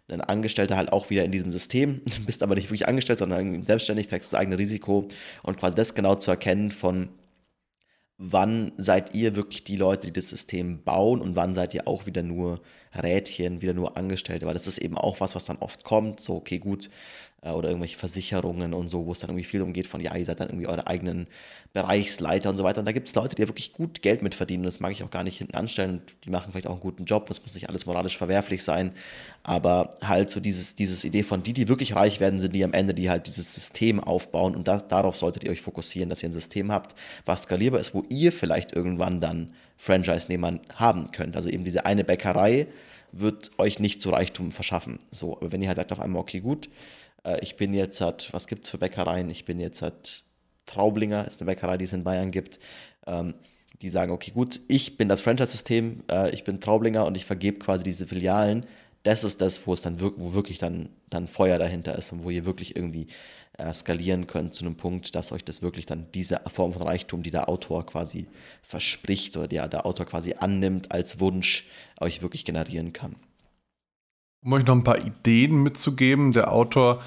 ein 0.09 0.21
Angestellter 0.21 0.77
halt 0.77 0.93
auch 0.93 1.09
wieder 1.11 1.25
in 1.25 1.33
diesem 1.33 1.51
System, 1.51 2.03
bist 2.27 2.43
aber 2.43 2.55
nicht 2.55 2.69
wirklich 2.69 2.87
angestellt, 2.87 3.21
sondern 3.21 3.65
selbstständig, 3.65 4.09
trägst 4.09 4.33
das 4.33 4.39
eigene 4.39 4.59
Risiko. 4.59 5.09
Und 5.43 5.59
quasi 5.59 5.75
das 5.75 5.95
genau 5.95 6.17
zu 6.17 6.31
erkennen 6.31 6.71
von, 6.71 7.09
wann 8.19 8.73
seid 8.77 9.15
ihr 9.15 9.35
wirklich 9.35 9.65
die 9.65 9.77
Leute, 9.77 10.07
die 10.07 10.13
das 10.13 10.29
System 10.29 10.85
bauen 10.85 11.21
und 11.21 11.35
wann 11.35 11.55
seid 11.55 11.75
ihr 11.75 11.89
auch 11.89 12.07
wieder 12.07 12.23
nur 12.23 12.61
Rädchen, 12.95 13.63
wieder 13.63 13.75
nur 13.75 13.97
Angestellte, 13.97 14.47
weil 14.47 14.55
das 14.55 14.69
ist 14.69 14.79
eben 14.79 14.97
auch 14.97 15.21
was, 15.21 15.35
was 15.35 15.45
dann 15.45 15.59
oft 15.59 15.83
kommt, 15.83 16.21
so 16.21 16.37
okay, 16.37 16.59
gut, 16.59 16.89
oder 17.51 17.71
irgendwelche 17.71 17.99
Versicherungen 17.99 18.73
und 18.73 18.89
so, 18.89 19.05
wo 19.05 19.11
es 19.11 19.19
dann 19.19 19.31
irgendwie 19.31 19.45
viel 19.45 19.59
darum 19.59 19.73
geht 19.73 19.89
von, 19.89 20.01
ja, 20.01 20.15
ihr 20.15 20.25
seid 20.25 20.39
dann 20.39 20.49
irgendwie 20.49 20.69
eure 20.69 20.87
eigenen 20.87 21.27
Bereichsleiter 21.73 22.49
und 22.49 22.57
so 22.57 22.63
weiter. 22.63 22.79
Und 22.79 22.87
da 22.87 22.93
gibt 22.93 23.09
es 23.09 23.15
Leute, 23.17 23.35
die 23.35 23.43
ja 23.43 23.49
wirklich 23.49 23.73
gut 23.73 24.01
Geld 24.01 24.23
mit 24.23 24.37
verdienen. 24.37 24.63
Das 24.63 24.79
mag 24.79 24.93
ich 24.93 25.03
auch 25.03 25.11
gar 25.11 25.25
nicht 25.25 25.39
hinten 25.39 25.57
anstellen. 25.57 26.03
Die 26.25 26.31
machen 26.31 26.53
vielleicht 26.53 26.69
auch 26.69 26.73
einen 26.73 26.81
guten 26.81 27.05
Job. 27.05 27.27
Das 27.27 27.43
muss 27.43 27.55
nicht 27.55 27.69
alles 27.69 27.85
moralisch 27.85 28.17
verwerflich 28.17 28.63
sein. 28.63 28.93
Aber 29.43 29.97
halt 30.03 30.31
so 30.31 30.39
dieses, 30.39 30.77
dieses 30.77 31.03
Idee 31.03 31.25
von 31.25 31.43
die, 31.43 31.53
die 31.53 31.67
wirklich 31.67 31.97
reich 31.97 32.21
werden, 32.21 32.39
sind 32.39 32.55
die 32.55 32.63
am 32.63 32.75
Ende, 32.75 32.95
die 32.95 33.11
halt 33.11 33.27
dieses 33.27 33.53
System 33.53 33.99
aufbauen. 33.99 34.55
Und 34.55 34.69
da, 34.69 34.79
darauf 34.79 35.17
solltet 35.17 35.43
ihr 35.43 35.51
euch 35.51 35.63
fokussieren, 35.63 36.11
dass 36.11 36.23
ihr 36.23 36.29
ein 36.29 36.33
System 36.33 36.71
habt, 36.71 36.95
was 37.27 37.43
skalierbar 37.43 37.81
ist, 37.81 37.93
wo 37.93 38.05
ihr 38.09 38.31
vielleicht 38.31 38.73
irgendwann 38.73 39.21
dann 39.21 39.53
Franchise-Nehmer 39.79 40.61
haben 40.77 41.11
könnt. 41.11 41.35
Also 41.35 41.51
eben 41.51 41.65
diese 41.65 41.87
eine 41.87 42.05
Bäckerei, 42.05 42.69
wird 43.13 43.51
euch 43.59 43.79
nicht 43.79 44.01
zu 44.01 44.11
Reichtum 44.11 44.53
verschaffen. 44.53 44.99
So, 45.11 45.37
aber 45.37 45.53
wenn 45.53 45.63
ihr 45.63 45.69
halt 45.69 45.77
sagt 45.77 45.93
auf 45.93 46.01
einmal, 46.01 46.21
okay, 46.21 46.41
gut, 46.41 46.67
äh, 46.67 46.71
ich 47.41 47.57
bin 47.57 47.73
jetzt 47.75 48.01
halt, 48.01 48.33
was 48.33 48.47
gibt 48.47 48.65
es 48.65 48.71
für 48.71 48.79
Bäckereien? 48.79 49.31
Ich 49.31 49.45
bin 49.45 49.61
jetzt 49.61 49.83
halt 49.83 50.25
Traublinger, 50.67 51.27
ist 51.27 51.41
eine 51.41 51.51
Bäckerei, 51.51 51.77
die 51.77 51.85
es 51.85 51.93
in 51.93 52.05
Bayern 52.05 52.31
gibt. 52.31 52.59
Ähm, 53.07 53.35
die 53.81 53.89
sagen, 53.89 54.13
okay, 54.13 54.31
gut, 54.31 54.61
ich 54.69 54.97
bin 54.97 55.09
das 55.09 55.21
Franchise-System, 55.21 56.05
äh, 56.11 56.31
ich 56.31 56.45
bin 56.45 56.61
Traublinger 56.61 57.05
und 57.07 57.17
ich 57.17 57.27
vergebe 57.27 57.59
quasi 57.59 57.85
diese 57.85 58.07
Filialen. 58.07 58.65
Das 59.03 59.25
ist 59.25 59.41
das, 59.41 59.67
wo 59.67 59.73
es 59.73 59.81
dann 59.81 59.99
wirk 59.99 60.15
wo 60.19 60.33
wirklich 60.33 60.59
dann, 60.59 60.91
dann 61.11 61.27
Feuer 61.27 61.59
dahinter 61.59 61.99
ist 61.99 62.13
und 62.13 62.23
wo 62.23 62.31
ihr 62.31 62.47
wirklich 62.47 62.77
irgendwie 62.77 63.09
äh, 63.59 63.75
skalieren 63.75 64.29
könnt 64.29 64.55
zu 64.55 64.65
einem 64.65 64.77
Punkt, 64.77 65.15
dass 65.17 65.33
euch 65.33 65.45
das 65.45 65.63
wirklich 65.63 65.87
dann 65.87 66.07
diese 66.15 66.41
Form 66.47 66.73
von 66.73 66.83
Reichtum, 66.83 67.25
die 67.25 67.33
der 67.33 67.49
Autor 67.49 67.85
quasi 67.85 68.29
verspricht 68.63 69.37
oder 69.37 69.49
der, 69.49 69.69
der 69.69 69.87
Autor 69.87 70.07
quasi 70.07 70.35
annimmt 70.39 70.93
als 70.93 71.19
Wunsch, 71.19 71.67
euch 72.01 72.23
wirklich 72.23 72.45
generieren 72.45 72.93
kann. 72.93 73.17
Um 74.45 74.53
euch 74.55 74.67
noch 74.67 74.75
ein 74.75 74.85
paar 74.85 74.99
Ideen 74.99 75.63
mitzugeben, 75.63 76.33
der 76.33 76.53
Autor 76.53 77.01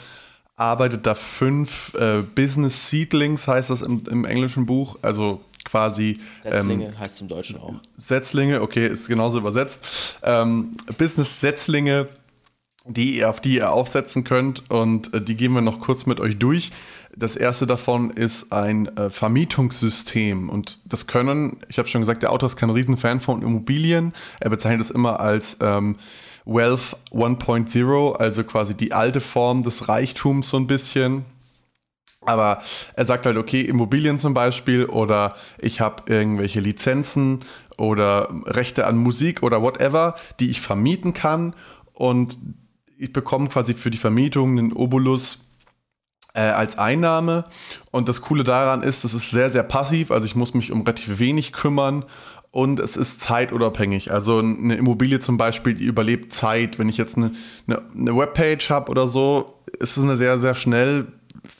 arbeitet 0.55 1.05
da 1.05 1.15
fünf 1.15 1.93
äh, 1.95 2.21
Business 2.21 2.89
Seedlings, 2.89 3.47
heißt 3.47 3.69
das 3.69 3.81
im, 3.81 4.03
im 4.09 4.23
englischen 4.23 4.65
Buch, 4.65 4.97
also 5.01 5.41
quasi. 5.65 6.19
Setzlinge 6.43 6.85
ähm, 6.85 6.99
heißt 6.99 7.15
es 7.15 7.21
im 7.21 7.27
Deutschen 7.27 7.59
auch. 7.59 7.73
Setzlinge, 7.97 8.61
okay, 8.61 8.87
ist 8.87 9.09
genauso 9.09 9.39
übersetzt. 9.39 9.81
Ähm, 10.23 10.77
Business-Setzlinge, 10.97 12.07
die, 12.85 13.25
auf 13.25 13.41
die 13.41 13.55
ihr 13.55 13.71
aufsetzen 13.71 14.23
könnt 14.23 14.69
und 14.69 15.13
äh, 15.13 15.21
die 15.21 15.35
gehen 15.35 15.51
wir 15.53 15.61
noch 15.61 15.81
kurz 15.81 16.05
mit 16.05 16.21
euch 16.21 16.37
durch. 16.37 16.71
Das 17.17 17.35
erste 17.35 17.65
davon 17.65 18.11
ist 18.11 18.51
ein 18.53 18.95
äh, 18.97 19.09
Vermietungssystem 19.09 20.49
und 20.49 20.79
das 20.85 21.07
können, 21.07 21.57
ich 21.67 21.77
habe 21.77 21.87
schon 21.87 22.01
gesagt, 22.01 22.23
der 22.23 22.31
Autor 22.31 22.47
ist 22.47 22.57
kein 22.57 22.69
Riesenfan 22.69 23.19
von 23.19 23.41
Immobilien. 23.41 24.13
Er 24.39 24.49
bezeichnet 24.49 24.81
es 24.81 24.91
immer 24.91 25.19
als 25.19 25.57
ähm, 25.61 25.97
Wealth 26.45 26.97
1.0, 27.11 28.15
also 28.15 28.43
quasi 28.43 28.75
die 28.75 28.93
alte 28.93 29.19
Form 29.19 29.63
des 29.63 29.87
Reichtums 29.87 30.49
so 30.49 30.57
ein 30.57 30.67
bisschen. 30.67 31.25
Aber 32.21 32.61
er 32.95 33.05
sagt 33.05 33.25
halt, 33.25 33.37
okay, 33.37 33.61
Immobilien 33.61 34.17
zum 34.17 34.33
Beispiel 34.33 34.85
oder 34.85 35.35
ich 35.59 35.79
habe 35.79 36.11
irgendwelche 36.11 36.59
Lizenzen 36.59 37.39
oder 37.77 38.29
Rechte 38.45 38.87
an 38.87 38.97
Musik 38.97 39.43
oder 39.43 39.61
whatever, 39.61 40.15
die 40.39 40.49
ich 40.49 40.61
vermieten 40.61 41.13
kann 41.13 41.55
und 41.93 42.37
ich 42.97 43.13
bekomme 43.13 43.49
quasi 43.49 43.73
für 43.73 43.91
die 43.91 43.97
Vermietung 43.97 44.57
einen 44.57 44.73
Obolus 44.73 45.39
äh, 46.33 46.41
als 46.41 46.77
Einnahme. 46.77 47.45
Und 47.91 48.09
das 48.09 48.21
Coole 48.21 48.43
daran 48.43 48.83
ist, 48.83 49.03
es 49.03 49.13
ist 49.13 49.31
sehr, 49.31 49.49
sehr 49.51 49.63
passiv, 49.63 50.11
also 50.11 50.25
ich 50.25 50.35
muss 50.35 50.53
mich 50.53 50.71
um 50.71 50.81
relativ 50.81 51.19
wenig 51.19 51.53
kümmern 51.53 52.05
und 52.55 52.79
es 52.79 52.95
ist 52.95 53.19
zeitunabhängig. 53.19 54.13
Also 54.13 54.39
eine 54.39 54.75
Immobilie 54.75 55.19
zum 55.19 55.35
Beispiel, 55.35 55.73
die 55.73 55.83
überlebt 55.83 56.31
Zeit. 56.31 56.79
Wenn 56.79 56.87
ich 56.87 56.95
jetzt 56.95 57.17
eine, 57.17 57.31
eine, 57.67 57.81
eine 57.93 58.15
Webpage 58.15 58.69
habe 58.69 58.89
oder 58.89 59.09
so, 59.09 59.59
ist 59.77 59.97
es 59.97 60.03
eine 60.03 60.15
sehr, 60.15 60.39
sehr 60.39 60.55
schnell 60.55 61.07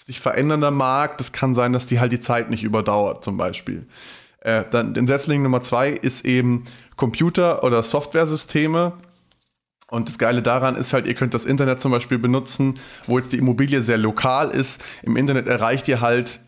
sich 0.06 0.22
verändernder 0.22 0.72
Markt. 0.72 1.20
Es 1.20 1.34
kann 1.34 1.54
sein, 1.54 1.74
dass 1.74 1.86
die 1.86 2.00
halt 2.00 2.14
die 2.14 2.22
Zeit 2.22 2.50
nicht 2.50 2.64
überdauert, 2.64 3.26
zum 3.26 3.36
Beispiel. 3.36 3.86
Äh, 4.40 4.64
dann 4.72 4.94
den 4.94 5.06
Setzling 5.06 5.44
Nummer 5.44 5.62
zwei 5.62 5.90
ist 5.90 6.24
eben 6.24 6.64
Computer- 6.96 7.66
oder 7.66 7.84
Softwaresysteme. 7.84 8.94
Und 9.90 10.08
das 10.08 10.18
Geile 10.18 10.42
daran 10.42 10.78
ist 10.78 10.94
halt, 10.94 11.08
ihr 11.08 11.16
könnt 11.16 11.34
das 11.34 11.44
Internet 11.44 11.82
zum 11.82 11.92
Beispiel 11.92 12.20
benutzen, 12.20 12.76
wo 13.06 13.20
jetzt 13.20 13.34
die 13.34 13.38
Immobilie 13.38 13.82
sehr 13.82 13.98
lokal 13.98 14.50
ist. 14.50 14.82
Im 15.04 15.18
Internet 15.18 15.50
erreicht 15.50 15.90
ihr 15.90 16.00
halt 16.00 16.40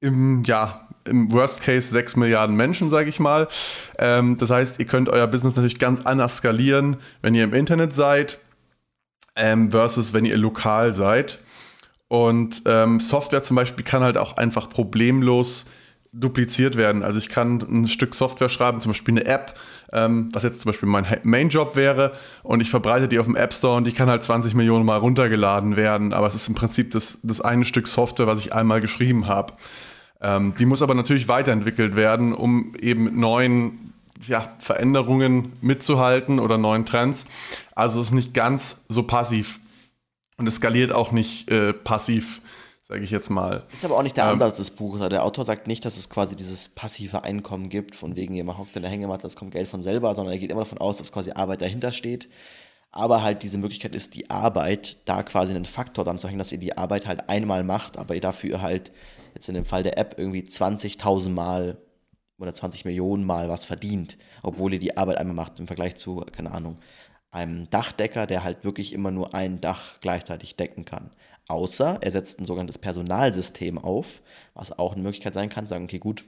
im, 0.00 0.42
ja, 0.42 0.83
im 1.06 1.32
Worst 1.32 1.62
Case 1.62 1.88
6 1.88 2.16
Milliarden 2.16 2.56
Menschen, 2.56 2.90
sage 2.90 3.08
ich 3.08 3.20
mal. 3.20 3.48
Ähm, 3.98 4.36
das 4.36 4.50
heißt, 4.50 4.78
ihr 4.78 4.86
könnt 4.86 5.08
euer 5.08 5.26
Business 5.26 5.56
natürlich 5.56 5.78
ganz 5.78 6.00
anders 6.02 6.36
skalieren, 6.36 6.96
wenn 7.22 7.34
ihr 7.34 7.44
im 7.44 7.54
Internet 7.54 7.94
seid, 7.94 8.38
ähm, 9.36 9.70
versus 9.70 10.12
wenn 10.12 10.24
ihr 10.24 10.36
lokal 10.36 10.94
seid. 10.94 11.38
Und 12.08 12.62
ähm, 12.66 13.00
Software 13.00 13.42
zum 13.42 13.56
Beispiel 13.56 13.84
kann 13.84 14.02
halt 14.02 14.18
auch 14.18 14.36
einfach 14.36 14.68
problemlos 14.68 15.66
dupliziert 16.12 16.76
werden. 16.76 17.02
Also 17.02 17.18
ich 17.18 17.28
kann 17.28 17.58
ein 17.68 17.88
Stück 17.88 18.14
Software 18.14 18.48
schreiben, 18.48 18.80
zum 18.80 18.92
Beispiel 18.92 19.14
eine 19.14 19.26
App, 19.26 19.54
ähm, 19.92 20.28
was 20.32 20.44
jetzt 20.44 20.60
zum 20.60 20.70
Beispiel 20.70 20.88
mein 20.88 21.06
Main-Job 21.24 21.74
wäre, 21.74 22.12
und 22.44 22.60
ich 22.60 22.70
verbreite 22.70 23.08
die 23.08 23.18
auf 23.18 23.26
dem 23.26 23.34
App 23.34 23.52
Store 23.52 23.76
und 23.76 23.84
die 23.84 23.92
kann 23.92 24.08
halt 24.08 24.22
20 24.22 24.54
Millionen 24.54 24.86
Mal 24.86 24.98
runtergeladen 24.98 25.76
werden. 25.76 26.12
Aber 26.12 26.28
es 26.28 26.34
ist 26.34 26.48
im 26.48 26.54
Prinzip 26.54 26.92
das, 26.92 27.18
das 27.22 27.40
eine 27.40 27.64
Stück 27.64 27.88
Software, 27.88 28.28
was 28.28 28.38
ich 28.38 28.52
einmal 28.52 28.80
geschrieben 28.80 29.26
habe. 29.26 29.54
Ähm, 30.24 30.54
die 30.58 30.64
muss 30.64 30.80
aber 30.80 30.94
natürlich 30.94 31.28
weiterentwickelt 31.28 31.96
werden, 31.96 32.32
um 32.32 32.74
eben 32.80 33.04
mit 33.04 33.14
neuen 33.14 33.92
ja, 34.26 34.48
Veränderungen 34.58 35.52
mitzuhalten 35.60 36.40
oder 36.40 36.56
neuen 36.56 36.86
Trends. 36.86 37.26
Also 37.74 38.00
es 38.00 38.06
ist 38.06 38.12
nicht 38.14 38.32
ganz 38.32 38.76
so 38.88 39.02
passiv 39.02 39.60
und 40.38 40.46
es 40.46 40.56
skaliert 40.56 40.92
auch 40.92 41.12
nicht 41.12 41.50
äh, 41.50 41.74
passiv, 41.74 42.40
sage 42.82 43.02
ich 43.02 43.10
jetzt 43.10 43.28
mal. 43.28 43.64
Ist 43.70 43.84
aber 43.84 43.98
auch 43.98 44.02
nicht 44.02 44.16
der 44.16 44.24
ähm, 44.24 44.30
Ansatz 44.30 44.56
des 44.56 44.70
Buches. 44.70 45.02
Also 45.02 45.10
der 45.10 45.24
Autor 45.24 45.44
sagt 45.44 45.66
nicht, 45.66 45.84
dass 45.84 45.98
es 45.98 46.08
quasi 46.08 46.34
dieses 46.36 46.68
passive 46.68 47.22
Einkommen 47.22 47.68
gibt, 47.68 47.94
von 47.94 48.16
wegen 48.16 48.34
jemand 48.34 48.58
hockt 48.58 48.76
in 48.76 48.82
der 48.82 48.90
Hängematte, 48.90 49.26
es 49.26 49.36
kommt 49.36 49.50
Geld 49.50 49.68
von 49.68 49.82
selber, 49.82 50.14
sondern 50.14 50.32
er 50.32 50.38
geht 50.38 50.50
immer 50.50 50.62
davon 50.62 50.78
aus, 50.78 50.96
dass 50.96 51.12
quasi 51.12 51.32
Arbeit 51.32 51.60
dahinter 51.60 51.92
steht. 51.92 52.30
Aber 52.92 53.22
halt 53.22 53.42
diese 53.42 53.58
Möglichkeit 53.58 53.94
ist, 53.94 54.14
die 54.14 54.30
Arbeit 54.30 54.98
da 55.04 55.22
quasi 55.22 55.52
einen 55.52 55.64
Faktor 55.66 56.04
dann 56.04 56.18
zu 56.18 56.28
hängen, 56.28 56.38
dass 56.38 56.52
ihr 56.52 56.58
die 56.58 56.78
Arbeit 56.78 57.06
halt 57.06 57.28
einmal 57.28 57.62
macht, 57.62 57.98
aber 57.98 58.14
ihr 58.14 58.20
dafür 58.22 58.62
halt 58.62 58.90
jetzt 59.34 59.48
in 59.48 59.54
dem 59.54 59.64
Fall 59.64 59.82
der 59.82 59.98
App 59.98 60.14
irgendwie 60.18 60.42
20.000 60.42 61.30
Mal 61.30 61.78
oder 62.38 62.54
20 62.54 62.84
Millionen 62.84 63.24
Mal 63.24 63.48
was 63.48 63.64
verdient, 63.64 64.16
obwohl 64.42 64.72
ihr 64.72 64.78
die 64.78 64.96
Arbeit 64.96 65.18
einmal 65.18 65.36
macht 65.36 65.58
im 65.58 65.66
Vergleich 65.66 65.96
zu, 65.96 66.16
keine 66.32 66.52
Ahnung, 66.52 66.78
einem 67.30 67.68
Dachdecker, 67.70 68.26
der 68.26 68.44
halt 68.44 68.64
wirklich 68.64 68.92
immer 68.92 69.10
nur 69.10 69.34
ein 69.34 69.60
Dach 69.60 70.00
gleichzeitig 70.00 70.56
decken 70.56 70.84
kann. 70.84 71.10
Außer 71.48 71.98
er 72.00 72.10
setzt 72.10 72.38
ein 72.38 72.46
sogenanntes 72.46 72.78
Personalsystem 72.78 73.78
auf, 73.78 74.22
was 74.54 74.78
auch 74.78 74.92
eine 74.92 75.02
Möglichkeit 75.02 75.34
sein 75.34 75.50
kann, 75.50 75.66
sagen, 75.66 75.84
okay, 75.84 75.98
gut, 75.98 76.24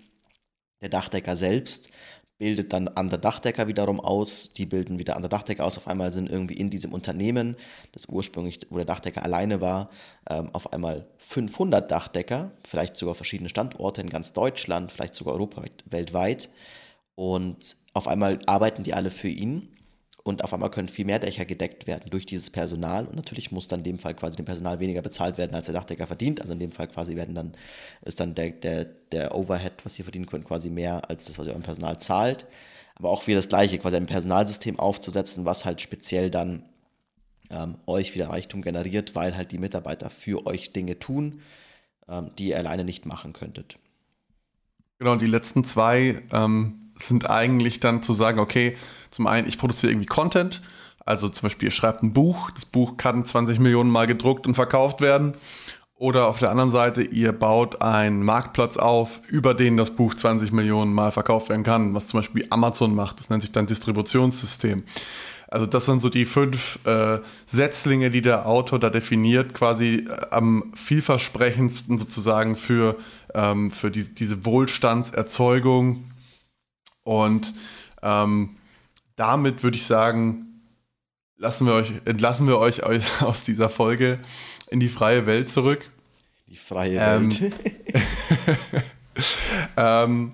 der 0.83 0.89
Dachdecker 0.91 1.37
selbst 1.37 1.89
bildet 2.39 2.73
dann 2.73 2.89
andere 2.89 3.19
Dachdecker 3.19 3.67
wiederum 3.67 4.01
aus, 4.01 4.53
die 4.53 4.67
bilden 4.67 4.99
wieder 4.99 5.17
andere 5.17 5.31
Dachdecker 5.31 5.65
aus. 5.65 5.79
Auf 5.79 5.89
einmal 5.89 6.13
sind 6.13 6.29
irgendwie 6.29 6.55
in 6.55 6.71
diesem 6.71 6.93
Unternehmen, 6.93 7.57
das 7.93 8.07
ursprünglich, 8.07 8.61
wo 8.71 8.77
der 8.77 8.85
Dachdecker 8.85 9.23
alleine 9.23 9.61
war, 9.61 9.91
ähm, 10.29 10.51
auf 10.53 10.73
einmal 10.73 11.07
500 11.19 11.91
Dachdecker, 11.91 12.51
vielleicht 12.65 12.97
sogar 12.97 13.15
verschiedene 13.15 13.49
Standorte 13.49 14.01
in 14.01 14.11
ganz 14.11 14.33
Deutschland, 14.33 14.93
vielleicht 14.93 15.15
sogar 15.15 15.35
europaweit, 15.35 15.85
weltweit. 15.87 16.51
Und 17.15 17.77
auf 17.95 18.09
einmal 18.09 18.39
arbeiten 18.47 18.83
die 18.83 18.93
alle 18.93 19.11
für 19.11 19.29
ihn 19.29 19.76
und 20.27 20.43
auf 20.43 20.53
einmal 20.53 20.73
können 20.73 20.89
viel 20.89 21.05
mehr 21.05 21.21
Dächer 21.21 21.45
gedeckt 21.45 21.87
werden 21.87 22.11
durch 22.11 22.27
dieses 22.27 22.51
Personal 22.51 23.07
und 23.07 23.15
natürlich 23.15 23.53
muss 23.53 23.69
dann 23.69 23.81
in 23.81 23.85
dem 23.85 23.99
Fall 24.01 24.13
quasi 24.15 24.35
dem 24.35 24.45
Personal 24.45 24.81
weniger 24.81 25.01
bezahlt 25.01 25.39
werden, 25.39 25.55
als 25.55 25.67
der 25.67 25.75
Dachdecker 25.75 26.09
verdient. 26.09 26.41
Also 26.41 26.53
in 26.53 26.59
dem 26.59 26.73
Fall 26.73 26.89
quasi 26.89 27.15
werden 27.15 27.37
dann, 27.37 27.53
ist 28.03 28.19
dann 28.19 28.35
der, 28.35 28.51
der, 28.51 28.87
der 29.13 29.37
Overhead, 29.37 29.75
was 29.85 29.97
ihr 30.01 30.05
verdienen 30.05 30.27
könnt, 30.27 30.45
quasi 30.45 30.69
mehr 30.69 31.09
als 31.09 31.27
das, 31.27 31.39
was 31.39 31.47
ihr 31.47 31.53
eurem 31.53 31.63
Personal 31.63 32.01
zahlt. 32.01 32.45
Aber 32.97 33.11
auch 33.11 33.25
wieder 33.29 33.37
das 33.37 33.47
Gleiche, 33.47 33.79
quasi 33.79 33.95
ein 33.95 34.07
Personalsystem 34.07 34.81
aufzusetzen, 34.81 35.45
was 35.45 35.65
halt 35.65 35.81
speziell 35.81 36.29
dann 36.29 36.65
ähm, 37.51 37.77
euch 37.87 38.13
wieder 38.17 38.29
Reichtum 38.29 38.63
generiert, 38.63 39.15
weil 39.15 39.37
halt 39.37 39.53
die 39.53 39.59
Mitarbeiter 39.59 40.11
für 40.11 40.45
euch 40.45 40.73
Dinge 40.73 40.99
tun, 40.99 41.41
ähm, 42.09 42.33
die 42.37 42.49
ihr 42.49 42.59
alleine 42.59 42.83
nicht 42.83 43.07
machen 43.07 43.33
könntet. 43.33 43.79
Genau, 44.99 45.15
die 45.15 45.27
letzten 45.27 45.63
zwei 45.63 46.21
ähm, 46.33 46.86
sind 46.97 47.31
eigentlich 47.31 47.81
dann 47.81 48.03
zu 48.03 48.15
sagen, 48.15 48.39
okay, 48.39 48.77
zum 49.11 49.27
einen, 49.27 49.49
ich 49.49 49.59
produziere 49.59 49.93
irgendwie 49.93 50.07
Content, 50.07 50.63
also 51.07 51.29
zum 51.29 51.45
Beispiel, 51.45 51.69
ihr 51.69 51.73
schreibt 51.73 52.03
ein 52.03 52.13
Buch, 52.13 52.51
das 52.51 52.65
Buch 52.65 52.97
kann 52.97 53.25
20 53.25 53.61
Millionen 53.61 53.91
Mal 53.91 54.09
gedruckt 54.09 54.47
und 54.47 54.55
verkauft 54.55 55.01
werden. 55.01 55.35
Oder 55.99 56.27
auf 56.27 56.41
der 56.41 56.51
anderen 56.51 56.73
Seite, 56.73 57.01
ihr 57.01 57.33
baut 57.33 57.81
einen 57.81 58.23
Marktplatz 58.23 58.77
auf, 58.77 59.21
über 59.29 59.55
den 59.55 59.79
das 59.79 59.93
Buch 59.93 60.15
20 60.15 60.53
Millionen 60.53 60.93
Mal 60.93 61.11
verkauft 61.11 61.49
werden 61.49 61.63
kann, 61.63 61.95
was 61.95 62.09
zum 62.09 62.19
Beispiel 62.19 62.47
Amazon 62.51 62.95
macht. 62.95 63.19
Das 63.19 63.31
nennt 63.31 63.43
sich 63.43 63.53
dann 63.53 63.67
Distributionssystem. 63.67 64.83
Also 65.49 65.65
das 65.65 65.87
sind 65.87 66.01
so 66.01 66.11
die 66.11 66.25
fünf 66.25 66.81
äh, 66.85 67.21
Setzlinge, 67.47 68.11
die 68.11 68.21
der 68.21 68.47
Autor 68.47 68.79
da 68.81 68.91
definiert, 68.91 69.55
quasi 69.55 70.07
äh, 70.07 70.27
am 70.31 70.73
vielversprechendsten 70.75 71.99
sozusagen 71.99 72.57
für, 72.57 72.99
ähm, 73.33 73.71
für 73.71 73.91
die, 73.91 74.13
diese 74.13 74.45
Wohlstandserzeugung 74.45 76.05
und 77.07 77.55
ähm, 78.03 78.57
damit 79.15 79.63
würde 79.63 79.77
ich 79.77 79.87
sagen, 79.87 80.61
lassen 81.37 81.67
wir 81.67 81.75
euch, 81.75 81.93
entlassen 82.05 82.49
wir 82.49 82.59
euch 82.59 82.83
aus 83.23 83.43
dieser 83.45 83.69
Folge 83.69 84.19
in 84.71 84.81
die 84.81 84.89
freie 84.89 85.25
Welt 85.25 85.49
zurück. 85.49 85.89
Die 86.49 86.57
freie 86.57 86.99
ähm, 86.99 87.31
Welt. 87.41 87.55
ähm, 89.77 90.33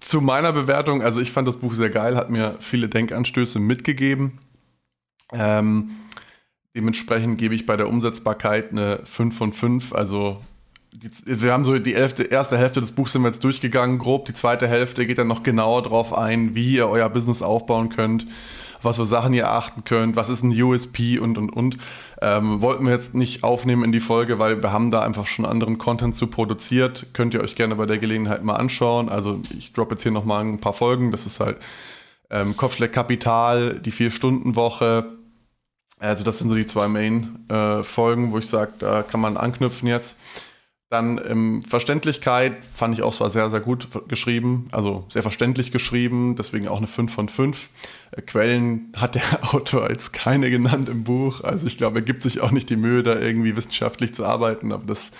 zu 0.00 0.20
meiner 0.20 0.52
Bewertung, 0.52 1.02
also 1.02 1.20
ich 1.20 1.30
fand 1.30 1.46
das 1.46 1.56
Buch 1.56 1.74
sehr 1.74 1.90
geil, 1.90 2.16
hat 2.16 2.30
mir 2.30 2.56
viele 2.58 2.88
Denkanstöße 2.88 3.60
mitgegeben. 3.60 4.40
Ähm, 5.32 5.92
dementsprechend 6.74 7.38
gebe 7.38 7.54
ich 7.54 7.64
bei 7.64 7.76
der 7.76 7.88
Umsetzbarkeit 7.88 8.72
eine 8.72 9.02
5 9.04 9.36
von 9.36 9.52
5, 9.52 9.92
also 9.92 10.44
die, 10.96 11.10
wir 11.26 11.52
haben 11.52 11.64
so 11.64 11.78
die 11.78 11.94
Hälfte, 11.94 12.22
erste 12.22 12.56
Hälfte 12.56 12.80
des 12.80 12.92
Buchs 12.92 13.12
sind 13.12 13.22
wir 13.22 13.28
jetzt 13.28 13.44
durchgegangen, 13.44 13.98
grob. 13.98 14.24
Die 14.24 14.32
zweite 14.32 14.66
Hälfte 14.66 15.06
geht 15.06 15.18
dann 15.18 15.28
noch 15.28 15.42
genauer 15.42 15.82
darauf 15.82 16.12
ein, 16.12 16.54
wie 16.54 16.76
ihr 16.76 16.88
euer 16.88 17.08
Business 17.10 17.42
aufbauen 17.42 17.90
könnt, 17.90 18.26
was 18.82 18.96
für 18.96 19.06
Sachen 19.06 19.34
ihr 19.34 19.50
achten 19.50 19.84
könnt, 19.84 20.16
was 20.16 20.28
ist 20.28 20.42
ein 20.42 20.50
USP 20.50 21.18
und 21.18 21.36
und 21.38 21.50
und. 21.50 21.76
Ähm, 22.22 22.62
wollten 22.62 22.86
wir 22.86 22.92
jetzt 22.92 23.14
nicht 23.14 23.44
aufnehmen 23.44 23.84
in 23.84 23.92
die 23.92 24.00
Folge, 24.00 24.38
weil 24.38 24.62
wir 24.62 24.72
haben 24.72 24.90
da 24.90 25.02
einfach 25.02 25.26
schon 25.26 25.44
anderen 25.44 25.76
Content 25.76 26.16
zu 26.16 26.28
produziert. 26.28 27.08
Könnt 27.12 27.34
ihr 27.34 27.42
euch 27.42 27.56
gerne 27.56 27.76
bei 27.76 27.86
der 27.86 27.98
Gelegenheit 27.98 28.42
mal 28.42 28.56
anschauen. 28.56 29.08
Also 29.08 29.40
ich 29.56 29.72
droppe 29.72 29.94
jetzt 29.94 30.02
hier 30.02 30.12
nochmal 30.12 30.44
ein 30.44 30.60
paar 30.60 30.72
Folgen. 30.72 31.12
Das 31.12 31.26
ist 31.26 31.40
halt 31.40 31.58
ähm, 32.30 32.56
Kopfschläg 32.56 32.92
Kapital, 32.92 33.80
die 33.80 33.90
Vier-Stunden-Woche. 33.90 35.12
Also 35.98 36.24
das 36.24 36.38
sind 36.38 36.48
so 36.48 36.54
die 36.54 36.66
zwei 36.66 36.88
Main-Folgen, 36.88 38.28
äh, 38.28 38.32
wo 38.32 38.38
ich 38.38 38.46
sage, 38.46 38.72
da 38.78 39.02
kann 39.02 39.20
man 39.20 39.36
anknüpfen 39.36 39.88
jetzt. 39.88 40.16
Dann 40.96 41.20
ähm, 41.28 41.62
Verständlichkeit 41.62 42.64
fand 42.64 42.94
ich 42.94 43.02
auch 43.02 43.14
zwar 43.14 43.28
sehr, 43.28 43.50
sehr 43.50 43.60
gut 43.60 43.86
geschrieben, 44.08 44.66
also 44.72 45.04
sehr 45.10 45.20
verständlich 45.20 45.70
geschrieben, 45.70 46.36
deswegen 46.36 46.68
auch 46.68 46.78
eine 46.78 46.86
5 46.86 47.12
von 47.12 47.28
5. 47.28 47.68
Äh, 48.12 48.22
Quellen 48.22 48.90
hat 48.96 49.14
der 49.14 49.22
Autor 49.54 49.90
jetzt 49.90 50.14
keine 50.14 50.50
genannt 50.50 50.88
im 50.88 51.04
Buch, 51.04 51.42
also 51.42 51.66
ich 51.66 51.76
glaube, 51.76 51.98
er 51.98 52.02
gibt 52.02 52.22
sich 52.22 52.40
auch 52.40 52.50
nicht 52.50 52.70
die 52.70 52.76
Mühe, 52.76 53.02
da 53.02 53.20
irgendwie 53.20 53.56
wissenschaftlich 53.56 54.14
zu 54.14 54.24
arbeiten, 54.24 54.72
aber 54.72 54.86
das 54.86 55.10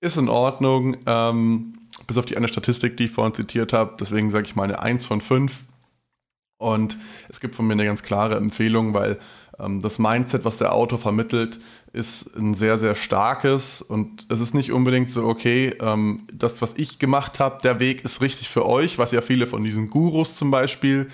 ist 0.00 0.16
in 0.16 0.28
Ordnung, 0.28 0.96
ähm, 1.06 1.74
bis 2.08 2.18
auf 2.18 2.26
die 2.26 2.36
eine 2.36 2.48
Statistik, 2.48 2.96
die 2.96 3.04
ich 3.04 3.12
vorhin 3.12 3.34
zitiert 3.34 3.72
habe, 3.72 3.94
deswegen 4.00 4.32
sage 4.32 4.46
ich 4.48 4.56
mal 4.56 4.64
eine 4.64 4.80
1 4.80 5.06
von 5.06 5.20
5. 5.20 5.64
Und 6.58 6.96
es 7.28 7.40
gibt 7.40 7.54
von 7.54 7.66
mir 7.66 7.74
eine 7.74 7.84
ganz 7.84 8.02
klare 8.02 8.36
Empfehlung, 8.36 8.92
weil 8.92 9.18
ähm, 9.58 9.80
das 9.80 9.98
Mindset, 9.98 10.44
was 10.44 10.58
der 10.58 10.74
Autor 10.74 10.98
vermittelt, 10.98 11.58
ist 11.92 12.36
ein 12.36 12.54
sehr, 12.54 12.78
sehr 12.78 12.94
starkes 12.94 13.80
und 13.80 14.26
es 14.28 14.40
ist 14.40 14.54
nicht 14.54 14.72
unbedingt 14.72 15.10
so, 15.10 15.26
okay, 15.26 15.74
ähm, 15.80 16.26
das, 16.32 16.60
was 16.60 16.74
ich 16.76 16.98
gemacht 16.98 17.40
habe, 17.40 17.58
der 17.62 17.80
Weg 17.80 18.04
ist 18.04 18.20
richtig 18.20 18.48
für 18.48 18.66
euch, 18.66 18.98
was 18.98 19.12
ja 19.12 19.20
viele 19.20 19.46
von 19.46 19.64
diesen 19.64 19.88
Gurus 19.88 20.36
zum 20.36 20.50
Beispiel 20.50 21.08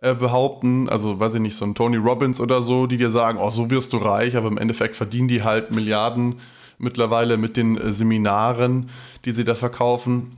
äh, 0.00 0.14
behaupten, 0.14 0.88
also 0.88 1.18
weiß 1.18 1.34
ich 1.34 1.40
nicht, 1.40 1.56
so 1.56 1.64
ein 1.64 1.74
Tony 1.74 1.96
Robbins 1.96 2.40
oder 2.40 2.62
so, 2.62 2.86
die 2.86 2.96
dir 2.96 3.10
sagen, 3.10 3.38
oh, 3.40 3.50
so 3.50 3.70
wirst 3.70 3.92
du 3.92 3.98
reich, 3.98 4.36
aber 4.36 4.48
im 4.48 4.58
Endeffekt 4.58 4.94
verdienen 4.94 5.28
die 5.28 5.42
halt 5.42 5.70
Milliarden 5.70 6.36
mittlerweile 6.78 7.36
mit 7.36 7.56
den 7.56 7.78
äh, 7.78 7.92
Seminaren, 7.92 8.90
die 9.24 9.32
sie 9.32 9.44
da 9.44 9.54
verkaufen. 9.54 10.36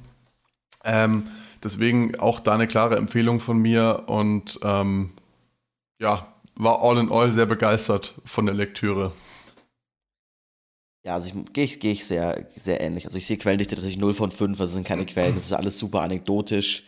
Ähm, 0.84 1.24
deswegen 1.64 2.18
auch 2.18 2.40
da 2.40 2.54
eine 2.54 2.66
klare 2.66 2.96
Empfehlung 2.96 3.40
von 3.40 3.58
mir 3.58 4.04
und 4.06 4.58
ähm, 4.62 5.10
ja, 6.00 6.34
war 6.56 6.82
all 6.82 6.98
in 6.98 7.10
all 7.10 7.32
sehr 7.32 7.46
begeistert 7.46 8.14
von 8.24 8.46
der 8.46 8.54
Lektüre. 8.54 9.12
Ja, 11.06 11.14
also 11.14 11.28
ich, 11.34 11.52
gehe 11.52 11.64
ich, 11.64 11.80
geh 11.80 11.92
ich 11.92 12.06
sehr, 12.06 12.46
sehr 12.56 12.80
ähnlich. 12.80 13.04
Also 13.04 13.18
ich 13.18 13.26
sehe 13.26 13.36
Quellendichte 13.36 13.74
natürlich 13.74 13.98
0 13.98 14.14
von 14.14 14.30
5, 14.30 14.58
also 14.58 14.74
sind 14.74 14.86
keine 14.86 15.04
Quellen, 15.04 15.34
das 15.34 15.44
ist 15.44 15.52
alles 15.52 15.78
super 15.78 16.00
anekdotisch. 16.00 16.84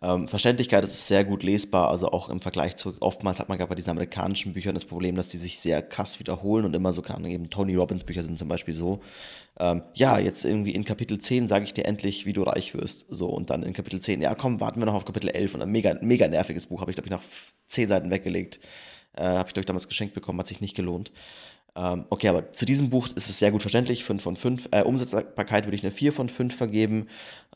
Ähm, 0.00 0.28
Verständlichkeit 0.28 0.84
ist 0.84 1.08
sehr 1.08 1.24
gut 1.24 1.42
lesbar, 1.42 1.90
also 1.90 2.08
auch 2.12 2.28
im 2.28 2.40
Vergleich 2.40 2.76
zu, 2.76 2.94
oftmals 3.00 3.40
hat 3.40 3.48
man 3.48 3.58
gerade 3.58 3.68
bei 3.68 3.74
diesen 3.74 3.90
amerikanischen 3.90 4.52
Büchern 4.52 4.74
das 4.74 4.84
Problem, 4.84 5.16
dass 5.16 5.28
die 5.28 5.38
sich 5.38 5.58
sehr 5.58 5.82
krass 5.82 6.20
wiederholen 6.20 6.64
und 6.64 6.74
immer 6.74 6.92
so, 6.92 7.02
kann 7.02 7.24
eben 7.24 7.50
Tony 7.50 7.74
Robbins 7.74 8.04
Bücher 8.04 8.22
sind 8.22 8.38
zum 8.38 8.48
Beispiel 8.48 8.74
so, 8.74 9.00
ähm, 9.58 9.82
ja, 9.94 10.18
jetzt 10.18 10.44
irgendwie 10.44 10.72
in 10.72 10.84
Kapitel 10.84 11.18
10 11.18 11.48
sage 11.48 11.64
ich 11.64 11.74
dir 11.74 11.84
endlich, 11.86 12.26
wie 12.26 12.32
du 12.32 12.42
reich 12.42 12.74
wirst, 12.74 13.06
so, 13.08 13.28
und 13.28 13.50
dann 13.50 13.62
in 13.62 13.72
Kapitel 13.72 14.00
10, 14.00 14.20
ja 14.22 14.34
komm, 14.34 14.60
warten 14.60 14.80
wir 14.80 14.86
noch 14.86 14.94
auf 14.94 15.04
Kapitel 15.04 15.28
11 15.30 15.54
und 15.54 15.62
ein 15.62 15.70
mega, 15.70 15.96
mega 16.00 16.28
nerviges 16.28 16.66
Buch, 16.66 16.80
habe 16.80 16.90
ich 16.90 16.96
glaube 16.96 17.08
ich 17.08 17.12
nach 17.12 17.22
10 17.66 17.88
Seiten 17.88 18.10
weggelegt. 18.10 18.60
Äh, 19.14 19.22
Habe 19.24 19.48
ich, 19.48 19.54
glaube 19.54 19.60
ich, 19.60 19.66
damals 19.66 19.88
geschenkt 19.88 20.14
bekommen, 20.14 20.38
hat 20.38 20.46
sich 20.46 20.60
nicht 20.60 20.76
gelohnt. 20.76 21.12
Ähm, 21.78 22.06
okay, 22.10 22.26
aber 22.26 22.52
zu 22.52 22.66
diesem 22.66 22.90
Buch 22.90 23.06
ist 23.14 23.30
es 23.30 23.38
sehr 23.38 23.52
gut 23.52 23.60
verständlich. 23.60 24.02
5 24.02 24.20
von 24.20 24.34
5. 24.34 24.68
Äh, 24.72 24.82
Umsetzbarkeit 24.82 25.64
würde 25.64 25.76
ich 25.76 25.84
eine 25.84 25.92
4 25.92 26.12
von 26.12 26.28
5 26.28 26.54
vergeben. 26.54 27.06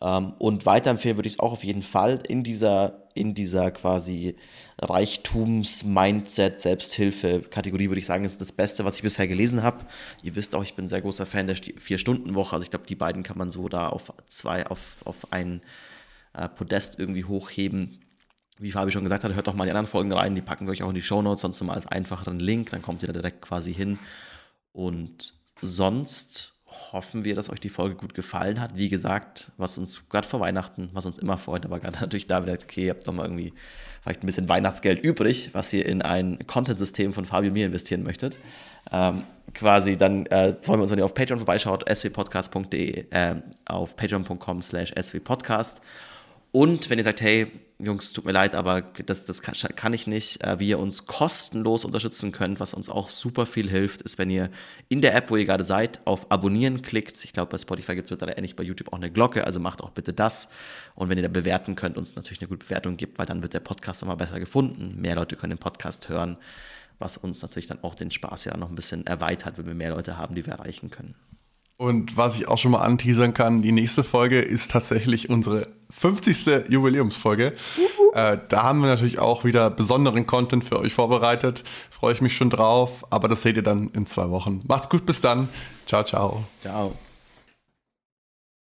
Ähm, 0.00 0.34
und 0.38 0.64
weiterempfehlen 0.64 1.16
würde 1.16 1.26
ich 1.26 1.34
es 1.34 1.40
auch 1.40 1.52
auf 1.52 1.64
jeden 1.64 1.82
Fall 1.82 2.22
in 2.28 2.44
dieser, 2.44 3.08
in 3.14 3.34
dieser 3.34 3.72
quasi 3.72 4.36
Reichtums-Mindset, 4.80 6.60
Selbsthilfe-Kategorie, 6.60 7.88
würde 7.88 7.98
ich 7.98 8.06
sagen, 8.06 8.24
ist 8.24 8.40
das 8.40 8.52
Beste, 8.52 8.84
was 8.84 8.94
ich 8.94 9.02
bisher 9.02 9.26
gelesen 9.26 9.64
habe. 9.64 9.86
Ihr 10.22 10.36
wisst 10.36 10.54
auch, 10.54 10.62
ich 10.62 10.74
bin 10.74 10.84
ein 10.84 10.88
sehr 10.88 11.02
großer 11.02 11.26
Fan 11.26 11.48
der 11.48 11.56
Vier-Stunden-Woche. 11.56 12.54
Also 12.54 12.62
ich 12.62 12.70
glaube, 12.70 12.86
die 12.86 12.94
beiden 12.94 13.24
kann 13.24 13.38
man 13.38 13.50
so 13.50 13.68
da 13.68 13.88
auf 13.88 14.12
zwei, 14.28 14.64
auf, 14.68 14.98
auf 15.04 15.32
ein 15.32 15.62
äh, 16.34 16.48
Podest 16.48 17.00
irgendwie 17.00 17.24
hochheben 17.24 17.98
wie 18.58 18.70
Fabi 18.70 18.92
schon 18.92 19.02
gesagt 19.02 19.24
hat, 19.24 19.34
hört 19.34 19.46
doch 19.46 19.54
mal 19.54 19.64
die 19.64 19.70
anderen 19.70 19.86
Folgen 19.86 20.12
rein, 20.12 20.34
die 20.34 20.42
packen 20.42 20.66
wir 20.66 20.72
euch 20.72 20.82
auch 20.82 20.88
in 20.88 20.94
die 20.94 21.02
Show 21.02 21.22
Notes, 21.22 21.42
sonst 21.42 21.62
mal 21.62 21.74
als 21.74 21.86
einfacheren 21.86 22.38
Link, 22.38 22.70
dann 22.70 22.82
kommt 22.82 23.02
ihr 23.02 23.08
da 23.08 23.12
direkt 23.12 23.42
quasi 23.42 23.72
hin. 23.74 23.98
Und 24.72 25.34
sonst 25.60 26.54
hoffen 26.92 27.24
wir, 27.24 27.34
dass 27.34 27.50
euch 27.50 27.60
die 27.60 27.68
Folge 27.68 27.96
gut 27.96 28.14
gefallen 28.14 28.60
hat. 28.60 28.76
Wie 28.76 28.88
gesagt, 28.88 29.52
was 29.56 29.78
uns 29.78 30.08
gerade 30.08 30.26
vor 30.26 30.40
Weihnachten, 30.40 30.90
was 30.92 31.06
uns 31.06 31.18
immer 31.18 31.38
freut, 31.38 31.64
aber 31.64 31.80
gerade 31.80 31.98
natürlich 32.00 32.26
da 32.26 32.42
wieder, 32.42 32.54
okay, 32.54 32.86
ihr 32.86 32.90
habt 32.90 33.06
doch 33.06 33.12
mal 33.12 33.24
irgendwie 33.24 33.52
vielleicht 34.02 34.22
ein 34.22 34.26
bisschen 34.26 34.48
Weihnachtsgeld 34.48 35.02
übrig, 35.04 35.50
was 35.52 35.72
ihr 35.72 35.86
in 35.86 36.02
ein 36.02 36.38
Content-System 36.46 37.12
von 37.12 37.24
Fabio 37.24 37.48
und 37.48 37.54
mir 37.54 37.66
investieren 37.66 38.02
möchtet. 38.02 38.38
Ähm, 38.90 39.24
quasi 39.54 39.96
dann 39.96 40.26
äh, 40.26 40.56
freuen 40.60 40.80
wir 40.80 40.82
uns, 40.82 40.90
wenn 40.90 40.98
ihr 40.98 41.04
auf 41.04 41.14
Patreon 41.14 41.38
vorbeischaut, 41.38 41.84
swpodcast.de, 41.88 43.04
äh, 43.10 43.34
auf 43.66 43.96
patreon.com 43.96 44.62
slash 44.62 44.92
swpodcast. 45.00 45.80
Und 46.50 46.90
wenn 46.90 46.98
ihr 46.98 47.04
sagt, 47.04 47.20
hey, 47.20 47.46
Jungs, 47.84 48.12
tut 48.12 48.24
mir 48.24 48.30
leid, 48.32 48.54
aber 48.54 48.82
das, 48.82 49.24
das 49.24 49.42
kann, 49.42 49.54
kann, 49.74 49.92
ich 49.92 50.06
nicht. 50.06 50.42
Äh, 50.44 50.60
wie 50.60 50.68
ihr 50.68 50.78
uns 50.78 51.06
kostenlos 51.06 51.84
unterstützen 51.84 52.30
könnt, 52.30 52.60
was 52.60 52.74
uns 52.74 52.88
auch 52.88 53.08
super 53.08 53.44
viel 53.44 53.68
hilft, 53.68 54.02
ist, 54.02 54.18
wenn 54.18 54.30
ihr 54.30 54.50
in 54.88 55.02
der 55.02 55.16
App, 55.16 55.30
wo 55.30 55.36
ihr 55.36 55.44
gerade 55.44 55.64
seid, 55.64 56.00
auf 56.06 56.30
Abonnieren 56.30 56.82
klickt. 56.82 57.24
Ich 57.24 57.32
glaube, 57.32 57.50
bei 57.50 57.58
Spotify 57.58 57.96
gibt 57.96 58.04
es 58.04 58.12
mittlerweile 58.12 58.38
ähnlich 58.38 58.54
bei 58.54 58.62
YouTube 58.62 58.92
auch 58.92 58.98
eine 58.98 59.10
Glocke, 59.10 59.44
also 59.44 59.58
macht 59.58 59.82
auch 59.82 59.90
bitte 59.90 60.12
das. 60.12 60.48
Und 60.94 61.08
wenn 61.08 61.18
ihr 61.18 61.24
da 61.24 61.28
bewerten 61.28 61.74
könnt, 61.74 61.98
uns 61.98 62.14
natürlich 62.14 62.40
eine 62.40 62.48
gute 62.48 62.64
Bewertung 62.64 62.96
gibt, 62.96 63.18
weil 63.18 63.26
dann 63.26 63.42
wird 63.42 63.52
der 63.52 63.60
Podcast 63.60 64.02
immer 64.02 64.14
besser 64.14 64.38
gefunden. 64.38 65.00
Mehr 65.00 65.16
Leute 65.16 65.34
können 65.34 65.50
den 65.50 65.58
Podcast 65.58 66.08
hören, 66.08 66.36
was 67.00 67.16
uns 67.16 67.42
natürlich 67.42 67.66
dann 67.66 67.82
auch 67.82 67.96
den 67.96 68.12
Spaß 68.12 68.44
ja 68.44 68.56
noch 68.56 68.68
ein 68.68 68.76
bisschen 68.76 69.06
erweitert, 69.08 69.58
wenn 69.58 69.66
wir 69.66 69.74
mehr 69.74 69.90
Leute 69.90 70.18
haben, 70.18 70.36
die 70.36 70.46
wir 70.46 70.52
erreichen 70.52 70.90
können. 70.90 71.16
Und 71.82 72.16
was 72.16 72.36
ich 72.36 72.46
auch 72.46 72.58
schon 72.58 72.70
mal 72.70 72.82
anteasern 72.82 73.34
kann, 73.34 73.60
die 73.60 73.72
nächste 73.72 74.04
Folge 74.04 74.40
ist 74.40 74.70
tatsächlich 74.70 75.30
unsere 75.30 75.66
50. 75.90 76.68
Jubiläumsfolge. 76.68 77.54
Äh, 78.14 78.38
da 78.48 78.62
haben 78.62 78.82
wir 78.82 78.86
natürlich 78.86 79.18
auch 79.18 79.42
wieder 79.44 79.68
besonderen 79.68 80.24
Content 80.24 80.62
für 80.62 80.78
euch 80.78 80.92
vorbereitet. 80.92 81.64
Freue 81.90 82.12
ich 82.12 82.20
mich 82.20 82.36
schon 82.36 82.50
drauf, 82.50 83.04
aber 83.10 83.26
das 83.26 83.42
seht 83.42 83.56
ihr 83.56 83.64
dann 83.64 83.90
in 83.94 84.06
zwei 84.06 84.30
Wochen. 84.30 84.60
Macht's 84.68 84.90
gut, 84.90 85.04
bis 85.06 85.20
dann. 85.22 85.48
Ciao, 85.84 86.04
ciao. 86.04 86.44
Ciao. 86.60 86.92